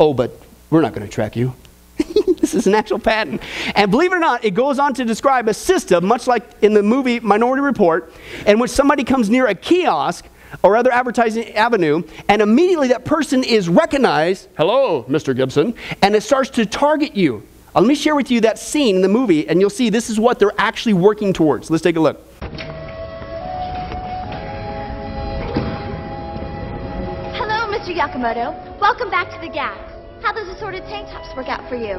Oh, 0.00 0.12
but 0.12 0.32
we're 0.70 0.80
not 0.80 0.92
going 0.92 1.06
to 1.06 1.12
track 1.12 1.36
you. 1.36 1.54
this 2.38 2.54
is 2.54 2.66
an 2.66 2.74
actual 2.74 2.98
patent. 2.98 3.42
And 3.76 3.90
believe 3.90 4.12
it 4.12 4.16
or 4.16 4.20
not, 4.20 4.44
it 4.44 4.52
goes 4.52 4.80
on 4.80 4.94
to 4.94 5.04
describe 5.04 5.46
a 5.46 5.54
system, 5.54 6.04
much 6.04 6.26
like 6.26 6.42
in 6.62 6.74
the 6.74 6.82
movie 6.82 7.20
Minority 7.20 7.62
Report, 7.62 8.12
in 8.46 8.58
which 8.58 8.70
somebody 8.70 9.04
comes 9.04 9.30
near 9.30 9.46
a 9.46 9.54
kiosk 9.54 10.26
or 10.64 10.76
other 10.76 10.90
advertising 10.90 11.52
avenue, 11.54 12.02
and 12.28 12.42
immediately 12.42 12.88
that 12.88 13.04
person 13.04 13.44
is 13.44 13.68
recognized, 13.68 14.48
hello, 14.56 15.04
Mr. 15.04 15.36
Gibson, 15.36 15.74
and 16.02 16.16
it 16.16 16.22
starts 16.22 16.50
to 16.50 16.66
target 16.66 17.14
you. 17.14 17.46
Uh, 17.74 17.80
let 17.80 17.86
me 17.86 17.94
share 17.94 18.16
with 18.16 18.32
you 18.32 18.40
that 18.40 18.58
scene 18.58 18.96
in 18.96 19.02
the 19.02 19.08
movie, 19.08 19.48
and 19.48 19.60
you'll 19.60 19.70
see 19.70 19.90
this 19.90 20.10
is 20.10 20.18
what 20.18 20.40
they're 20.40 20.58
actually 20.58 20.92
working 20.92 21.32
towards. 21.32 21.70
Let's 21.70 21.84
take 21.84 21.94
a 21.94 22.00
look. 22.00 22.20
Hello, 27.36 27.70
Mr. 27.70 27.94
Yakamoto. 27.94 28.80
Welcome 28.80 29.08
back 29.08 29.30
to 29.30 29.38
the 29.40 29.48
Gap. 29.48 29.78
How 30.20 30.32
does 30.32 30.48
assorted 30.48 30.82
tank 30.84 31.08
tops 31.10 31.28
work 31.36 31.48
out 31.48 31.68
for 31.68 31.76
you? 31.76 31.94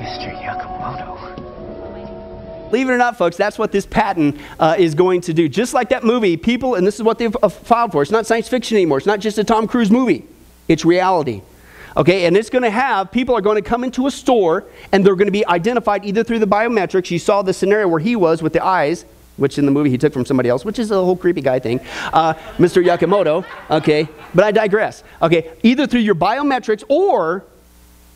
Mr. 0.00 0.34
Yakamoto. 0.42 1.12
Believe 2.70 2.88
it 2.88 2.92
or 2.92 2.96
not, 2.96 3.18
folks, 3.18 3.36
that's 3.36 3.58
what 3.58 3.70
this 3.70 3.84
patent 3.84 4.40
uh, 4.58 4.76
is 4.78 4.94
going 4.94 5.20
to 5.20 5.34
do. 5.34 5.46
Just 5.46 5.74
like 5.74 5.90
that 5.90 6.04
movie, 6.04 6.38
people, 6.38 6.74
and 6.74 6.86
this 6.86 6.94
is 6.94 7.02
what 7.02 7.18
they've 7.18 7.36
uh, 7.42 7.50
filed 7.50 7.92
for. 7.92 8.00
It's 8.00 8.10
not 8.10 8.26
science 8.26 8.48
fiction 8.48 8.78
anymore. 8.78 8.96
It's 8.96 9.06
not 9.06 9.20
just 9.20 9.36
a 9.36 9.44
Tom 9.44 9.68
Cruise 9.68 9.90
movie. 9.90 10.24
It's 10.68 10.86
reality. 10.86 11.42
Okay, 11.96 12.26
and 12.26 12.36
it's 12.36 12.50
going 12.50 12.62
to 12.62 12.70
have 12.70 13.12
people 13.12 13.36
are 13.36 13.40
going 13.40 13.62
to 13.62 13.68
come 13.68 13.84
into 13.84 14.06
a 14.06 14.10
store 14.10 14.64
and 14.90 15.06
they're 15.06 15.14
going 15.14 15.28
to 15.28 15.32
be 15.32 15.46
identified 15.46 16.04
either 16.04 16.24
through 16.24 16.40
the 16.40 16.46
biometrics. 16.46 17.10
You 17.10 17.20
saw 17.20 17.42
the 17.42 17.52
scenario 17.52 17.86
where 17.86 18.00
he 18.00 18.16
was 18.16 18.42
with 18.42 18.52
the 18.52 18.64
eyes, 18.64 19.04
which 19.36 19.58
in 19.58 19.64
the 19.64 19.70
movie 19.70 19.90
he 19.90 19.98
took 19.98 20.12
from 20.12 20.24
somebody 20.24 20.48
else, 20.48 20.64
which 20.64 20.78
is 20.80 20.90
a 20.90 20.94
whole 20.96 21.16
creepy 21.16 21.40
guy 21.40 21.60
thing, 21.60 21.80
uh, 22.12 22.34
Mr. 22.58 22.84
Yakamoto. 22.84 23.44
Okay, 23.70 24.08
but 24.34 24.44
I 24.44 24.50
digress. 24.50 25.04
Okay, 25.22 25.52
either 25.62 25.86
through 25.86 26.00
your 26.00 26.16
biometrics 26.16 26.82
or 26.88 27.44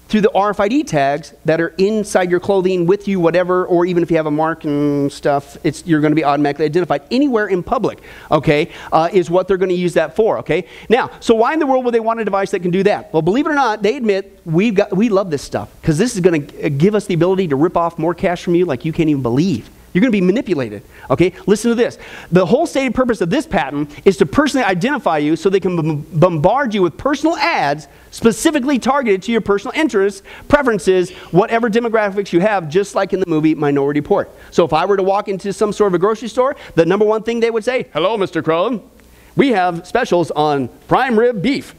through 0.08 0.22
the 0.22 0.30
RFID 0.34 0.86
tags 0.86 1.34
that 1.44 1.60
are 1.60 1.68
inside 1.78 2.30
your 2.30 2.40
clothing 2.40 2.86
with 2.86 3.06
you, 3.06 3.20
whatever, 3.20 3.66
or 3.66 3.84
even 3.84 4.02
if 4.02 4.10
you 4.10 4.16
have 4.16 4.26
a 4.26 4.30
mark 4.30 4.64
and 4.64 5.12
stuff, 5.12 5.58
it's, 5.64 5.86
you're 5.86 6.00
going 6.00 6.10
to 6.10 6.16
be 6.16 6.24
automatically 6.24 6.64
identified 6.64 7.02
anywhere 7.10 7.46
in 7.46 7.62
public, 7.62 8.00
okay, 8.30 8.72
uh, 8.90 9.10
is 9.12 9.28
what 9.28 9.46
they're 9.46 9.58
going 9.58 9.68
to 9.68 9.74
use 9.74 9.94
that 9.94 10.16
for, 10.16 10.38
okay? 10.38 10.66
Now, 10.88 11.10
so 11.20 11.34
why 11.34 11.52
in 11.52 11.58
the 11.58 11.66
world 11.66 11.84
would 11.84 11.92
they 11.92 12.00
want 12.00 12.20
a 12.20 12.24
device 12.24 12.50
that 12.52 12.60
can 12.60 12.70
do 12.70 12.82
that? 12.84 13.12
Well, 13.12 13.22
believe 13.22 13.46
it 13.46 13.50
or 13.50 13.54
not, 13.54 13.82
they 13.82 13.96
admit 13.96 14.40
we've 14.46 14.74
got, 14.74 14.96
we 14.96 15.10
love 15.10 15.30
this 15.30 15.42
stuff 15.42 15.70
because 15.80 15.98
this 15.98 16.14
is 16.14 16.20
going 16.20 16.46
to 16.46 16.70
give 16.70 16.94
us 16.94 17.06
the 17.06 17.14
ability 17.14 17.48
to 17.48 17.56
rip 17.56 17.76
off 17.76 17.98
more 17.98 18.14
cash 18.14 18.42
from 18.42 18.54
you 18.54 18.64
like 18.64 18.84
you 18.86 18.92
can't 18.92 19.10
even 19.10 19.22
believe. 19.22 19.68
You're 19.98 20.02
going 20.02 20.12
to 20.12 20.20
be 20.20 20.24
manipulated. 20.24 20.84
Okay? 21.10 21.32
Listen 21.48 21.70
to 21.70 21.74
this. 21.74 21.98
The 22.30 22.46
whole 22.46 22.68
stated 22.68 22.94
purpose 22.94 23.20
of 23.20 23.30
this 23.30 23.48
patent 23.48 23.90
is 24.06 24.16
to 24.18 24.26
personally 24.26 24.64
identify 24.64 25.18
you 25.18 25.34
so 25.34 25.50
they 25.50 25.58
can 25.58 26.02
bombard 26.02 26.72
you 26.72 26.82
with 26.82 26.96
personal 26.96 27.34
ads 27.34 27.88
specifically 28.12 28.78
targeted 28.78 29.24
to 29.24 29.32
your 29.32 29.40
personal 29.40 29.74
interests, 29.74 30.22
preferences, 30.46 31.10
whatever 31.32 31.68
demographics 31.68 32.32
you 32.32 32.38
have, 32.38 32.68
just 32.68 32.94
like 32.94 33.12
in 33.12 33.18
the 33.18 33.26
movie 33.26 33.56
Minority 33.56 33.98
Report. 33.98 34.30
So 34.52 34.64
if 34.64 34.72
I 34.72 34.86
were 34.86 34.96
to 34.96 35.02
walk 35.02 35.26
into 35.26 35.52
some 35.52 35.72
sort 35.72 35.90
of 35.90 35.94
a 35.94 35.98
grocery 35.98 36.28
store, 36.28 36.54
the 36.76 36.86
number 36.86 37.04
one 37.04 37.24
thing 37.24 37.40
they 37.40 37.50
would 37.50 37.64
say, 37.64 37.88
Hello, 37.92 38.16
Mr. 38.16 38.44
Crone. 38.44 38.88
We 39.34 39.48
have 39.48 39.84
specials 39.84 40.30
on 40.30 40.68
prime 40.86 41.18
rib 41.18 41.42
beef. 41.42 41.74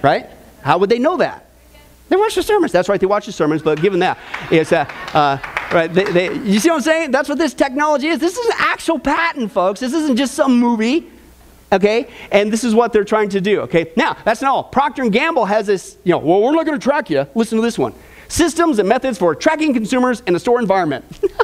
Right? 0.00 0.30
How 0.62 0.78
would 0.78 0.88
they 0.88 0.98
know 0.98 1.18
that? 1.18 1.50
They 2.08 2.16
watch 2.16 2.36
the 2.36 2.42
sermons. 2.42 2.72
That's 2.72 2.88
right, 2.88 2.98
they 2.98 3.06
watch 3.06 3.26
the 3.26 3.32
sermons, 3.32 3.60
but 3.60 3.82
given 3.82 4.00
that, 4.00 4.16
it's, 4.50 4.72
uh, 4.72 4.90
uh, 5.12 5.36
right, 5.72 5.92
they, 5.92 6.04
they, 6.04 6.34
you 6.38 6.58
see 6.58 6.70
what 6.70 6.76
I'm 6.76 6.82
saying? 6.82 7.10
That's 7.10 7.28
what 7.28 7.38
this 7.38 7.54
technology 7.54 8.08
is. 8.08 8.18
This 8.18 8.36
is 8.36 8.46
an 8.46 8.56
actual 8.58 8.98
patent, 8.98 9.52
folks. 9.52 9.80
This 9.80 9.92
isn't 9.92 10.16
just 10.16 10.34
some 10.34 10.58
movie, 10.58 11.10
okay? 11.72 12.08
And 12.30 12.52
this 12.52 12.64
is 12.64 12.74
what 12.74 12.92
they're 12.92 13.04
trying 13.04 13.28
to 13.30 13.40
do, 13.40 13.60
okay? 13.62 13.92
Now, 13.96 14.16
that's 14.24 14.42
not 14.42 14.50
all. 14.50 14.64
Procter 14.64 15.08
& 15.08 15.10
Gamble 15.10 15.44
has 15.44 15.66
this, 15.66 15.96
you 16.04 16.12
know, 16.12 16.18
well, 16.18 16.42
we're 16.42 16.52
not 16.52 16.66
going 16.66 16.78
to 16.78 16.82
track 16.82 17.10
you. 17.10 17.26
Listen 17.34 17.56
to 17.56 17.62
this 17.62 17.78
one. 17.78 17.94
Systems 18.28 18.78
and 18.78 18.88
methods 18.88 19.18
for 19.18 19.34
tracking 19.34 19.72
consumers 19.72 20.20
in 20.26 20.34
a 20.34 20.38
store 20.38 20.60
environment. 20.60 21.04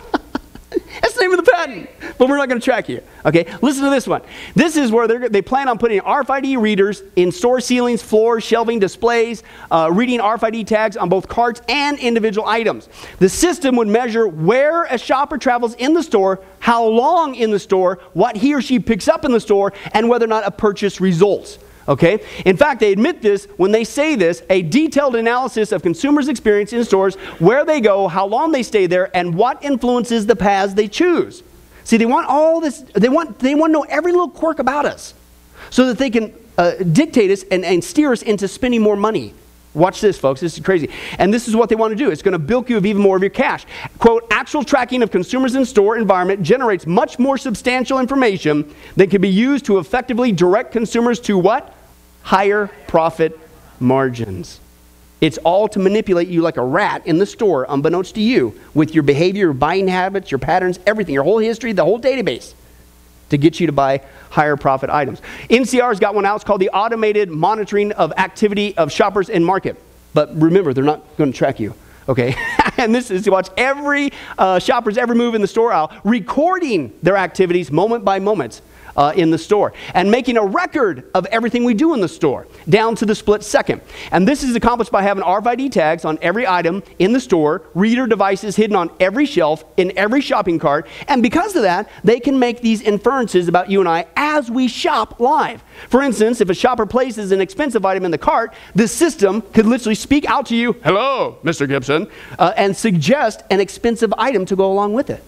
Name 1.21 1.33
of 1.33 1.45
the 1.45 1.51
patent. 1.53 1.91
But 2.17 2.31
we're 2.31 2.39
not 2.39 2.49
going 2.49 2.61
to 2.61 2.65
track 2.65 2.89
you. 2.89 3.03
Okay, 3.27 3.47
listen 3.61 3.85
to 3.85 3.91
this 3.91 4.07
one. 4.07 4.23
This 4.55 4.79
is 4.79 4.91
where 4.91 5.29
they 5.29 5.43
plan 5.43 5.69
on 5.69 5.77
putting 5.77 6.01
RFID 6.01 6.59
readers 6.59 7.03
in 7.15 7.31
store 7.31 7.61
ceilings, 7.61 8.03
floors, 8.03 8.43
shelving, 8.43 8.79
displays, 8.79 9.43
uh, 9.71 9.91
reading 9.93 10.21
RFID 10.21 10.67
tags 10.67 10.97
on 10.97 11.11
both 11.11 11.29
carts 11.29 11.61
and 11.69 11.99
individual 11.99 12.49
items. 12.49 12.89
The 13.19 13.29
system 13.29 13.77
would 13.77 13.89
measure 13.89 14.27
where 14.27 14.85
a 14.85 14.97
shopper 14.97 15.37
travels 15.37 15.75
in 15.75 15.93
the 15.93 16.03
store, 16.03 16.43
how 16.59 16.87
long 16.87 17.35
in 17.35 17.51
the 17.51 17.59
store, 17.59 17.99
what 18.15 18.37
he 18.37 18.55
or 18.55 18.63
she 18.63 18.79
picks 18.79 19.07
up 19.07 19.27
in 19.27 19.33
the 19.33 19.41
store, 19.41 19.75
and 19.93 20.09
whether 20.09 20.25
or 20.25 20.29
not 20.29 20.47
a 20.47 20.51
purchase 20.51 21.03
results. 21.03 21.59
Okay? 21.89 22.25
In 22.45 22.57
fact, 22.57 22.81
they 22.81 22.93
admit 22.93 23.23
this 23.23 23.47
when 23.57 23.73
they 23.73 23.85
say 23.85 24.15
this 24.15 24.43
a 24.51 24.63
detailed 24.63 25.17
analysis 25.17 25.73
of 25.73 25.83
consumers' 25.83 26.29
experience 26.29 26.73
in 26.73 26.85
stores, 26.85 27.17
where 27.39 27.65
they 27.65 27.81
go, 27.81 28.09
how 28.09 28.27
long 28.27 28.53
they 28.53 28.63
stay 28.63 28.87
there, 28.87 29.15
and 29.17 29.35
what 29.35 29.63
influences 29.65 30.27
the 30.27 30.37
paths 30.37 30.75
they 30.75 30.89
choose. 30.89 31.43
See, 31.85 31.97
they 31.97 32.07
want 32.07 32.29
all 32.29 32.61
this, 32.61 32.81
they 32.95 33.09
want, 33.09 33.39
they 33.39 33.55
want 33.55 33.71
to 33.71 33.73
know 33.73 33.87
every 33.89 34.13
little 34.13 34.29
quirk 34.29 34.59
about 34.59 34.87
us 34.87 35.15
so 35.71 35.87
that 35.87 35.99
they 35.99 36.11
can 36.11 36.33
uh, 36.59 36.73
dictate 36.75 37.31
us 37.31 37.43
and, 37.51 37.65
and 37.65 37.83
steer 37.83 38.13
us 38.13 38.23
into 38.23 38.47
spending 38.47 38.83
more 38.83 38.97
money. 38.97 39.35
Watch 39.73 40.01
this, 40.01 40.19
folks. 40.19 40.41
This 40.41 40.59
is 40.59 40.65
crazy. 40.65 40.91
And 41.19 41.33
this 41.33 41.47
is 41.47 41.55
what 41.55 41.69
they 41.69 41.77
want 41.77 41.93
to 41.93 41.97
do. 41.97 42.11
It's 42.11 42.23
going 42.23 42.33
to 42.33 42.39
bilk 42.39 42.69
you 42.69 42.77
of 42.77 42.87
even 42.87 43.01
more 43.01 43.17
of 43.17 43.23
your 43.23 43.31
cash. 43.31 43.67
Quote, 43.99 44.27
actual 44.31 44.65
tracking 44.65 45.03
of 45.03 45.13
consumers 45.13 45.55
in 45.55 45.65
store 45.65 45.97
environment 45.97 46.43
generates 46.43 46.87
much 46.87 47.19
more 47.19 47.39
substantial 47.39 48.01
information 48.01 48.75
that 48.97 49.11
can 49.11 49.21
be 49.21 49.29
used 49.29 49.65
to 49.67 49.79
effectively 49.79 50.33
direct 50.33 50.73
consumers 50.73 51.21
to 51.21 51.39
what? 51.39 51.73
Higher 52.23 52.69
profit 52.89 53.39
margins. 53.79 54.59
It's 55.21 55.39
all 55.39 55.69
to 55.69 55.79
manipulate 55.79 56.29
you 56.29 56.41
like 56.41 56.57
a 56.57 56.65
rat 56.65 57.07
in 57.07 57.19
the 57.19 57.27
store, 57.27 57.67
unbeknownst 57.69 58.15
to 58.17 58.23
you, 58.23 58.59
with 58.75 58.95
your 58.95 59.03
behavior, 59.03 59.41
your 59.41 59.53
buying 59.53 59.87
habits, 59.87 60.31
your 60.31 60.39
patterns, 60.39 60.81
everything, 60.87 61.15
your 61.15 61.25
whole 61.25 61.39
history, 61.39 61.73
the 61.73 61.85
whole 61.85 62.01
database 62.01 62.55
to 63.31 63.39
get 63.39 63.59
you 63.59 63.67
to 63.67 63.73
buy 63.73 64.03
higher 64.31 64.57
profit 64.57 64.91
items. 64.91 65.21
NCR's 65.49 65.99
got 65.99 66.15
one 66.15 66.27
out. 66.27 66.37
It's 66.37 66.45
called 66.45 66.61
the 66.61 66.71
Automated 66.71 67.31
Monitoring 67.31 67.93
of 67.93 68.13
Activity 68.17 68.77
of 68.77 68.93
Shoppers 68.93 69.29
in 69.29 69.45
Market. 69.45 69.81
But 70.13 70.31
remember, 70.41 70.73
they're 70.73 70.85
not 70.85 71.17
going 71.17 71.33
to 71.33 71.37
track 71.37 71.59
you. 71.59 71.75
Okay, 72.09 72.35
and 72.77 72.95
this 72.95 73.11
is 73.11 73.23
to 73.25 73.31
watch 73.31 73.49
every 73.57 74.13
uh, 74.37 74.59
shopper's 74.59 74.99
every 74.99 75.15
move 75.15 75.35
in 75.35 75.41
the 75.41 75.47
store 75.47 75.73
aisle, 75.73 75.93
recording 76.03 76.93
their 77.03 77.17
activities 77.17 77.71
moment 77.71 78.05
by 78.05 78.19
moment 78.19 78.63
uh, 79.01 79.13
in 79.17 79.31
the 79.31 79.39
store 79.39 79.73
and 79.95 80.11
making 80.11 80.37
a 80.37 80.45
record 80.45 81.11
of 81.15 81.25
everything 81.27 81.65
we 81.65 81.73
do 81.73 81.95
in 81.95 82.01
the 82.01 82.09
store 82.09 82.47
down 82.69 82.95
to 82.95 83.07
the 83.07 83.15
split 83.15 83.43
second. 83.43 83.81
And 84.13 84.29
this 84.29 84.45
is 84.45 84.55
accomplished 84.55 84.93
by 84.93 85.01
having 85.01 85.25
RFID 85.25 85.73
tags 85.73 86.05
on 86.05 86.19
every 86.21 86.47
item 86.47 86.83
in 86.99 87.15
the 87.15 87.21
store, 87.21 87.63
reader 87.73 88.07
devices 88.07 88.57
hidden 88.57 88.77
on 88.77 88.91
every 89.01 89.25
shelf, 89.25 89.65
in 89.79 89.97
every 89.97 90.21
shopping 90.21 90.59
cart. 90.59 90.87
And 91.09 91.23
because 91.23 91.57
of 91.57 91.63
that, 91.63 91.89
they 92.05 92.21
can 92.21 92.39
make 92.39 92.61
these 92.61 92.83
inferences 92.83 93.49
about 93.49 93.71
you 93.71 93.81
and 93.81 93.89
I 93.89 94.07
as 94.17 94.51
we 94.51 94.69
shop 94.69 95.19
live. 95.19 95.65
For 95.89 96.03
instance, 96.03 96.43
if 96.43 96.51
a 96.51 96.55
shopper 96.55 96.85
places 96.85 97.33
an 97.33 97.41
expensive 97.41 97.87
item 97.87 98.05
in 98.05 98.11
the 98.11 98.19
cart, 98.19 98.53
the 98.75 98.87
system 98.87 99.41
could 99.41 99.65
literally 99.65 99.95
speak 99.95 100.27
out 100.27 100.45
to 100.47 100.57
you, 100.57 100.73
hello, 100.85 101.39
Mr. 101.43 101.67
Gibson, 101.67 102.07
uh, 102.39 102.53
and 102.55 102.77
suggest 102.77 103.43
an 103.51 103.61
expensive 103.61 104.13
item 104.19 104.45
to 104.45 104.57
go 104.57 104.71
along 104.71 104.93
with 104.93 105.09
it. 105.09 105.25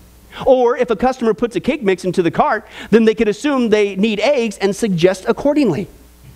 Or 0.47 0.77
if 0.77 0.91
a 0.91 0.97
customer 0.97 1.35
puts 1.35 1.57
a 1.57 1.61
cake 1.61 1.83
mix 1.83 2.05
into 2.05 2.23
the 2.23 2.31
cart, 2.31 2.67
then 2.91 3.05
they 3.05 3.15
could 3.15 3.29
assume 3.29 3.69
they 3.69 3.97
need 3.97 4.21
eggs 4.21 4.59
and 4.59 4.75
suggest 4.75 5.25
accordingly. 5.29 5.89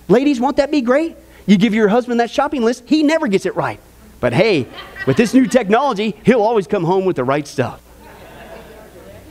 Ladies, 0.09 0.41
won't 0.41 0.57
that 0.59 0.71
be 0.71 0.81
great? 0.81 1.17
You 1.47 1.57
give 1.57 1.75
your 1.75 1.89
husband 1.89 2.21
that 2.21 2.31
shopping 2.31 2.63
list, 2.63 2.85
he 2.87 3.03
never 3.03 3.29
gets 3.29 3.47
it 3.47 3.55
right. 3.57 3.81
But 4.21 4.33
hey, 4.33 4.67
with 5.07 5.17
this 5.17 5.35
new 5.35 5.47
technology, 5.47 6.17
he'll 6.25 6.43
always 6.43 6.67
come 6.67 6.85
home 6.85 7.05
with 7.05 7.17
the 7.17 7.25
right 7.25 7.47
stuff. 7.47 7.83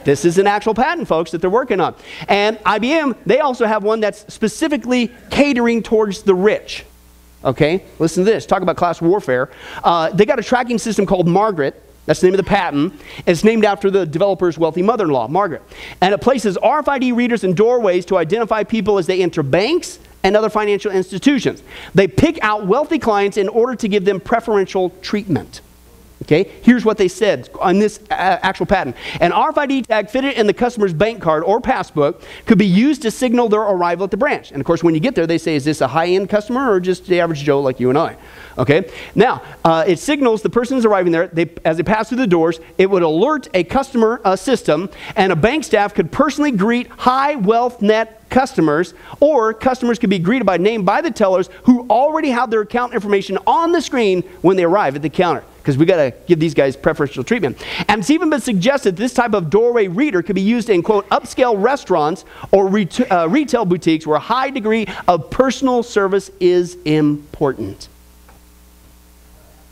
This 0.05 0.23
is 0.23 0.37
an 0.37 0.45
actual 0.45 0.75
patent, 0.75 1.07
folks, 1.07 1.31
that 1.31 1.41
they're 1.41 1.49
working 1.49 1.81
on. 1.81 1.95
And 2.27 2.57
IBM, 2.59 3.17
they 3.25 3.39
also 3.39 3.65
have 3.65 3.83
one 3.83 3.99
that's 3.99 4.31
specifically 4.31 5.11
catering 5.31 5.81
towards 5.81 6.21
the 6.21 6.35
rich. 6.35 6.85
Okay, 7.43 7.83
listen 7.97 8.23
to 8.23 8.31
this. 8.31 8.45
Talk 8.45 8.61
about 8.61 8.77
class 8.77 9.01
warfare. 9.01 9.49
Uh, 9.83 10.11
they 10.11 10.25
got 10.25 10.37
a 10.37 10.43
tracking 10.43 10.77
system 10.77 11.07
called 11.07 11.27
Margaret. 11.27 11.81
That's 12.05 12.21
the 12.21 12.27
name 12.27 12.35
of 12.35 12.37
the 12.37 12.49
patent. 12.49 12.93
It's 13.25 13.43
named 13.43 13.65
after 13.65 13.89
the 13.89 14.05
developer's 14.05 14.57
wealthy 14.57 14.81
mother 14.81 15.05
in 15.05 15.09
law, 15.11 15.27
Margaret. 15.27 15.63
And 16.01 16.13
it 16.13 16.21
places 16.21 16.57
RFID 16.57 17.15
readers 17.15 17.43
in 17.43 17.53
doorways 17.53 18.05
to 18.05 18.17
identify 18.17 18.63
people 18.63 18.97
as 18.97 19.07
they 19.07 19.21
enter 19.21 19.41
banks 19.43 19.99
and 20.23 20.35
other 20.35 20.49
financial 20.49 20.91
institutions. 20.91 21.63
They 21.93 22.07
pick 22.07 22.39
out 22.43 22.65
wealthy 22.65 22.99
clients 22.99 23.37
in 23.37 23.47
order 23.47 23.75
to 23.75 23.87
give 23.87 24.05
them 24.05 24.19
preferential 24.19 24.91
treatment. 25.01 25.61
Okay, 26.25 26.51
here's 26.63 26.83
what 26.83 26.97
they 26.97 27.07
said 27.07 27.51
on 27.61 27.77
this 27.77 27.99
actual 28.09 28.65
patent. 28.65 28.95
An 29.21 29.31
RFID 29.31 29.85
tag 29.85 30.09
fitted 30.09 30.33
in 30.33 30.47
the 30.47 30.55
customer's 30.55 30.91
bank 30.91 31.21
card 31.21 31.43
or 31.43 31.61
passbook 31.61 32.23
could 32.47 32.57
be 32.57 32.65
used 32.65 33.03
to 33.03 33.11
signal 33.11 33.47
their 33.47 33.61
arrival 33.61 34.05
at 34.05 34.11
the 34.11 34.17
branch. 34.17 34.51
And 34.51 34.59
of 34.59 34.65
course, 34.65 34.83
when 34.83 34.95
you 34.95 34.99
get 34.99 35.13
there, 35.13 35.27
they 35.27 35.37
say, 35.37 35.55
is 35.55 35.65
this 35.65 35.81
a 35.81 35.87
high 35.87 36.07
end 36.07 36.27
customer 36.27 36.71
or 36.71 36.79
just 36.79 37.05
the 37.05 37.19
average 37.19 37.43
Joe 37.43 37.61
like 37.61 37.79
you 37.79 37.89
and 37.89 37.97
I? 37.97 38.17
Okay, 38.57 38.89
now 39.13 39.43
uh, 39.63 39.83
it 39.85 39.99
signals 39.99 40.41
the 40.41 40.49
person's 40.49 40.83
arriving 40.83 41.11
there. 41.11 41.27
They, 41.27 41.47
as 41.63 41.77
they 41.77 41.83
pass 41.83 42.09
through 42.09 42.17
the 42.17 42.27
doors, 42.27 42.59
it 42.79 42.89
would 42.89 43.03
alert 43.03 43.47
a 43.53 43.63
customer 43.63 44.19
uh, 44.23 44.35
system, 44.35 44.89
and 45.15 45.31
a 45.31 45.35
bank 45.35 45.63
staff 45.63 45.93
could 45.93 46.11
personally 46.11 46.51
greet 46.51 46.87
high 46.87 47.35
wealth 47.35 47.83
net 47.83 48.27
customers, 48.31 48.95
or 49.19 49.53
customers 49.53 49.99
could 49.99 50.09
be 50.09 50.17
greeted 50.17 50.45
by 50.45 50.57
name 50.57 50.83
by 50.83 51.01
the 51.01 51.11
tellers 51.11 51.49
who 51.65 51.85
already 51.87 52.29
have 52.29 52.49
their 52.49 52.61
account 52.61 52.95
information 52.95 53.37
on 53.45 53.71
the 53.71 53.81
screen 53.81 54.23
when 54.41 54.57
they 54.57 54.63
arrive 54.63 54.95
at 54.95 55.03
the 55.03 55.09
counter 55.09 55.43
because 55.65 55.79
we 55.79 55.85
got 55.87 55.95
to 55.95 56.13
give 56.27 56.39
these 56.39 56.53
guys 56.53 56.77
preferential 56.77 57.23
treatment. 57.23 57.57
And 57.87 58.01
it's 58.01 58.11
even 58.11 58.29
been 58.29 58.39
suggested 58.39 58.95
this 58.95 59.15
type 59.15 59.33
of 59.33 59.49
doorway 59.49 59.87
reader 59.87 60.21
could 60.21 60.35
be 60.35 60.41
used 60.41 60.69
in, 60.69 60.83
quote, 60.83 61.09
upscale 61.09 61.59
restaurants 61.59 62.23
or 62.51 62.67
ret- 62.67 63.11
uh, 63.11 63.27
retail 63.27 63.65
boutiques 63.65 64.05
where 64.05 64.17
a 64.17 64.19
high 64.19 64.51
degree 64.51 64.85
of 65.07 65.31
personal 65.31 65.81
service 65.81 66.29
is 66.39 66.77
important. 66.85 67.89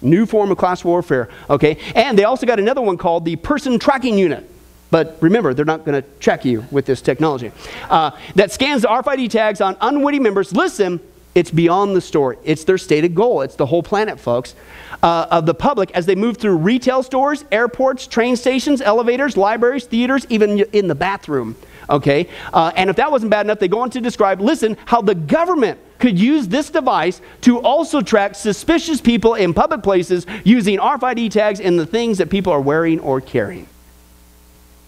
New 0.01 0.25
form 0.25 0.49
of 0.49 0.57
class 0.57 0.83
warfare, 0.83 1.29
okay? 1.47 1.77
And 1.93 2.17
they 2.17 2.23
also 2.23 2.47
got 2.47 2.59
another 2.59 2.81
one 2.81 2.97
called 2.97 3.23
the 3.23 3.35
person 3.35 3.77
tracking 3.77 4.17
unit. 4.17 4.49
But 4.89 5.17
remember, 5.21 5.53
they're 5.53 5.63
not 5.63 5.85
going 5.85 6.01
to 6.01 6.07
track 6.17 6.43
you 6.43 6.65
with 6.71 6.87
this 6.87 7.01
technology. 7.01 7.51
Uh, 7.87 8.17
that 8.33 8.51
scans 8.51 8.81
the 8.81 8.87
RFID 8.87 9.29
tags 9.29 9.61
on 9.61 9.77
unwitting 9.79 10.23
members. 10.23 10.53
Listen, 10.53 10.99
it's 11.35 11.51
beyond 11.51 11.95
the 11.95 12.01
store. 12.01 12.37
It's 12.43 12.63
their 12.63 12.77
stated 12.77 13.15
goal. 13.15 13.41
It's 13.41 13.55
the 13.55 13.65
whole 13.65 13.83
planet, 13.83 14.19
folks, 14.19 14.55
uh, 15.01 15.27
of 15.31 15.45
the 15.45 15.53
public 15.53 15.91
as 15.91 16.05
they 16.05 16.15
move 16.15 16.37
through 16.37 16.57
retail 16.57 17.01
stores, 17.01 17.43
airports, 17.51 18.05
train 18.07 18.35
stations, 18.35 18.81
elevators, 18.81 19.35
libraries, 19.35 19.85
theaters, 19.85 20.25
even 20.29 20.59
in 20.59 20.87
the 20.87 20.95
bathroom. 20.95 21.55
Okay? 21.89 22.29
Uh, 22.53 22.71
and 22.75 22.89
if 22.89 22.95
that 22.97 23.11
wasn't 23.11 23.31
bad 23.31 23.45
enough, 23.45 23.59
they 23.59 23.67
go 23.67 23.79
on 23.79 23.89
to 23.91 24.01
describe 24.01 24.41
listen, 24.41 24.77
how 24.85 25.01
the 25.01 25.15
government 25.15 25.79
could 25.99 26.19
use 26.19 26.47
this 26.47 26.69
device 26.69 27.21
to 27.41 27.59
also 27.59 28.01
track 28.01 28.35
suspicious 28.35 29.01
people 29.01 29.35
in 29.35 29.53
public 29.53 29.83
places 29.83 30.25
using 30.43 30.77
RFID 30.77 31.31
tags 31.31 31.59
and 31.59 31.79
the 31.79 31.85
things 31.85 32.17
that 32.19 32.29
people 32.29 32.53
are 32.53 32.61
wearing 32.61 32.99
or 32.99 33.21
carrying. 33.21 33.67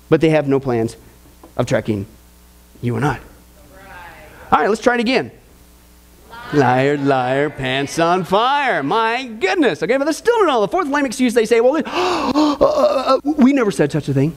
But 0.10 0.22
they 0.22 0.30
have 0.30 0.48
no 0.48 0.60
plans 0.60 0.96
of 1.58 1.66
tracking 1.66 2.06
you 2.82 2.96
and 2.96 3.06
I. 3.06 3.20
All 4.52 4.60
right, 4.60 4.70
let's 4.70 4.82
try 4.82 4.96
it 4.96 5.00
again. 5.00 5.32
Liar, 6.56 6.97
liar, 6.97 7.49
pants 7.49 7.99
on 7.99 8.24
fire. 8.24 8.82
My 8.82 9.26
goodness. 9.26 9.84
Okay, 9.84 9.97
but 9.97 10.06
they 10.06 10.14
still 10.14 10.45
know. 10.45 10.62
The 10.62 10.68
fourth 10.70 10.88
lame 10.88 11.06
excuse 11.06 11.34
they 11.34 11.45
say, 11.45 11.60
well, 11.60 11.82
uh, 11.86 13.20
we 13.24 13.51
never 13.51 13.72
said 13.72 13.91
such 13.91 14.08
a 14.08 14.14
thing. 14.14 14.36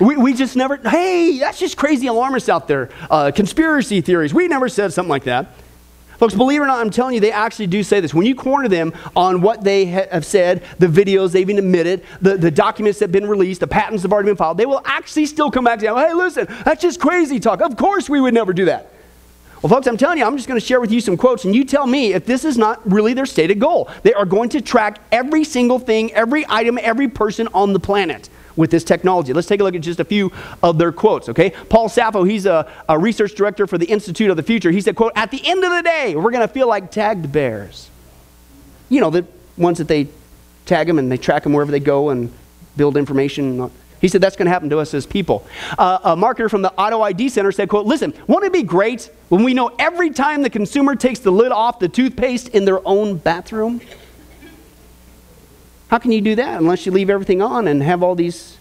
We, 0.00 0.16
we 0.16 0.34
just 0.34 0.56
never, 0.56 0.76
hey, 0.76 1.38
that's 1.38 1.58
just 1.58 1.76
crazy 1.76 2.06
alarmists 2.06 2.48
out 2.48 2.68
there. 2.68 2.90
Uh, 3.10 3.32
conspiracy 3.34 4.00
theories. 4.00 4.32
We 4.32 4.48
never 4.48 4.68
said 4.68 4.92
something 4.92 5.10
like 5.10 5.24
that. 5.24 5.48
Folks, 6.18 6.34
believe 6.34 6.60
it 6.60 6.64
or 6.64 6.66
not, 6.68 6.78
I'm 6.78 6.90
telling 6.90 7.14
you, 7.14 7.20
they 7.20 7.32
actually 7.32 7.66
do 7.66 7.82
say 7.82 8.00
this. 8.00 8.14
When 8.14 8.24
you 8.24 8.36
corner 8.36 8.68
them 8.68 8.92
on 9.16 9.40
what 9.40 9.64
they 9.64 9.86
ha- 9.86 10.06
have 10.12 10.24
said, 10.24 10.62
the 10.78 10.86
videos 10.86 11.32
they've 11.32 11.48
even 11.48 11.58
admitted, 11.58 12.04
the, 12.20 12.36
the 12.36 12.52
documents 12.52 13.00
that 13.00 13.06
have 13.06 13.12
been 13.12 13.26
released, 13.26 13.60
the 13.60 13.66
patents 13.66 14.02
that 14.02 14.08
have 14.08 14.12
already 14.12 14.28
been 14.28 14.36
filed, 14.36 14.58
they 14.58 14.66
will 14.66 14.82
actually 14.84 15.26
still 15.26 15.50
come 15.50 15.64
back 15.64 15.82
and 15.82 15.82
say, 15.82 16.06
hey, 16.06 16.14
listen, 16.14 16.46
that's 16.64 16.80
just 16.82 17.00
crazy 17.00 17.40
talk. 17.40 17.60
Of 17.60 17.76
course 17.76 18.08
we 18.08 18.20
would 18.20 18.34
never 18.34 18.52
do 18.52 18.66
that. 18.66 18.93
Well, 19.64 19.70
folks, 19.70 19.86
I'm 19.86 19.96
telling 19.96 20.18
you, 20.18 20.26
I'm 20.26 20.36
just 20.36 20.46
going 20.46 20.60
to 20.60 20.66
share 20.66 20.78
with 20.78 20.92
you 20.92 21.00
some 21.00 21.16
quotes, 21.16 21.46
and 21.46 21.56
you 21.56 21.64
tell 21.64 21.86
me 21.86 22.12
if 22.12 22.26
this 22.26 22.44
is 22.44 22.58
not 22.58 22.82
really 22.84 23.14
their 23.14 23.24
stated 23.24 23.58
goal. 23.58 23.88
They 24.02 24.12
are 24.12 24.26
going 24.26 24.50
to 24.50 24.60
track 24.60 25.00
every 25.10 25.42
single 25.42 25.78
thing, 25.78 26.12
every 26.12 26.44
item, 26.50 26.78
every 26.82 27.08
person 27.08 27.48
on 27.54 27.72
the 27.72 27.80
planet 27.80 28.28
with 28.56 28.70
this 28.70 28.84
technology. 28.84 29.32
Let's 29.32 29.46
take 29.46 29.60
a 29.60 29.64
look 29.64 29.74
at 29.74 29.80
just 29.80 30.00
a 30.00 30.04
few 30.04 30.30
of 30.62 30.76
their 30.76 30.92
quotes, 30.92 31.30
okay? 31.30 31.48
Paul 31.70 31.88
Saffo, 31.88 32.28
he's 32.28 32.44
a, 32.44 32.70
a 32.90 32.98
research 32.98 33.36
director 33.36 33.66
for 33.66 33.78
the 33.78 33.86
Institute 33.86 34.28
of 34.28 34.36
the 34.36 34.42
Future. 34.42 34.70
He 34.70 34.82
said, 34.82 34.96
quote, 34.96 35.12
at 35.16 35.30
the 35.30 35.40
end 35.42 35.64
of 35.64 35.70
the 35.70 35.82
day, 35.82 36.14
we're 36.14 36.30
going 36.30 36.46
to 36.46 36.52
feel 36.52 36.68
like 36.68 36.90
tagged 36.90 37.32
bears. 37.32 37.88
You 38.90 39.00
know, 39.00 39.08
the 39.08 39.26
ones 39.56 39.78
that 39.78 39.88
they 39.88 40.08
tag 40.66 40.88
them 40.88 40.98
and 40.98 41.10
they 41.10 41.16
track 41.16 41.42
them 41.42 41.54
wherever 41.54 41.72
they 41.72 41.80
go 41.80 42.10
and 42.10 42.30
build 42.76 42.98
information. 42.98 43.70
He 44.04 44.08
said 44.08 44.20
that's 44.20 44.36
going 44.36 44.44
to 44.44 44.50
happen 44.50 44.68
to 44.68 44.80
us 44.80 44.92
as 44.92 45.06
people. 45.06 45.46
Uh, 45.78 45.98
a 46.04 46.14
marketer 46.14 46.50
from 46.50 46.60
the 46.60 46.70
Auto 46.74 47.00
ID 47.00 47.30
Center 47.30 47.50
said, 47.50 47.70
quote, 47.70 47.86
listen, 47.86 48.12
won't 48.26 48.44
it 48.44 48.52
be 48.52 48.62
great 48.62 49.10
when 49.30 49.42
we 49.42 49.54
know 49.54 49.74
every 49.78 50.10
time 50.10 50.42
the 50.42 50.50
consumer 50.50 50.94
takes 50.94 51.20
the 51.20 51.30
lid 51.30 51.52
off 51.52 51.78
the 51.78 51.88
toothpaste 51.88 52.48
in 52.48 52.66
their 52.66 52.86
own 52.86 53.16
bathroom? 53.16 53.80
How 55.88 55.96
can 55.96 56.12
you 56.12 56.20
do 56.20 56.34
that 56.34 56.60
unless 56.60 56.84
you 56.84 56.92
leave 56.92 57.08
everything 57.08 57.40
on 57.40 57.66
and 57.66 57.82
have 57.82 58.02
all 58.02 58.14
these 58.14 58.58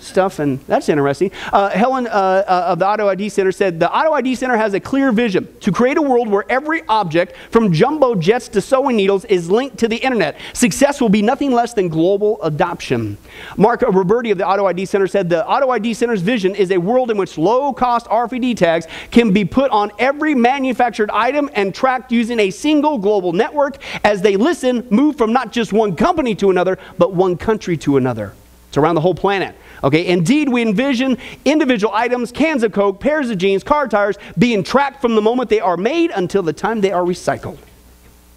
stuff, 0.00 0.38
and 0.38 0.58
that's 0.66 0.88
interesting. 0.88 1.30
Uh, 1.52 1.70
Helen 1.70 2.06
uh, 2.06 2.10
uh, 2.10 2.64
of 2.68 2.78
the 2.78 2.86
Auto 2.86 3.08
ID 3.08 3.28
Center 3.28 3.52
said 3.52 3.78
the 3.78 3.92
Auto 3.92 4.12
ID 4.12 4.34
Center 4.34 4.56
has 4.56 4.74
a 4.74 4.80
clear 4.80 5.12
vision 5.12 5.48
to 5.60 5.70
create 5.70 5.96
a 5.96 6.02
world 6.02 6.28
where 6.28 6.44
every 6.48 6.82
object, 6.88 7.34
from 7.50 7.72
jumbo 7.72 8.14
jets 8.14 8.48
to 8.48 8.60
sewing 8.60 8.96
needles, 8.96 9.24
is 9.26 9.50
linked 9.50 9.78
to 9.78 9.88
the 9.88 9.96
internet. 9.96 10.38
Success 10.52 11.00
will 11.00 11.08
be 11.08 11.22
nothing 11.22 11.52
less 11.52 11.74
than 11.74 11.88
global 11.88 12.42
adoption. 12.42 13.16
Mark 13.56 13.80
Roberti 13.80 14.32
of 14.32 14.38
the 14.38 14.46
Auto 14.46 14.66
ID 14.66 14.86
Center 14.86 15.06
said 15.06 15.28
the 15.28 15.46
Auto 15.46 15.70
ID 15.70 15.94
Center's 15.94 16.22
vision 16.22 16.54
is 16.54 16.70
a 16.70 16.78
world 16.78 17.10
in 17.10 17.16
which 17.16 17.38
low 17.38 17.72
cost 17.72 18.06
RFID 18.06 18.56
tags 18.56 18.86
can 19.10 19.32
be 19.32 19.44
put 19.44 19.70
on 19.70 19.90
every 19.98 20.34
manufactured 20.34 21.10
item 21.10 21.50
and 21.54 21.74
tracked 21.74 22.12
using 22.12 22.40
a 22.40 22.50
single 22.50 22.98
global 22.98 23.32
network 23.32 23.76
as 24.04 24.22
they 24.22 24.36
listen, 24.36 24.86
move 24.90 25.16
from 25.16 25.32
not 25.32 25.52
just 25.52 25.72
one 25.72 25.96
company 25.96 26.34
to 26.36 26.50
another, 26.50 26.78
but 26.98 27.14
one 27.14 27.36
country 27.36 27.76
to 27.78 27.96
another. 27.96 28.34
It's 28.70 28.76
around 28.76 28.94
the 28.94 29.00
whole 29.00 29.16
planet. 29.16 29.56
Okay, 29.82 30.06
indeed, 30.06 30.48
we 30.48 30.62
envision 30.62 31.18
individual 31.44 31.92
items, 31.92 32.30
cans 32.30 32.62
of 32.62 32.70
Coke, 32.70 33.00
pairs 33.00 33.28
of 33.28 33.36
jeans, 33.36 33.64
car 33.64 33.88
tires 33.88 34.16
being 34.38 34.62
tracked 34.62 35.00
from 35.00 35.16
the 35.16 35.20
moment 35.20 35.50
they 35.50 35.58
are 35.58 35.76
made 35.76 36.12
until 36.12 36.44
the 36.44 36.52
time 36.52 36.80
they 36.80 36.92
are 36.92 37.02
recycled. 37.02 37.58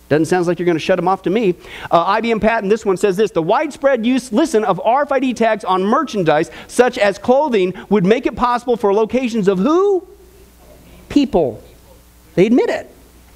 Doesn't 0.10 0.26
sound 0.26 0.48
like 0.48 0.58
you're 0.58 0.66
going 0.66 0.76
to 0.76 0.84
shut 0.84 0.96
them 0.96 1.08
off 1.08 1.22
to 1.24 1.30
me. 1.30 1.54
Uh, 1.92 2.16
IBM 2.16 2.42
patent, 2.42 2.72
this 2.72 2.84
one 2.84 2.98
says 2.98 3.16
this 3.16 3.30
The 3.30 3.44
widespread 3.44 4.08
use, 4.08 4.34
listen, 4.34 4.64
of 4.64 4.80
RFID 4.80 5.36
tags 5.36 5.64
on 5.64 5.84
merchandise, 5.84 6.50
such 6.68 6.98
as 6.98 7.20
clothing, 7.20 7.76
would 7.90 8.04
make 8.04 8.26
it 8.26 8.36
possible 8.36 8.76
for 8.76 8.92
locations 8.92 9.48
of 9.48 9.60
who? 9.60 10.08
People. 11.10 11.64
They 12.34 12.48
admit 12.48 12.72
it. 12.72 12.90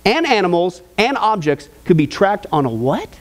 And 0.04 0.26
animals 0.26 0.82
and 0.98 1.16
objects 1.16 1.70
could 1.86 1.98
be 1.98 2.08
tracked 2.08 2.48
on 2.52 2.66
a 2.66 2.72
what? 2.72 3.20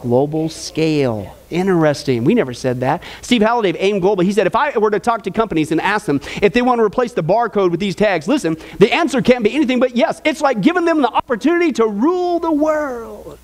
Global 0.00 0.48
scale. 0.48 1.36
Interesting. 1.52 2.24
We 2.24 2.34
never 2.34 2.54
said 2.54 2.80
that. 2.80 3.02
Steve 3.20 3.42
Halliday 3.42 3.70
of 3.70 3.76
AIM 3.78 4.00
Global, 4.00 4.24
he 4.24 4.32
said, 4.32 4.46
if 4.46 4.56
I 4.56 4.76
were 4.78 4.90
to 4.90 4.98
talk 4.98 5.22
to 5.24 5.30
companies 5.30 5.70
and 5.70 5.80
ask 5.80 6.06
them 6.06 6.20
if 6.40 6.52
they 6.52 6.62
want 6.62 6.78
to 6.78 6.84
replace 6.84 7.12
the 7.12 7.22
barcode 7.22 7.70
with 7.70 7.80
these 7.80 7.94
tags, 7.94 8.26
listen, 8.26 8.56
the 8.78 8.92
answer 8.92 9.20
can't 9.20 9.44
be 9.44 9.54
anything 9.54 9.78
but 9.78 9.94
yes. 9.96 10.20
It's 10.24 10.40
like 10.40 10.60
giving 10.60 10.84
them 10.84 11.02
the 11.02 11.10
opportunity 11.10 11.72
to 11.72 11.86
rule 11.86 12.38
the 12.40 12.52
world. 12.52 13.38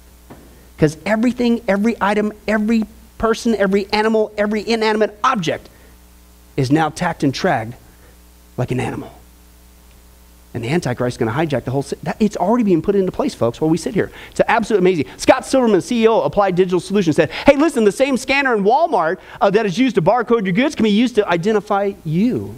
Because 0.76 0.96
everything, 1.04 1.62
every 1.68 1.96
item, 2.00 2.32
every 2.46 2.84
person, 3.18 3.54
every 3.56 3.92
animal, 3.92 4.32
every 4.38 4.66
inanimate 4.68 5.18
object 5.24 5.68
is 6.56 6.70
now 6.70 6.88
tacked 6.88 7.24
and 7.24 7.34
tracked 7.34 7.74
like 8.56 8.70
an 8.70 8.80
animal. 8.80 9.17
And 10.54 10.64
the 10.64 10.68
Antichrist 10.68 11.14
is 11.14 11.18
going 11.18 11.30
to 11.30 11.38
hijack 11.38 11.64
the 11.64 11.70
whole. 11.70 11.84
That, 12.02 12.16
it's 12.20 12.36
already 12.36 12.64
being 12.64 12.80
put 12.80 12.96
into 12.96 13.12
place, 13.12 13.34
folks, 13.34 13.60
while 13.60 13.68
we 13.68 13.76
sit 13.76 13.94
here. 13.94 14.10
It's 14.30 14.40
absolutely 14.48 14.90
amazing. 14.90 15.18
Scott 15.18 15.44
Silverman, 15.44 15.80
CEO 15.80 16.20
of 16.20 16.24
Applied 16.24 16.54
Digital 16.54 16.80
Solutions, 16.80 17.16
said, 17.16 17.30
Hey, 17.30 17.56
listen, 17.56 17.84
the 17.84 17.92
same 17.92 18.16
scanner 18.16 18.54
in 18.54 18.64
Walmart 18.64 19.18
uh, 19.40 19.50
that 19.50 19.66
is 19.66 19.78
used 19.78 19.96
to 19.96 20.02
barcode 20.02 20.44
your 20.44 20.54
goods 20.54 20.74
can 20.74 20.84
be 20.84 20.90
used 20.90 21.16
to 21.16 21.28
identify 21.28 21.92
you. 22.04 22.56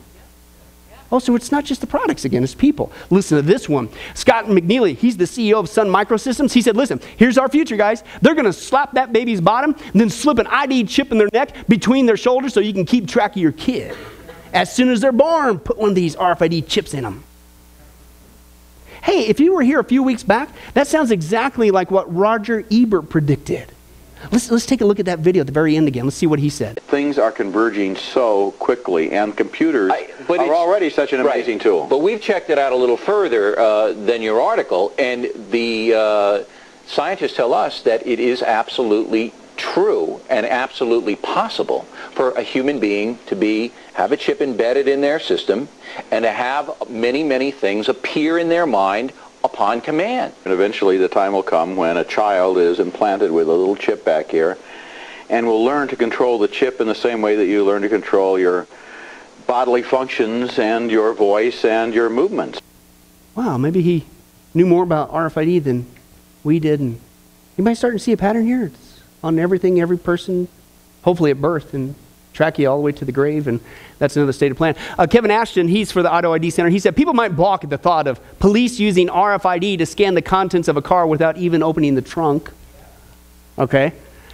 Oh, 1.13 1.19
so 1.19 1.35
it's 1.35 1.51
not 1.51 1.65
just 1.65 1.81
the 1.81 1.89
products 1.89 2.25
again, 2.25 2.45
it's 2.45 2.55
people. 2.55 2.93
Listen 3.11 3.37
to 3.37 3.43
this 3.43 3.69
one. 3.69 3.89
Scott 4.15 4.45
McNealy, 4.45 4.97
he's 4.97 5.17
the 5.17 5.25
CEO 5.25 5.59
of 5.59 5.69
Sun 5.69 5.89
Microsystems. 5.89 6.53
He 6.53 6.63
said, 6.63 6.77
Listen, 6.77 7.01
here's 7.17 7.37
our 7.37 7.49
future, 7.49 7.77
guys. 7.77 8.05
They're 8.23 8.37
going 8.37 8.45
to 8.45 8.53
slap 8.53 8.93
that 8.93 9.13
baby's 9.13 9.41
bottom, 9.41 9.75
then 9.93 10.11
slip 10.11 10.39
an 10.39 10.47
ID 10.47 10.85
chip 10.85 11.11
in 11.11 11.19
their 11.19 11.29
neck 11.33 11.67
between 11.69 12.07
their 12.07 12.17
shoulders 12.17 12.55
so 12.55 12.61
you 12.61 12.73
can 12.73 12.87
keep 12.87 13.09
track 13.09 13.33
of 13.33 13.43
your 13.43 13.53
kid. 13.53 13.97
As 14.53 14.73
soon 14.73 14.91
as 14.91 15.01
they're 15.01 15.11
born, 15.11 15.59
put 15.59 15.79
one 15.79 15.91
of 15.91 15.95
these 15.97 16.15
RFID 16.15 16.69
chips 16.69 16.95
in 16.95 17.03
them. 17.03 17.25
Hey, 19.03 19.27
if 19.27 19.41
you 19.41 19.55
were 19.55 19.63
here 19.63 19.81
a 19.81 19.85
few 19.85 20.03
weeks 20.03 20.23
back, 20.23 20.51
that 20.75 20.87
sounds 20.87 21.11
exactly 21.11 21.71
like 21.71 21.91
what 21.91 22.13
Roger 22.15 22.65
Ebert 22.71 23.09
predicted. 23.09 23.73
Let's, 24.31 24.51
let's 24.51 24.67
take 24.67 24.83
a 24.83 24.85
look 24.85 25.01
at 25.01 25.07
that 25.07 25.21
video 25.21 25.41
at 25.41 25.47
the 25.47 25.53
very 25.53 25.75
end 25.77 25.89
again. 25.89 26.05
Let's 26.05 26.17
see 26.17 26.27
what 26.27 26.39
he 26.39 26.51
said. 26.51 26.81
Things 26.83 27.19
are 27.19 27.33
converging 27.33 27.97
so 27.97 28.51
quickly, 28.53 29.13
and 29.13 29.35
computers 29.35 29.91
but 30.29 30.41
are 30.41 30.55
already 30.55 30.91
such 30.91 31.15
an 31.15 31.21
amazing 31.21 31.55
right. 31.55 31.63
tool. 31.63 31.87
But 31.89 31.99
we've 31.99 32.21
checked 32.21 32.51
it 32.51 32.59
out 32.59 32.75
a 32.75 32.77
little 32.77 32.99
further 32.99 33.59
uh, 33.59 33.93
than 33.93 34.21
your 34.21 34.43
article, 34.43 34.93
and 34.99 35.31
the 35.51 35.95
uh, 35.95 36.45
scientists 36.87 37.35
tell 37.35 37.55
us 37.55 37.81
that 37.83 38.07
it 38.07 38.21
is 38.21 38.43
absolutely 38.43 39.33
true 39.57 40.21
and 40.29 40.45
absolutely 40.45 41.17
possible 41.17 41.87
for 42.13 42.33
a 42.33 42.43
human 42.43 42.79
being 42.81 43.19
to 43.27 43.37
be 43.37 43.73
have 43.95 44.13
a 44.13 44.17
chip 44.17 44.41
embedded 44.41 44.89
in 44.89 45.01
their 45.01 45.21
system 45.21 45.69
and 46.11 46.25
to 46.25 46.31
have 46.31 46.71
many 46.89 47.23
many 47.23 47.51
things 47.51 47.89
appear 47.89 48.39
in 48.39 48.49
their 48.49 48.67
mind 48.67 49.13
upon 49.45 49.81
command. 49.81 50.33
And 50.45 50.53
eventually 50.53 50.99
the 50.99 51.09
time 51.09 51.33
will 51.33 51.43
come 51.43 51.77
when 51.77 51.97
a 51.97 52.05
child 52.05 52.59
is 52.59 52.79
implanted 52.79 53.31
with 53.31 53.49
a 53.49 53.53
little 53.53 53.77
chip 53.77 54.05
back 54.05 54.31
here 54.31 54.59
and 55.29 55.47
will 55.47 55.65
learn 55.65 55.89
to 55.89 55.97
control 55.97 56.39
the 56.39 56.49
chip 56.49 56.81
in 56.81 56.89
the 56.89 56.95
same 56.95 57.23
way 57.23 57.37
that 57.37 57.47
you 57.47 57.65
learn 57.65 57.83
to 57.83 57.89
control 57.89 58.39
your 58.39 58.67
bodily 59.47 59.83
functions 59.83 60.59
and 60.59 60.91
your 60.91 61.15
voice 61.15 61.65
and 61.65 61.95
your 61.95 62.11
movements. 62.11 62.61
Wow, 63.35 63.57
maybe 63.57 63.81
he 63.81 64.07
knew 64.55 64.67
more 64.67 64.83
about 64.83 65.11
RFID 65.13 65.65
than 65.65 65.87
we 66.43 66.59
did. 66.59 66.81
And 66.81 67.01
anybody 67.57 67.75
starting 67.77 67.99
to 67.99 68.05
see 68.05 68.13
a 68.13 68.17
pattern 68.17 68.45
here? 68.47 68.67
It's 68.67 69.01
on 69.23 69.39
everything, 69.39 69.81
every 69.81 69.99
person, 69.99 70.49
hopefully 71.03 71.31
at 71.31 71.41
birth, 71.41 71.75
and 71.75 71.95
track 72.33 72.59
you 72.59 72.69
all 72.69 72.77
the 72.77 72.83
way 72.83 72.93
to 72.93 73.05
the 73.05 73.13
grave. 73.13 73.49
And 73.49 73.61
that's 73.99 74.17
another 74.17 74.33
stated 74.33 74.57
plan. 74.57 74.77
Uh, 74.99 75.07
Kevin 75.07 75.31
Ashton, 75.31 75.69
he's 75.69 75.93
for 75.93 76.03
the 76.03 76.13
Auto 76.13 76.33
ID 76.33 76.51
Center. 76.51 76.71
He 76.71 76.79
said 76.79 76.97
people 76.97 77.15
might 77.15 77.37
balk 77.37 77.65
at 77.65 77.71
the 77.71 77.79
thought 77.79 78.07
of 78.07 78.21
police 78.39 78.79
using 78.79 79.09
RFID 79.09 79.79
to 79.79 79.87
scan 79.87 80.15
the 80.15 80.23
contents 80.23 80.69
of 80.69 80.77
a 80.77 80.83
car 80.83 81.07
without 81.07 81.37
even 81.37 81.63
opening 81.63 81.95
the 81.95 82.03
trunk. 82.03 82.51
Okay? 83.59 83.93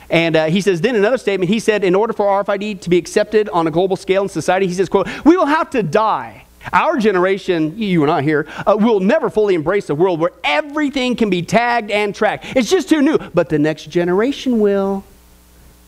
And 0.09 0.37
uh, 0.37 0.47
he 0.47 0.61
says, 0.61 0.81
then 0.81 0.95
another 0.95 1.19
statement, 1.19 1.51
he 1.51 1.59
said, 1.59 1.83
in 1.83 1.95
order 1.95 2.12
for 2.12 2.27
RFID 2.45 2.81
to 2.83 2.91
be 2.91 2.97
accepted 2.97 3.49
on 3.49 3.67
a 3.67 3.71
global 3.71 3.97
scale 3.97 4.23
in 4.23 4.29
society, 4.29 4.67
he 4.67 4.75
says, 4.75 4.89
quote, 4.89 5.09
we 5.25 5.37
will 5.37 5.47
have 5.47 5.71
to 5.71 5.83
die. 5.83 6.45
Our 6.73 6.99
generation, 6.99 7.79
you 7.79 8.03
and 8.03 8.11
I 8.11 8.23
here, 8.23 8.47
uh, 8.67 8.77
will 8.79 9.01
never 9.01 9.31
fully 9.31 9.55
embrace 9.55 9.89
a 9.91 9.95
world 9.95 10.21
where 10.21 10.33
everything 10.45 11.17
can 11.17 11.31
be 11.31 11.43
tagged 11.43 11.91
and 11.91 12.14
tracked. 12.14 12.57
It's 12.57 12.71
just 12.71 12.89
too 12.89 13.03
new. 13.03 13.19
But 13.19 13.49
the 13.49 13.59
next 13.59 13.89
generation 13.89 14.61
will. 14.61 15.05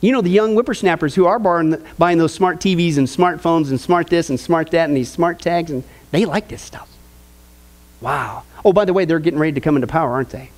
You 0.01 0.13
know, 0.13 0.21
the 0.21 0.31
young 0.31 0.55
whippersnappers 0.55 1.15
who 1.15 1.27
are 1.27 1.39
buying, 1.39 1.83
buying 1.99 2.19
those 2.19 2.33
smart 2.33 2.61
TVs 2.61 2.99
and 2.99 3.07
smartphones 3.07 3.71
and 3.71 3.81
smart 3.81 4.09
this 4.09 4.31
and 4.31 4.39
smart 4.39 4.71
that 4.71 4.89
and 4.89 4.97
these 4.97 5.11
smart 5.11 5.41
tags, 5.41 5.71
and 5.71 5.83
they 6.13 6.25
like 6.25 6.49
this 6.49 6.63
stuff. 6.63 6.89
Wow. 8.01 8.45
Oh, 8.65 8.73
by 8.73 8.85
the 8.85 8.93
way, 8.93 9.05
they're 9.05 9.19
getting 9.19 9.41
ready 9.41 9.53
to 9.53 9.61
come 9.61 9.77
into 9.77 9.89
power, 9.89 10.13
aren't 10.13 10.31
they? 10.31 10.51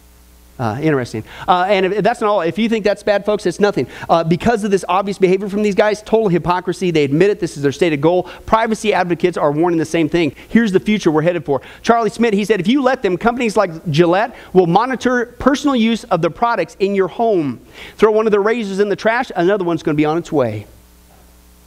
Uh, 0.61 0.79
interesting. 0.83 1.25
Uh, 1.49 1.65
and 1.71 1.87
if, 1.87 2.05
that's 2.05 2.21
not 2.21 2.29
all. 2.29 2.43
If 2.43 2.59
you 2.59 2.69
think 2.69 2.85
that's 2.85 3.03
bad, 3.03 3.25
folks, 3.25 3.47
it's 3.47 3.61
nothing. 3.61 3.87
Uh, 4.11 4.23
because 4.23 4.63
of 4.63 4.71
this 4.71 4.85
obvious 4.91 5.17
behavior 5.17 5.49
from 5.49 5.63
these 5.63 5.75
guys, 5.75 6.03
total 6.03 6.29
hypocrisy. 6.29 6.91
They 6.91 7.05
admit 7.05 7.31
it. 7.31 7.41
This 7.41 7.57
is 7.57 7.63
their 7.63 7.73
stated 7.73 8.03
goal. 8.03 8.25
Privacy 8.45 8.93
advocates 8.93 9.39
are 9.39 9.53
warning 9.53 9.79
the 9.79 9.87
same 9.87 10.07
thing. 10.07 10.35
Here's 10.51 10.71
the 10.71 10.79
future 10.79 11.11
we're 11.11 11.23
headed 11.23 11.47
for. 11.47 11.63
Charlie 11.81 12.11
Smith, 12.11 12.35
he 12.35 12.45
said, 12.45 12.61
if 12.61 12.69
you 12.69 12.83
let 12.83 13.01
them, 13.01 13.17
companies 13.17 13.57
like 13.57 13.71
Gillette 13.91 14.37
will 14.53 14.67
monitor 14.67 15.35
personal 15.39 15.75
use 15.75 16.05
of 16.05 16.21
the 16.21 16.31
products 16.31 16.77
in 16.79 16.95
your 16.95 17.09
home. 17.09 17.59
Throw 17.97 18.11
one 18.11 18.27
of 18.27 18.33
the 18.33 18.41
razors 18.41 18.81
in 18.81 18.91
the 18.91 18.97
trash, 18.97 19.33
another 19.35 19.65
one's 19.65 19.83
going 19.83 19.97
to 19.97 20.01
be 20.01 20.05
on 20.05 20.19
its 20.19 20.31
way. 20.31 20.67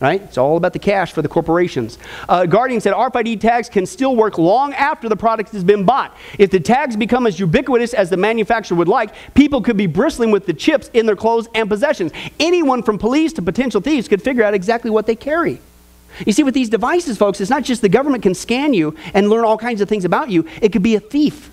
Right? 0.04 0.22
It's 0.22 0.38
all 0.38 0.58
about 0.58 0.74
the 0.74 0.80
cash 0.80 1.14
for 1.14 1.22
the 1.22 1.30
corporations. 1.30 1.98
Uh, 2.28 2.46
Guardian 2.46 2.82
said 2.82 2.94
RFID 2.94 3.40
tags 3.40 3.70
can 3.70 3.86
still 3.86 4.18
work 4.18 4.38
long 4.38 4.74
after 4.74 5.08
the 5.08 5.16
product 5.16 5.54
has 5.54 5.64
been 5.64 5.86
bought. 5.86 6.18
If 6.38 6.52
the 6.52 6.60
tags 6.60 6.98
become 6.98 7.26
as 7.26 7.40
ubiquitous 7.40 7.94
as 7.94 8.10
the 8.10 8.18
manufacturer 8.18 8.78
would 8.78 8.90
like, 8.90 9.16
people 9.34 9.62
could 9.62 9.78
be 9.78 9.88
bristling 9.88 10.30
with 10.30 10.46
the 10.46 10.52
chips 10.52 10.90
in 10.94 11.06
their 11.06 11.16
clothes 11.16 11.48
and 11.56 11.70
possessions. 11.70 12.12
Anyone 12.38 12.84
from 12.84 12.98
police 12.98 13.32
to 13.34 13.42
potential 13.42 13.80
thieves 13.80 14.10
could 14.10 14.22
figure 14.22 14.44
out 14.44 14.54
exactly 14.54 14.92
what 14.92 15.06
they 15.06 15.16
carry. 15.16 15.62
You 16.26 16.34
see, 16.34 16.44
with 16.44 16.54
these 16.54 16.68
devices, 16.68 17.18
folks, 17.18 17.40
it's 17.40 17.50
not 17.50 17.64
just 17.64 17.82
the 17.82 17.88
government 17.88 18.24
can 18.24 18.36
scan 18.36 18.74
you 18.74 18.98
and 19.14 19.30
learn 19.30 19.46
all 19.46 19.58
kinds 19.58 19.80
of 19.80 19.88
things 19.88 20.04
about 20.04 20.30
you, 20.30 20.46
it 20.62 20.74
could 20.74 20.84
be 20.84 20.96
a 20.96 21.00
thief. 21.00 21.50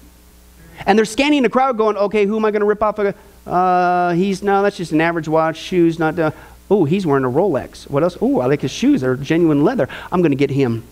And 0.86 0.98
they're 0.98 1.04
scanning 1.04 1.44
the 1.44 1.48
crowd 1.48 1.76
going, 1.76 1.96
okay, 1.96 2.26
who 2.26 2.36
am 2.36 2.44
I 2.44 2.50
going 2.50 2.62
to 2.62 2.66
rip 2.66 2.82
off? 2.82 2.98
Uh, 3.46 4.10
he's, 4.12 4.42
no, 4.42 4.62
that's 4.62 4.76
just 4.76 4.90
an 4.90 5.00
average 5.00 5.28
watch, 5.28 5.56
shoes, 5.56 6.00
not, 6.00 6.18
uh, 6.18 6.32
oh, 6.70 6.84
he's 6.84 7.04
wearing 7.06 7.24
a 7.24 7.30
Rolex. 7.30 7.90
What 7.90 8.02
else? 8.02 8.16
Oh, 8.20 8.40
I 8.40 8.46
like 8.46 8.60
his 8.60 8.70
shoes. 8.70 9.00
They're 9.00 9.16
genuine 9.16 9.64
leather. 9.64 9.88
I'm 10.12 10.20
going 10.20 10.32
to 10.32 10.36
get 10.36 10.50
him. 10.50 10.84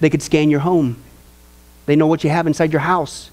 They 0.00 0.10
could 0.10 0.22
scan 0.22 0.50
your 0.50 0.60
home. 0.60 1.02
They 1.86 1.96
know 1.96 2.06
what 2.06 2.24
you 2.24 2.30
have 2.30 2.46
inside 2.46 2.72
your 2.72 2.80
house. 2.80 3.30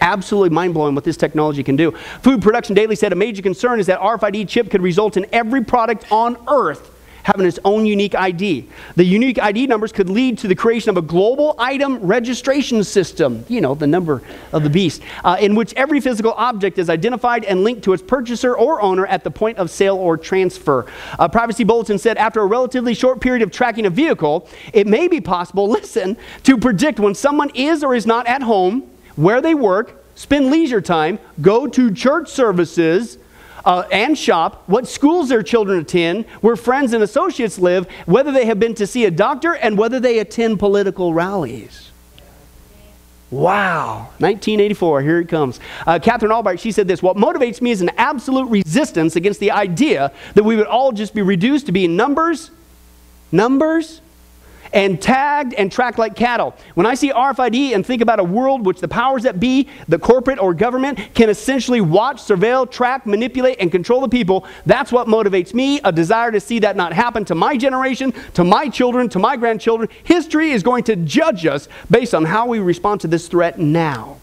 Absolutely 0.00 0.50
mind 0.50 0.74
blowing 0.74 0.94
what 0.94 1.04
this 1.04 1.16
technology 1.16 1.62
can 1.62 1.76
do. 1.76 1.92
Food 2.22 2.42
Production 2.42 2.74
Daily 2.74 2.94
said 2.94 3.12
a 3.12 3.16
major 3.16 3.42
concern 3.42 3.80
is 3.80 3.86
that 3.86 4.00
RFID 4.00 4.48
chip 4.48 4.70
could 4.70 4.82
result 4.82 5.16
in 5.16 5.26
every 5.32 5.64
product 5.64 6.10
on 6.12 6.36
Earth 6.46 6.90
having 7.28 7.46
its 7.46 7.58
own 7.62 7.84
unique 7.84 8.14
ID. 8.14 8.66
The 8.96 9.04
unique 9.04 9.38
ID 9.38 9.66
numbers 9.66 9.92
could 9.92 10.08
lead 10.08 10.38
to 10.38 10.48
the 10.48 10.54
creation 10.54 10.88
of 10.88 10.96
a 10.96 11.02
global 11.02 11.54
item 11.58 11.98
registration 11.98 12.82
system, 12.82 13.44
you 13.48 13.60
know, 13.60 13.74
the 13.74 13.86
number 13.86 14.22
of 14.52 14.62
the 14.62 14.70
beast, 14.70 15.02
uh, 15.24 15.36
in 15.38 15.54
which 15.54 15.74
every 15.74 16.00
physical 16.00 16.32
object 16.32 16.78
is 16.78 16.88
identified 16.88 17.44
and 17.44 17.64
linked 17.64 17.84
to 17.84 17.92
its 17.92 18.02
purchaser 18.02 18.56
or 18.56 18.80
owner 18.80 19.06
at 19.06 19.24
the 19.24 19.30
point 19.30 19.58
of 19.58 19.70
sale 19.70 19.96
or 19.96 20.16
transfer. 20.16 20.86
A 21.18 21.28
Privacy 21.28 21.64
Bulletin 21.64 21.98
said 21.98 22.16
after 22.16 22.40
a 22.40 22.46
relatively 22.46 22.94
short 22.94 23.20
period 23.20 23.42
of 23.42 23.50
tracking 23.50 23.84
a 23.84 23.90
vehicle, 23.90 24.48
it 24.72 24.86
may 24.86 25.06
be 25.06 25.20
possible, 25.20 25.68
listen, 25.78 26.16
to 26.44 26.56
predict 26.56 26.98
when 26.98 27.14
someone 27.14 27.50
is 27.54 27.84
or 27.84 27.94
is 27.94 28.06
not 28.06 28.26
at 28.26 28.40
home, 28.40 28.90
where 29.16 29.42
they 29.42 29.52
work, 29.54 30.02
spend 30.14 30.50
leisure 30.50 30.80
time, 30.80 31.18
go 31.42 31.66
to 31.66 31.92
church 31.92 32.30
services, 32.30 33.18
uh, 33.64 33.84
and 33.90 34.16
shop, 34.16 34.62
what 34.66 34.86
schools 34.86 35.28
their 35.28 35.42
children 35.42 35.80
attend, 35.80 36.26
where 36.40 36.56
friends 36.56 36.92
and 36.92 37.02
associates 37.02 37.58
live, 37.58 37.90
whether 38.06 38.32
they 38.32 38.46
have 38.46 38.58
been 38.58 38.74
to 38.74 38.86
see 38.86 39.04
a 39.04 39.10
doctor, 39.10 39.54
and 39.54 39.76
whether 39.78 40.00
they 40.00 40.18
attend 40.18 40.58
political 40.58 41.12
rallies. 41.12 41.90
Wow. 43.30 44.08
1984, 44.18 45.02
here 45.02 45.20
it 45.20 45.28
comes. 45.28 45.60
Uh, 45.86 45.98
Katherine 45.98 46.32
Albrecht, 46.32 46.60
she 46.60 46.72
said 46.72 46.88
this 46.88 47.02
What 47.02 47.16
motivates 47.16 47.60
me 47.60 47.70
is 47.70 47.82
an 47.82 47.90
absolute 47.96 48.48
resistance 48.48 49.16
against 49.16 49.40
the 49.40 49.50
idea 49.50 50.12
that 50.34 50.44
we 50.44 50.56
would 50.56 50.66
all 50.66 50.92
just 50.92 51.14
be 51.14 51.22
reduced 51.22 51.66
to 51.66 51.72
being 51.72 51.94
numbers, 51.94 52.50
numbers, 53.30 54.00
and 54.72 55.00
tagged 55.00 55.54
and 55.54 55.70
tracked 55.70 55.98
like 55.98 56.14
cattle. 56.14 56.54
When 56.74 56.86
I 56.86 56.94
see 56.94 57.10
RFID 57.10 57.74
and 57.74 57.84
think 57.84 58.02
about 58.02 58.20
a 58.20 58.24
world 58.24 58.64
which 58.64 58.80
the 58.80 58.88
powers 58.88 59.22
that 59.24 59.40
be, 59.40 59.68
the 59.88 59.98
corporate 59.98 60.38
or 60.38 60.54
government, 60.54 60.98
can 61.14 61.28
essentially 61.28 61.80
watch, 61.80 62.18
surveil, 62.18 62.70
track, 62.70 63.06
manipulate, 63.06 63.58
and 63.60 63.70
control 63.70 64.00
the 64.00 64.08
people, 64.08 64.46
that's 64.66 64.92
what 64.92 65.06
motivates 65.06 65.54
me 65.54 65.80
a 65.84 65.92
desire 65.92 66.30
to 66.30 66.40
see 66.40 66.58
that 66.60 66.76
not 66.76 66.92
happen 66.92 67.24
to 67.26 67.34
my 67.34 67.56
generation, 67.56 68.12
to 68.34 68.44
my 68.44 68.68
children, 68.68 69.08
to 69.08 69.18
my 69.18 69.36
grandchildren. 69.36 69.88
History 70.04 70.50
is 70.50 70.62
going 70.62 70.84
to 70.84 70.96
judge 70.96 71.46
us 71.46 71.68
based 71.90 72.14
on 72.14 72.24
how 72.24 72.46
we 72.46 72.58
respond 72.58 73.00
to 73.02 73.08
this 73.08 73.28
threat 73.28 73.58
now. 73.58 74.18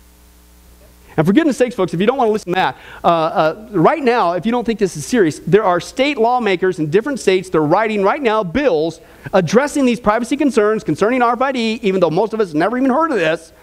And 1.18 1.26
for 1.26 1.32
goodness 1.32 1.58
sakes, 1.58 1.76
folks, 1.76 1.94
if 1.94 2.02
you 2.02 2.06
don't 2.06 2.18
want 2.18 2.28
to 2.28 2.34
listen 2.34 2.52
to 2.52 2.56
that, 2.56 2.78
uh, 3.04 3.08
uh, 3.08 3.68
right 3.72 4.04
now, 4.04 4.34
if 4.34 4.46
you 4.46 4.52
don't 4.52 4.66
think 4.66 4.80
this 4.80 4.98
is 4.98 5.06
serious, 5.06 5.40
there 5.40 5.64
are 5.64 5.80
state 5.80 6.18
lawmakers 6.18 6.80
in 6.80 6.90
different 6.90 7.20
states, 7.20 7.50
they're 7.50 7.62
writing 7.62 8.04
right 8.04 8.22
now 8.22 8.44
bills 8.44 9.00
addressing 9.34 9.86
these 9.86 10.00
privacy 10.00 10.36
concerns 10.36 10.84
concerning 10.84 11.22
RFID, 11.22 11.82
even 11.82 12.02
though 12.02 12.10
most 12.10 12.34
of 12.34 12.42
us 12.42 12.54
never 12.54 12.78
even 12.78 12.90
heard 12.90 13.12
of 13.12 13.18
this. 13.18 13.54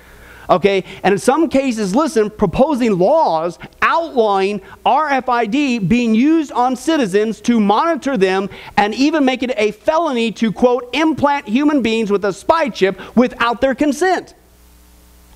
Okay, 0.51 0.85
and 1.03 1.13
in 1.13 1.19
some 1.19 1.49
cases, 1.49 1.95
listen, 1.95 2.29
proposing 2.29 2.99
laws 2.99 3.59
outlawing 3.81 4.61
RFID 4.85 5.89
being 5.89 6.15
used 6.15 6.53
on 6.53 6.75
citizens 6.75 7.41
to 7.43 7.61
monitor 7.61 8.17
them 8.17 8.51
and 8.77 8.93
even 8.95 9.25
make 9.25 9.43
it 9.43 9.53
a 9.57 9.71
felony 9.71 10.33
to, 10.33 10.53
quote, 10.53 10.91
implant 10.95 11.47
human 11.47 11.81
beings 11.81 12.11
with 12.11 12.25
a 12.25 12.33
spy 12.33 12.69
chip 12.69 13.01
without 13.17 13.61
their 13.61 13.75
consent 13.75 14.35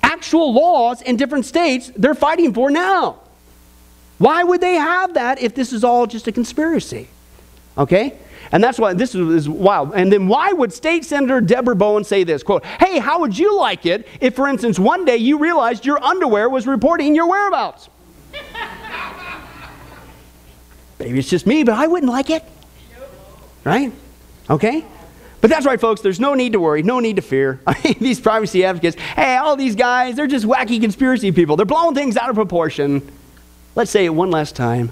actual 0.07 0.53
laws 0.53 1.01
in 1.01 1.17
different 1.17 1.45
states 1.45 1.91
they're 1.95 2.15
fighting 2.15 2.53
for 2.53 2.71
now. 2.71 3.19
Why 4.17 4.43
would 4.43 4.61
they 4.61 4.75
have 4.75 5.13
that 5.13 5.39
if 5.39 5.53
this 5.53 5.71
is 5.71 5.83
all 5.83 6.07
just 6.07 6.27
a 6.27 6.31
conspiracy? 6.31 7.07
Okay? 7.77 8.17
And 8.51 8.63
that's 8.63 8.79
why 8.79 8.93
this 8.93 9.13
is, 9.13 9.49
wild. 9.49 9.93
And 9.93 10.11
then 10.11 10.27
why 10.27 10.51
would 10.53 10.73
State 10.73 11.05
Senator 11.05 11.41
Deborah 11.41 11.75
Bowen 11.75 12.03
say 12.03 12.23
this? 12.23 12.43
Quote, 12.43 12.65
hey, 12.65 12.97
how 12.99 13.19
would 13.19 13.37
you 13.37 13.57
like 13.57 13.85
it 13.85 14.07
if, 14.21 14.35
for 14.35 14.47
instance, 14.47 14.79
one 14.79 15.05
day 15.05 15.17
you 15.17 15.37
realized 15.37 15.85
your 15.85 16.03
underwear 16.03 16.49
was 16.49 16.65
reporting 16.65 17.13
your 17.13 17.27
whereabouts? 17.27 17.89
Maybe 20.99 21.19
it's 21.19 21.29
just 21.29 21.45
me, 21.45 21.63
but 21.63 21.75
I 21.75 21.87
wouldn't 21.87 22.11
like 22.11 22.29
it. 22.29 22.43
Right? 23.63 23.91
Okay? 24.49 24.85
But 25.39 25.49
that's 25.49 25.65
right, 25.65 25.79
folks. 25.79 26.01
There's 26.01 26.19
no 26.19 26.33
need 26.33 26.53
to 26.53 26.59
worry, 26.59 26.83
no 26.83 26.99
need 26.99 27.17
to 27.17 27.21
fear. 27.21 27.59
I 27.67 27.79
mean, 27.83 27.95
these 27.99 28.19
privacy 28.19 28.65
advocates, 28.65 28.97
hey, 28.97 29.37
all 29.37 29.55
these 29.55 29.75
guys, 29.75 30.15
they're 30.15 30.27
just 30.27 30.45
wacky 30.45 30.81
conspiracy 30.81 31.31
people. 31.31 31.55
They're 31.55 31.65
blowing 31.65 31.95
things 31.95 32.17
out 32.17 32.29
of 32.29 32.35
proportion. 32.35 33.07
Let's 33.75 33.91
say 33.91 34.05
it 34.05 34.09
one 34.09 34.31
last 34.31 34.55
time 34.55 34.91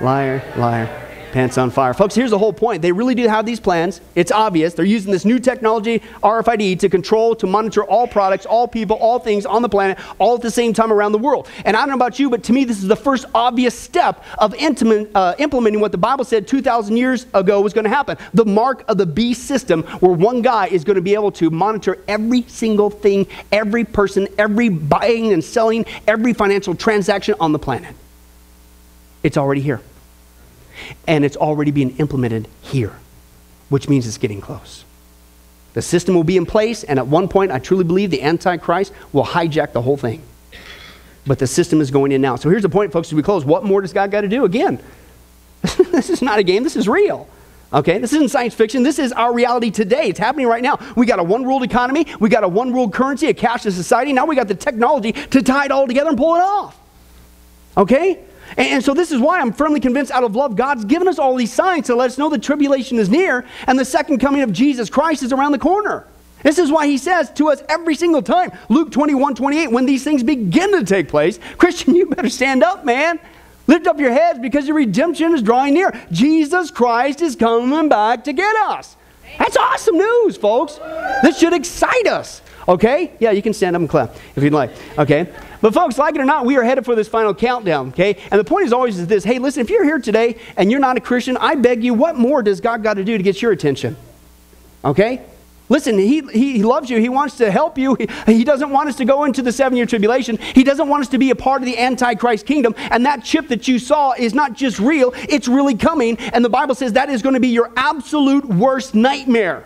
liar, 0.00 0.42
liar 0.56 1.13
pants 1.34 1.58
on 1.58 1.68
fire. 1.68 1.92
Folks, 1.92 2.14
here's 2.14 2.30
the 2.30 2.38
whole 2.38 2.52
point. 2.52 2.80
They 2.80 2.92
really 2.92 3.16
do 3.16 3.26
have 3.26 3.44
these 3.44 3.58
plans. 3.58 4.00
It's 4.14 4.30
obvious. 4.30 4.72
They're 4.72 4.84
using 4.84 5.10
this 5.10 5.24
new 5.24 5.40
technology, 5.40 6.00
RFID, 6.22 6.78
to 6.78 6.88
control, 6.88 7.34
to 7.34 7.46
monitor 7.48 7.82
all 7.84 8.06
products, 8.06 8.46
all 8.46 8.68
people, 8.68 8.96
all 8.96 9.18
things 9.18 9.44
on 9.44 9.60
the 9.60 9.68
planet, 9.68 9.98
all 10.20 10.36
at 10.36 10.42
the 10.42 10.50
same 10.50 10.72
time 10.72 10.92
around 10.92 11.10
the 11.10 11.18
world. 11.18 11.48
And 11.64 11.76
I 11.76 11.80
don't 11.80 11.88
know 11.88 11.96
about 11.96 12.20
you, 12.20 12.30
but 12.30 12.44
to 12.44 12.52
me, 12.52 12.64
this 12.64 12.78
is 12.78 12.86
the 12.86 12.96
first 12.96 13.26
obvious 13.34 13.76
step 13.76 14.24
of 14.38 14.54
intimate, 14.54 15.10
uh, 15.16 15.34
implementing 15.38 15.80
what 15.80 15.90
the 15.90 15.98
Bible 15.98 16.24
said 16.24 16.46
2,000 16.46 16.96
years 16.96 17.26
ago 17.34 17.60
was 17.60 17.72
going 17.72 17.84
to 17.84 17.90
happen 17.90 18.16
the 18.32 18.44
mark 18.44 18.84
of 18.88 18.96
the 18.96 19.06
beast 19.06 19.42
system, 19.42 19.82
where 19.98 20.12
one 20.12 20.40
guy 20.40 20.68
is 20.68 20.84
going 20.84 20.96
to 20.96 21.02
be 21.02 21.14
able 21.14 21.32
to 21.32 21.50
monitor 21.50 21.98
every 22.06 22.42
single 22.42 22.90
thing, 22.90 23.26
every 23.50 23.84
person, 23.84 24.28
every 24.38 24.68
buying 24.68 25.32
and 25.32 25.42
selling, 25.42 25.84
every 26.06 26.32
financial 26.32 26.76
transaction 26.76 27.34
on 27.40 27.50
the 27.50 27.58
planet. 27.58 27.92
It's 29.24 29.36
already 29.36 29.60
here 29.60 29.80
and 31.06 31.24
it's 31.24 31.36
already 31.36 31.70
being 31.70 31.96
implemented 31.98 32.48
here, 32.62 32.94
which 33.68 33.88
means 33.88 34.06
it's 34.06 34.18
getting 34.18 34.40
close. 34.40 34.84
The 35.74 35.82
system 35.82 36.14
will 36.14 36.24
be 36.24 36.36
in 36.36 36.46
place, 36.46 36.84
and 36.84 36.98
at 36.98 37.06
one 37.06 37.28
point, 37.28 37.50
I 37.50 37.58
truly 37.58 37.84
believe 37.84 38.10
the 38.10 38.22
Antichrist 38.22 38.92
will 39.12 39.24
hijack 39.24 39.72
the 39.72 39.82
whole 39.82 39.96
thing. 39.96 40.22
But 41.26 41.38
the 41.38 41.46
system 41.46 41.80
is 41.80 41.90
going 41.90 42.12
in 42.12 42.20
now. 42.20 42.36
So 42.36 42.48
here's 42.48 42.62
the 42.62 42.68
point, 42.68 42.92
folks, 42.92 43.08
as 43.08 43.14
we 43.14 43.22
close. 43.22 43.44
What 43.44 43.64
more 43.64 43.80
does 43.80 43.92
God 43.92 44.10
got 44.10 44.20
to 44.20 44.28
do? 44.28 44.44
Again, 44.44 44.78
this 45.62 46.10
is 46.10 46.22
not 46.22 46.38
a 46.38 46.42
game, 46.42 46.62
this 46.62 46.76
is 46.76 46.88
real. 46.88 47.28
Okay, 47.72 47.98
this 47.98 48.12
isn't 48.12 48.28
science 48.28 48.54
fiction. 48.54 48.84
This 48.84 49.00
is 49.00 49.10
our 49.10 49.34
reality 49.34 49.72
today. 49.72 50.08
It's 50.08 50.18
happening 50.18 50.46
right 50.46 50.62
now. 50.62 50.78
We 50.94 51.06
got 51.06 51.18
a 51.18 51.24
one 51.24 51.42
world 51.42 51.64
economy, 51.64 52.06
we 52.20 52.28
got 52.28 52.44
a 52.44 52.48
one 52.48 52.72
world 52.72 52.94
currency, 52.94 53.26
a 53.26 53.34
cashless 53.34 53.72
society. 53.72 54.12
Now 54.12 54.26
we 54.26 54.36
got 54.36 54.46
the 54.46 54.54
technology 54.54 55.10
to 55.12 55.42
tie 55.42 55.64
it 55.64 55.72
all 55.72 55.88
together 55.88 56.10
and 56.10 56.18
pull 56.18 56.36
it 56.36 56.40
off. 56.40 56.78
Okay? 57.76 58.20
And 58.56 58.84
so 58.84 58.94
this 58.94 59.10
is 59.10 59.20
why 59.20 59.40
I'm 59.40 59.52
firmly 59.52 59.80
convinced 59.80 60.12
out 60.12 60.24
of 60.24 60.36
love, 60.36 60.56
God's 60.56 60.84
given 60.84 61.08
us 61.08 61.18
all 61.18 61.34
these 61.34 61.52
signs 61.52 61.86
to 61.86 61.94
let 61.94 62.06
us 62.06 62.18
know 62.18 62.28
the 62.28 62.38
tribulation 62.38 62.98
is 62.98 63.08
near 63.08 63.44
and 63.66 63.78
the 63.78 63.84
second 63.84 64.18
coming 64.18 64.42
of 64.42 64.52
Jesus 64.52 64.90
Christ 64.90 65.22
is 65.22 65.32
around 65.32 65.52
the 65.52 65.58
corner. 65.58 66.06
This 66.42 66.58
is 66.58 66.70
why 66.70 66.86
he 66.86 66.98
says 66.98 67.30
to 67.32 67.48
us 67.48 67.62
every 67.68 67.94
single 67.94 68.22
time, 68.22 68.52
Luke 68.68 68.92
21, 68.92 69.34
28, 69.34 69.68
when 69.68 69.86
these 69.86 70.04
things 70.04 70.22
begin 70.22 70.72
to 70.72 70.84
take 70.84 71.08
place, 71.08 71.40
Christian, 71.58 71.96
you 71.96 72.06
better 72.06 72.28
stand 72.28 72.62
up, 72.62 72.84
man. 72.84 73.18
Lift 73.66 73.86
up 73.86 73.98
your 73.98 74.12
heads 74.12 74.38
because 74.38 74.66
your 74.66 74.76
redemption 74.76 75.32
is 75.32 75.40
drawing 75.40 75.72
near. 75.72 75.98
Jesus 76.12 76.70
Christ 76.70 77.22
is 77.22 77.34
coming 77.34 77.88
back 77.88 78.24
to 78.24 78.34
get 78.34 78.54
us. 78.56 78.94
That's 79.38 79.56
awesome 79.56 79.96
news, 79.96 80.36
folks. 80.36 80.78
This 81.22 81.38
should 81.38 81.54
excite 81.54 82.06
us. 82.06 82.42
Okay? 82.68 83.12
Yeah, 83.20 83.30
you 83.30 83.42
can 83.42 83.54
stand 83.54 83.74
up 83.74 83.80
and 83.80 83.88
clap 83.88 84.14
if 84.36 84.42
you'd 84.42 84.52
like. 84.52 84.70
Okay? 84.98 85.32
But 85.64 85.72
folks, 85.72 85.96
like 85.96 86.14
it 86.14 86.20
or 86.20 86.26
not, 86.26 86.44
we 86.44 86.58
are 86.58 86.62
headed 86.62 86.84
for 86.84 86.94
this 86.94 87.08
final 87.08 87.34
countdown. 87.34 87.88
Okay? 87.88 88.18
And 88.30 88.38
the 88.38 88.44
point 88.44 88.66
is 88.66 88.72
always 88.74 88.98
is 88.98 89.06
this: 89.06 89.24
Hey, 89.24 89.38
listen, 89.38 89.62
if 89.62 89.70
you're 89.70 89.82
here 89.82 89.98
today 89.98 90.36
and 90.58 90.70
you're 90.70 90.78
not 90.78 90.98
a 90.98 91.00
Christian, 91.00 91.38
I 91.38 91.54
beg 91.54 91.82
you, 91.82 91.94
what 91.94 92.16
more 92.16 92.42
does 92.42 92.60
God 92.60 92.82
got 92.82 92.94
to 92.98 93.04
do 93.04 93.16
to 93.16 93.24
get 93.24 93.40
your 93.40 93.50
attention? 93.50 93.96
Okay? 94.84 95.24
Listen, 95.70 95.96
he, 95.96 96.20
he 96.20 96.62
loves 96.62 96.90
you. 96.90 97.00
He 97.00 97.08
wants 97.08 97.38
to 97.38 97.50
help 97.50 97.78
you. 97.78 97.94
He, 97.94 98.08
he 98.26 98.44
doesn't 98.44 98.68
want 98.68 98.90
us 98.90 98.96
to 98.96 99.06
go 99.06 99.24
into 99.24 99.40
the 99.40 99.52
seven 99.52 99.78
year 99.78 99.86
tribulation. 99.86 100.36
He 100.36 100.64
doesn't 100.64 100.86
want 100.86 101.00
us 101.00 101.08
to 101.08 101.18
be 101.18 101.30
a 101.30 101.34
part 101.34 101.62
of 101.62 101.66
the 101.66 101.78
Antichrist 101.78 102.44
kingdom. 102.44 102.74
And 102.76 103.06
that 103.06 103.24
chip 103.24 103.48
that 103.48 103.66
you 103.66 103.78
saw 103.78 104.12
is 104.12 104.34
not 104.34 104.52
just 104.52 104.78
real, 104.78 105.14
it's 105.16 105.48
really 105.48 105.76
coming. 105.76 106.18
And 106.18 106.44
the 106.44 106.50
Bible 106.50 106.74
says 106.74 106.92
that 106.92 107.08
is 107.08 107.22
going 107.22 107.36
to 107.36 107.40
be 107.40 107.48
your 107.48 107.72
absolute 107.74 108.44
worst 108.44 108.94
nightmare. 108.94 109.64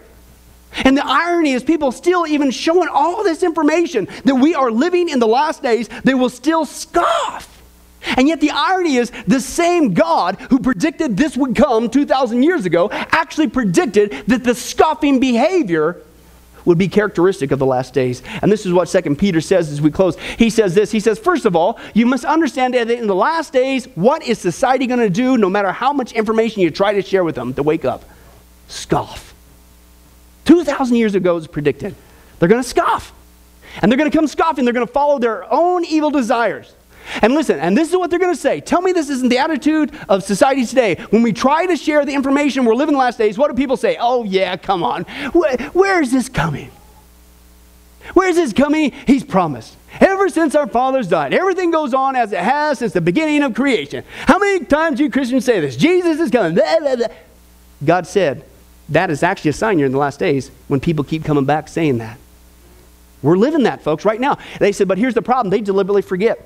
And 0.73 0.97
the 0.97 1.07
irony 1.07 1.53
is, 1.53 1.63
people 1.63 1.93
still 1.93 2.27
even 2.27 2.51
showing 2.51 2.89
all 2.89 3.25
this 3.25 3.43
information 3.43 4.09
that 4.25 4.35
we 4.35 4.55
are 4.55 4.71
living 4.71 5.09
in 5.09 5.19
the 5.19 5.27
last 5.27 5.63
days, 5.63 5.89
they 6.05 6.15
will 6.15 6.29
still 6.29 6.65
scoff. 6.65 7.63
And 8.17 8.29
yet, 8.29 8.41
the 8.41 8.51
irony 8.51 8.97
is, 8.97 9.11
the 9.27 9.41
same 9.41 9.93
God 9.93 10.37
who 10.51 10.61
predicted 10.61 11.17
this 11.17 11.37
would 11.37 11.57
come 11.57 11.91
2,000 11.91 12.43
years 12.43 12.65
ago 12.65 12.89
actually 12.93 13.49
predicted 13.49 14.13
that 14.29 14.45
the 14.45 14.55
scoffing 14.55 15.19
behavior 15.19 16.03
would 16.65 16.79
be 16.79 16.89
characteristic 16.89 17.51
of 17.51 17.59
the 17.59 17.67
last 17.67 17.95
days. 17.95 18.23
And 18.43 18.53
this 18.53 18.67
is 18.67 18.73
what 18.73 18.89
Second 18.89 19.17
Peter 19.17 19.41
says 19.41 19.71
as 19.73 19.81
we 19.81 19.91
close. 19.91 20.19
He 20.37 20.51
says 20.51 20.75
this 20.75 20.93
He 20.93 21.01
says, 21.01 21.19
First 21.19 21.45
of 21.45 21.57
all, 21.57 21.79
you 21.95 22.07
must 22.07 22.25
understand 22.25 22.75
that 22.75 22.91
in 22.91 23.07
the 23.07 23.15
last 23.15 23.53
days, 23.53 23.87
what 23.95 24.23
is 24.23 24.39
society 24.39 24.87
going 24.87 25.01
to 25.01 25.11
do 25.11 25.37
no 25.39 25.49
matter 25.49 25.73
how 25.73 25.93
much 25.93 26.13
information 26.13 26.63
you 26.63 26.71
try 26.71 26.93
to 26.93 27.03
share 27.03 27.25
with 27.25 27.35
them 27.35 27.55
to 27.55 27.63
wake 27.63 27.85
up? 27.85 28.05
Scoff. 28.69 29.35
2,000 30.49 30.97
years 30.97 31.15
ago, 31.15 31.33
it 31.33 31.35
was 31.35 31.47
predicted. 31.47 31.95
They're 32.39 32.49
going 32.49 32.63
to 32.63 32.69
scoff. 32.69 33.13
And 33.83 33.93
they're 33.93 33.99
going 33.99 34.11
to 34.11 34.17
come 34.17 34.27
scoffing. 34.27 34.65
They're 34.65 34.73
going 34.73 34.87
to 34.87 34.93
follow 34.93 35.19
their 35.19 35.45
own 35.53 35.85
evil 35.85 36.11
desires. 36.11 36.75
And 37.21 37.35
listen, 37.35 37.59
and 37.59 37.77
this 37.77 37.91
is 37.91 37.97
what 37.99 38.09
they're 38.09 38.19
going 38.19 38.35
to 38.35 38.41
say. 38.41 38.61
Tell 38.63 38.81
me 38.81 38.93
this 38.93 39.11
isn't 39.11 39.29
the 39.29 39.37
attitude 39.37 39.95
of 40.09 40.23
society 40.23 40.65
today. 40.65 40.95
When 41.11 41.23
we 41.23 41.35
try 41.35 41.67
to 41.67 41.77
share 41.77 42.03
the 42.07 42.15
information 42.15 42.65
we're 42.65 42.75
living 42.75 42.95
the 42.95 42.99
last 42.99 43.19
days, 43.19 43.37
what 43.37 43.51
do 43.51 43.57
people 43.59 43.77
say? 43.77 43.99
Oh, 44.01 44.25
yeah, 44.25 44.57
come 44.57 44.83
on. 44.83 45.03
Where, 45.33 45.59
where 45.75 46.01
is 46.01 46.13
this 46.13 46.31
coming? 46.31 46.71
Where 48.15 48.31
is 48.31 48.37
this 48.37 48.55
coming? 48.55 48.93
He's 49.07 49.25
promised. 49.25 49.77
Ever 50.01 50.31
since 50.31 50.55
our 50.55 50.67
fathers 50.67 51.09
died, 51.09 51.35
everything 51.35 51.71
goes 51.71 51.93
on 51.93 52.17
as 52.17 52.33
it 52.33 52.41
has 52.41 52.79
since 52.79 52.95
the 52.95 53.03
beginning 53.03 53.43
of 53.43 53.55
creation. 53.55 54.03
How 54.25 54.39
many 54.39 54.65
times 54.65 54.97
do 54.97 55.05
you 55.05 55.11
Christians 55.11 55.45
say 55.45 55.61
this? 55.61 55.77
Jesus 55.77 56.19
is 56.19 56.31
coming. 56.31 56.59
God 57.85 58.07
said, 58.07 58.45
that 58.89 59.11
is 59.11 59.23
actually 59.23 59.51
a 59.51 59.55
sign 59.55 59.79
you're 59.79 59.87
in 59.87 59.93
the 59.93 59.99
last 59.99 60.19
days 60.19 60.51
when 60.69 60.81
people 60.81 61.05
keep 61.05 61.25
coming 61.25 61.45
back 61.45 61.69
saying 61.69 61.99
that. 61.99 62.19
We're 63.23 63.37
living 63.37 63.65
that, 63.65 63.83
folks, 63.83 64.05
right 64.05 64.21
now. 64.21 64.39
They 64.61 64.73
said, 64.73 64.89
but 64.89 64.99
here's 64.99 65.15
the 65.15 65.23
problem 65.23 65.51
they 65.51 65.61
deliberately 65.61 66.03
forget. 66.03 66.41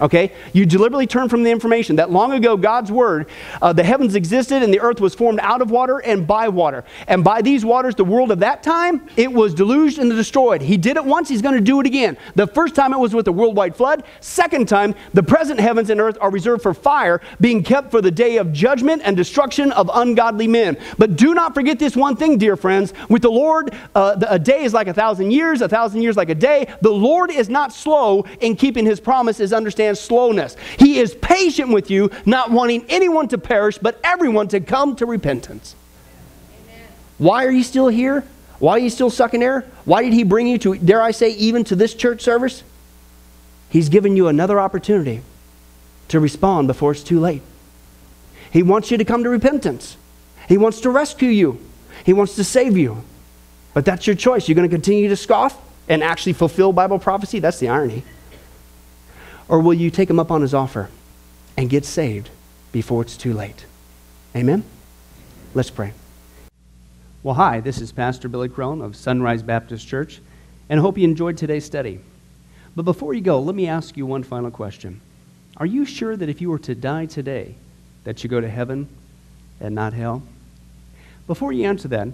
Okay? 0.00 0.32
You 0.52 0.66
deliberately 0.66 1.06
turn 1.06 1.28
from 1.28 1.42
the 1.42 1.50
information 1.50 1.96
that 1.96 2.10
long 2.10 2.32
ago 2.32 2.56
God's 2.56 2.90
word, 2.90 3.28
uh, 3.60 3.72
the 3.72 3.84
heavens 3.84 4.14
existed 4.14 4.62
and 4.62 4.72
the 4.72 4.80
earth 4.80 5.00
was 5.00 5.14
formed 5.14 5.40
out 5.40 5.60
of 5.60 5.70
water 5.70 5.98
and 5.98 6.26
by 6.26 6.48
water. 6.48 6.84
And 7.06 7.22
by 7.22 7.42
these 7.42 7.64
waters, 7.64 7.94
the 7.94 8.04
world 8.04 8.30
of 8.30 8.40
that 8.40 8.62
time, 8.62 9.08
it 9.16 9.32
was 9.32 9.54
deluged 9.54 9.98
and 9.98 10.10
destroyed. 10.10 10.62
He 10.62 10.76
did 10.76 10.96
it 10.96 11.04
once, 11.04 11.28
he's 11.28 11.42
going 11.42 11.54
to 11.54 11.60
do 11.60 11.80
it 11.80 11.86
again. 11.86 12.16
The 12.34 12.46
first 12.46 12.74
time 12.74 12.92
it 12.92 12.98
was 12.98 13.14
with 13.14 13.24
the 13.24 13.32
worldwide 13.32 13.76
flood. 13.76 14.04
Second 14.20 14.68
time, 14.68 14.94
the 15.14 15.22
present 15.22 15.60
heavens 15.60 15.90
and 15.90 16.00
earth 16.00 16.16
are 16.20 16.30
reserved 16.30 16.62
for 16.62 16.74
fire, 16.74 17.20
being 17.40 17.62
kept 17.62 17.90
for 17.90 18.00
the 18.00 18.10
day 18.10 18.38
of 18.38 18.52
judgment 18.52 19.02
and 19.04 19.16
destruction 19.16 19.72
of 19.72 19.90
ungodly 19.92 20.46
men. 20.46 20.76
But 20.98 21.16
do 21.16 21.34
not 21.34 21.54
forget 21.54 21.78
this 21.78 21.96
one 21.96 22.16
thing, 22.16 22.38
dear 22.38 22.56
friends. 22.56 22.94
With 23.08 23.22
the 23.22 23.30
Lord, 23.30 23.74
uh, 23.94 24.16
a 24.28 24.38
day 24.38 24.64
is 24.64 24.72
like 24.72 24.86
a 24.86 24.94
thousand 24.94 25.30
years, 25.30 25.60
a 25.60 25.68
thousand 25.68 26.02
years 26.02 26.16
like 26.16 26.30
a 26.30 26.34
day. 26.34 26.72
The 26.80 26.90
Lord 26.90 27.30
is 27.30 27.48
not 27.48 27.72
slow 27.72 28.24
in 28.40 28.56
keeping 28.56 28.86
his 28.86 29.00
promises, 29.00 29.52
slowness. 29.98 30.56
He 30.78 30.98
is 30.98 31.14
patient 31.14 31.72
with 31.72 31.90
you, 31.90 32.10
not 32.26 32.50
wanting 32.50 32.84
anyone 32.88 33.28
to 33.28 33.38
perish, 33.38 33.78
but 33.78 34.00
everyone 34.04 34.48
to 34.48 34.60
come 34.60 34.96
to 34.96 35.06
repentance. 35.06 35.74
Amen. 36.64 36.86
Why 37.18 37.44
are 37.46 37.50
you 37.50 37.62
still 37.62 37.88
here? 37.88 38.24
Why 38.58 38.72
are 38.72 38.78
you 38.78 38.90
still 38.90 39.10
sucking 39.10 39.42
air? 39.42 39.64
Why 39.84 40.02
did 40.02 40.12
he 40.12 40.22
bring 40.22 40.46
you 40.46 40.58
to, 40.58 40.76
dare 40.76 41.00
I 41.00 41.12
say, 41.12 41.30
even 41.30 41.64
to 41.64 41.76
this 41.76 41.94
church 41.94 42.20
service? 42.20 42.62
He's 43.70 43.88
given 43.88 44.16
you 44.16 44.28
another 44.28 44.60
opportunity 44.60 45.22
to 46.08 46.20
respond 46.20 46.68
before 46.68 46.92
it's 46.92 47.02
too 47.02 47.20
late. 47.20 47.42
He 48.52 48.62
wants 48.62 48.90
you 48.90 48.98
to 48.98 49.04
come 49.04 49.22
to 49.24 49.30
repentance. 49.30 49.96
He 50.48 50.58
wants 50.58 50.80
to 50.80 50.90
rescue 50.90 51.28
you. 51.28 51.60
He 52.04 52.12
wants 52.12 52.34
to 52.36 52.44
save 52.44 52.76
you. 52.76 53.04
But 53.72 53.84
that's 53.84 54.06
your 54.06 54.16
choice. 54.16 54.48
You're 54.48 54.56
going 54.56 54.68
to 54.68 54.74
continue 54.74 55.08
to 55.08 55.16
scoff 55.16 55.56
and 55.88 56.02
actually 56.02 56.32
fulfill 56.32 56.72
Bible 56.72 56.98
prophecy? 56.98 57.38
That's 57.38 57.58
the 57.58 57.68
irony. 57.68 58.02
Or 59.50 59.58
will 59.58 59.74
you 59.74 59.90
take 59.90 60.08
him 60.08 60.20
up 60.20 60.30
on 60.30 60.42
his 60.42 60.54
offer 60.54 60.88
and 61.56 61.68
get 61.68 61.84
saved 61.84 62.30
before 62.70 63.02
it's 63.02 63.16
too 63.16 63.34
late? 63.34 63.66
Amen? 64.36 64.62
Let's 65.54 65.70
pray. 65.70 65.92
Well, 67.24 67.34
hi, 67.34 67.58
this 67.58 67.80
is 67.80 67.90
Pastor 67.90 68.28
Billy 68.28 68.48
Crone 68.48 68.80
of 68.80 68.94
Sunrise 68.94 69.42
Baptist 69.42 69.88
Church, 69.88 70.20
and 70.68 70.78
I 70.78 70.82
hope 70.82 70.96
you 70.96 71.02
enjoyed 71.02 71.36
today's 71.36 71.64
study. 71.64 71.98
But 72.76 72.84
before 72.84 73.12
you 73.12 73.20
go, 73.20 73.40
let 73.40 73.56
me 73.56 73.66
ask 73.66 73.96
you 73.96 74.06
one 74.06 74.22
final 74.22 74.52
question. 74.52 75.00
Are 75.56 75.66
you 75.66 75.84
sure 75.84 76.16
that 76.16 76.28
if 76.28 76.40
you 76.40 76.48
were 76.48 76.60
to 76.60 76.76
die 76.76 77.06
today, 77.06 77.56
that 78.04 78.22
you 78.22 78.30
go 78.30 78.40
to 78.40 78.48
heaven 78.48 78.88
and 79.60 79.74
not 79.74 79.94
hell? 79.94 80.22
Before 81.26 81.50
you 81.52 81.64
answer 81.64 81.88
that, 81.88 82.06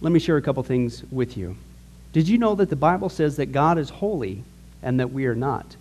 let 0.00 0.12
me 0.12 0.20
share 0.20 0.36
a 0.36 0.42
couple 0.42 0.62
things 0.62 1.02
with 1.10 1.36
you. 1.36 1.56
Did 2.12 2.28
you 2.28 2.38
know 2.38 2.54
that 2.54 2.70
the 2.70 2.76
Bible 2.76 3.08
says 3.08 3.34
that 3.38 3.46
God 3.46 3.76
is 3.76 3.90
holy 3.90 4.44
and 4.84 5.00
that 5.00 5.10
we 5.10 5.26
are 5.26 5.34
not? 5.34 5.74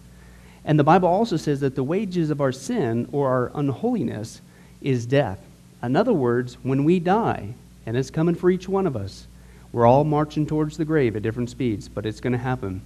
And 0.65 0.79
the 0.79 0.83
Bible 0.83 1.07
also 1.07 1.37
says 1.37 1.59
that 1.59 1.75
the 1.75 1.83
wages 1.83 2.31
of 2.31 2.41
our 2.41 2.51
sin 2.51 3.07
or 3.11 3.29
our 3.29 3.51
unholiness 3.53 4.41
is 4.81 5.05
death. 5.05 5.39
In 5.83 5.95
other 5.95 6.13
words, 6.13 6.57
when 6.63 6.83
we 6.83 6.99
die, 6.99 7.53
and 7.85 7.95
it's 7.95 8.09
coming 8.09 8.35
for 8.35 8.49
each 8.49 8.67
one 8.67 8.87
of 8.87 8.95
us, 8.95 9.27
we're 9.71 9.85
all 9.85 10.03
marching 10.03 10.47
towards 10.47 10.77
the 10.77 10.85
grave 10.85 11.15
at 11.15 11.21
different 11.21 11.49
speeds, 11.49 11.87
but 11.87 12.05
it's 12.05 12.19
going 12.19 12.33
to 12.33 12.39
happen. 12.39 12.81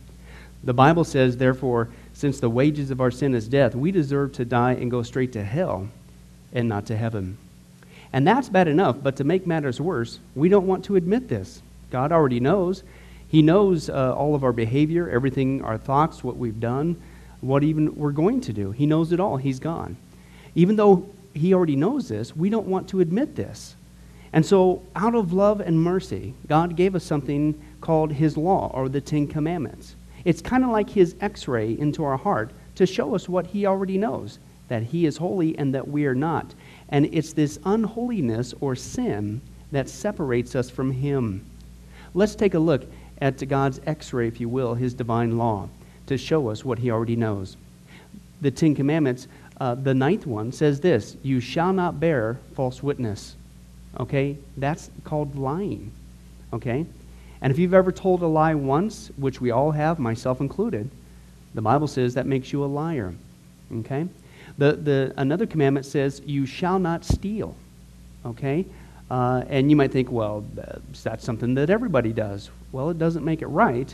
The 0.63 0.73
Bible 0.73 1.05
says, 1.05 1.37
therefore, 1.37 1.87
since 2.13 2.39
the 2.39 2.49
wages 2.49 2.91
of 2.91 2.99
our 2.99 3.11
sin 3.11 3.33
is 3.33 3.47
death, 3.47 3.75
we 3.75 3.91
deserve 3.91 4.33
to 4.33 4.45
die 4.45 4.73
and 4.73 4.91
go 4.91 5.03
straight 5.03 5.31
to 5.33 5.43
hell 5.43 5.87
and 6.51 6.67
not 6.67 6.87
to 6.87 6.97
heaven. 6.97 7.37
And 8.11 8.27
that's 8.27 8.49
bad 8.49 8.67
enough, 8.67 8.97
but 9.01 9.15
to 9.17 9.23
make 9.23 9.47
matters 9.47 9.79
worse, 9.79 10.19
we 10.35 10.49
don't 10.49 10.67
want 10.67 10.83
to 10.85 10.97
admit 10.97 11.29
this. 11.29 11.61
God 11.91 12.11
already 12.11 12.39
knows. 12.39 12.83
He 13.29 13.41
knows 13.41 13.89
uh, 13.89 14.13
all 14.15 14.35
of 14.35 14.43
our 14.43 14.51
behavior, 14.51 15.09
everything, 15.09 15.63
our 15.63 15.77
thoughts, 15.77 16.23
what 16.23 16.37
we've 16.37 16.59
done, 16.59 16.99
what 17.41 17.63
even 17.63 17.95
we're 17.95 18.11
going 18.11 18.41
to 18.41 18.53
do. 18.53 18.71
He 18.71 18.85
knows 18.85 19.11
it 19.11 19.19
all. 19.19 19.37
He's 19.37 19.59
gone. 19.59 19.97
Even 20.55 20.75
though 20.75 21.09
He 21.33 21.53
already 21.53 21.75
knows 21.75 22.09
this, 22.09 22.35
we 22.35 22.49
don't 22.49 22.67
want 22.67 22.89
to 22.89 22.99
admit 22.99 23.35
this. 23.35 23.75
And 24.31 24.45
so, 24.45 24.83
out 24.95 25.15
of 25.15 25.33
love 25.33 25.59
and 25.59 25.81
mercy, 25.81 26.35
God 26.47 26.75
gave 26.75 26.95
us 26.95 27.03
something 27.03 27.59
called 27.81 28.11
His 28.11 28.37
law 28.37 28.71
or 28.73 28.89
the 28.89 29.01
Ten 29.01 29.27
Commandments. 29.27 29.95
It's 30.25 30.41
kind 30.41 30.63
of 30.63 30.69
like 30.69 30.89
His 30.89 31.15
x 31.21 31.47
ray 31.47 31.77
into 31.77 32.03
our 32.03 32.17
heart 32.17 32.51
to 32.75 32.85
show 32.85 33.15
us 33.15 33.27
what 33.27 33.47
He 33.47 33.65
already 33.65 33.97
knows 33.97 34.39
that 34.69 34.83
He 34.83 35.05
is 35.05 35.17
holy 35.17 35.57
and 35.57 35.75
that 35.75 35.87
we 35.87 36.05
are 36.05 36.15
not. 36.15 36.55
And 36.89 37.07
it's 37.07 37.33
this 37.33 37.59
unholiness 37.65 38.53
or 38.61 38.75
sin 38.75 39.41
that 39.71 39.89
separates 39.89 40.55
us 40.55 40.69
from 40.69 40.91
Him. 40.91 41.45
Let's 42.13 42.35
take 42.35 42.53
a 42.53 42.59
look 42.59 42.85
at 43.21 43.45
God's 43.49 43.81
x 43.85 44.13
ray, 44.13 44.27
if 44.27 44.39
you 44.39 44.47
will, 44.47 44.73
His 44.75 44.93
divine 44.93 45.37
law, 45.37 45.67
to 46.09 46.17
show 46.17 46.49
us 46.49 46.63
what 46.63 46.79
He 46.79 46.91
already 46.91 47.15
knows. 47.15 47.57
The 48.41 48.51
Ten 48.51 48.75
Commandments, 48.75 49.27
uh, 49.59 49.75
the 49.75 49.93
ninth 49.93 50.25
one 50.25 50.51
says 50.51 50.79
this 50.79 51.17
You 51.23 51.39
shall 51.39 51.73
not 51.73 51.99
bear 51.99 52.39
false 52.55 52.83
witness. 52.83 53.35
Okay? 53.99 54.37
That's 54.57 54.91
called 55.03 55.35
lying. 55.35 55.91
Okay? 56.53 56.85
And 57.41 57.51
if 57.51 57.57
you've 57.57 57.73
ever 57.73 57.91
told 57.91 58.21
a 58.21 58.27
lie 58.27 58.55
once, 58.55 59.11
which 59.17 59.39
we 59.39 59.51
all 59.51 59.71
have, 59.71 59.97
myself 59.97 60.41
included, 60.41 60.89
the 61.53 61.61
Bible 61.61 61.87
says 61.87 62.13
that 62.13 62.27
makes 62.27 62.51
you 62.51 62.63
a 62.63 62.67
liar. 62.67 63.13
Okay? 63.77 64.07
The, 64.57 64.73
the, 64.73 65.13
another 65.17 65.45
commandment 65.45 65.85
says, 65.85 66.21
You 66.25 66.45
shall 66.45 66.79
not 66.79 67.05
steal. 67.05 67.55
Okay? 68.25 68.65
Uh, 69.09 69.43
and 69.49 69.69
you 69.69 69.75
might 69.75 69.91
think, 69.91 70.11
well, 70.11 70.45
that's 71.03 71.23
something 71.23 71.55
that 71.55 71.69
everybody 71.69 72.13
does. 72.13 72.49
Well, 72.71 72.89
it 72.89 72.99
doesn't 72.99 73.25
make 73.25 73.41
it 73.41 73.47
right, 73.47 73.93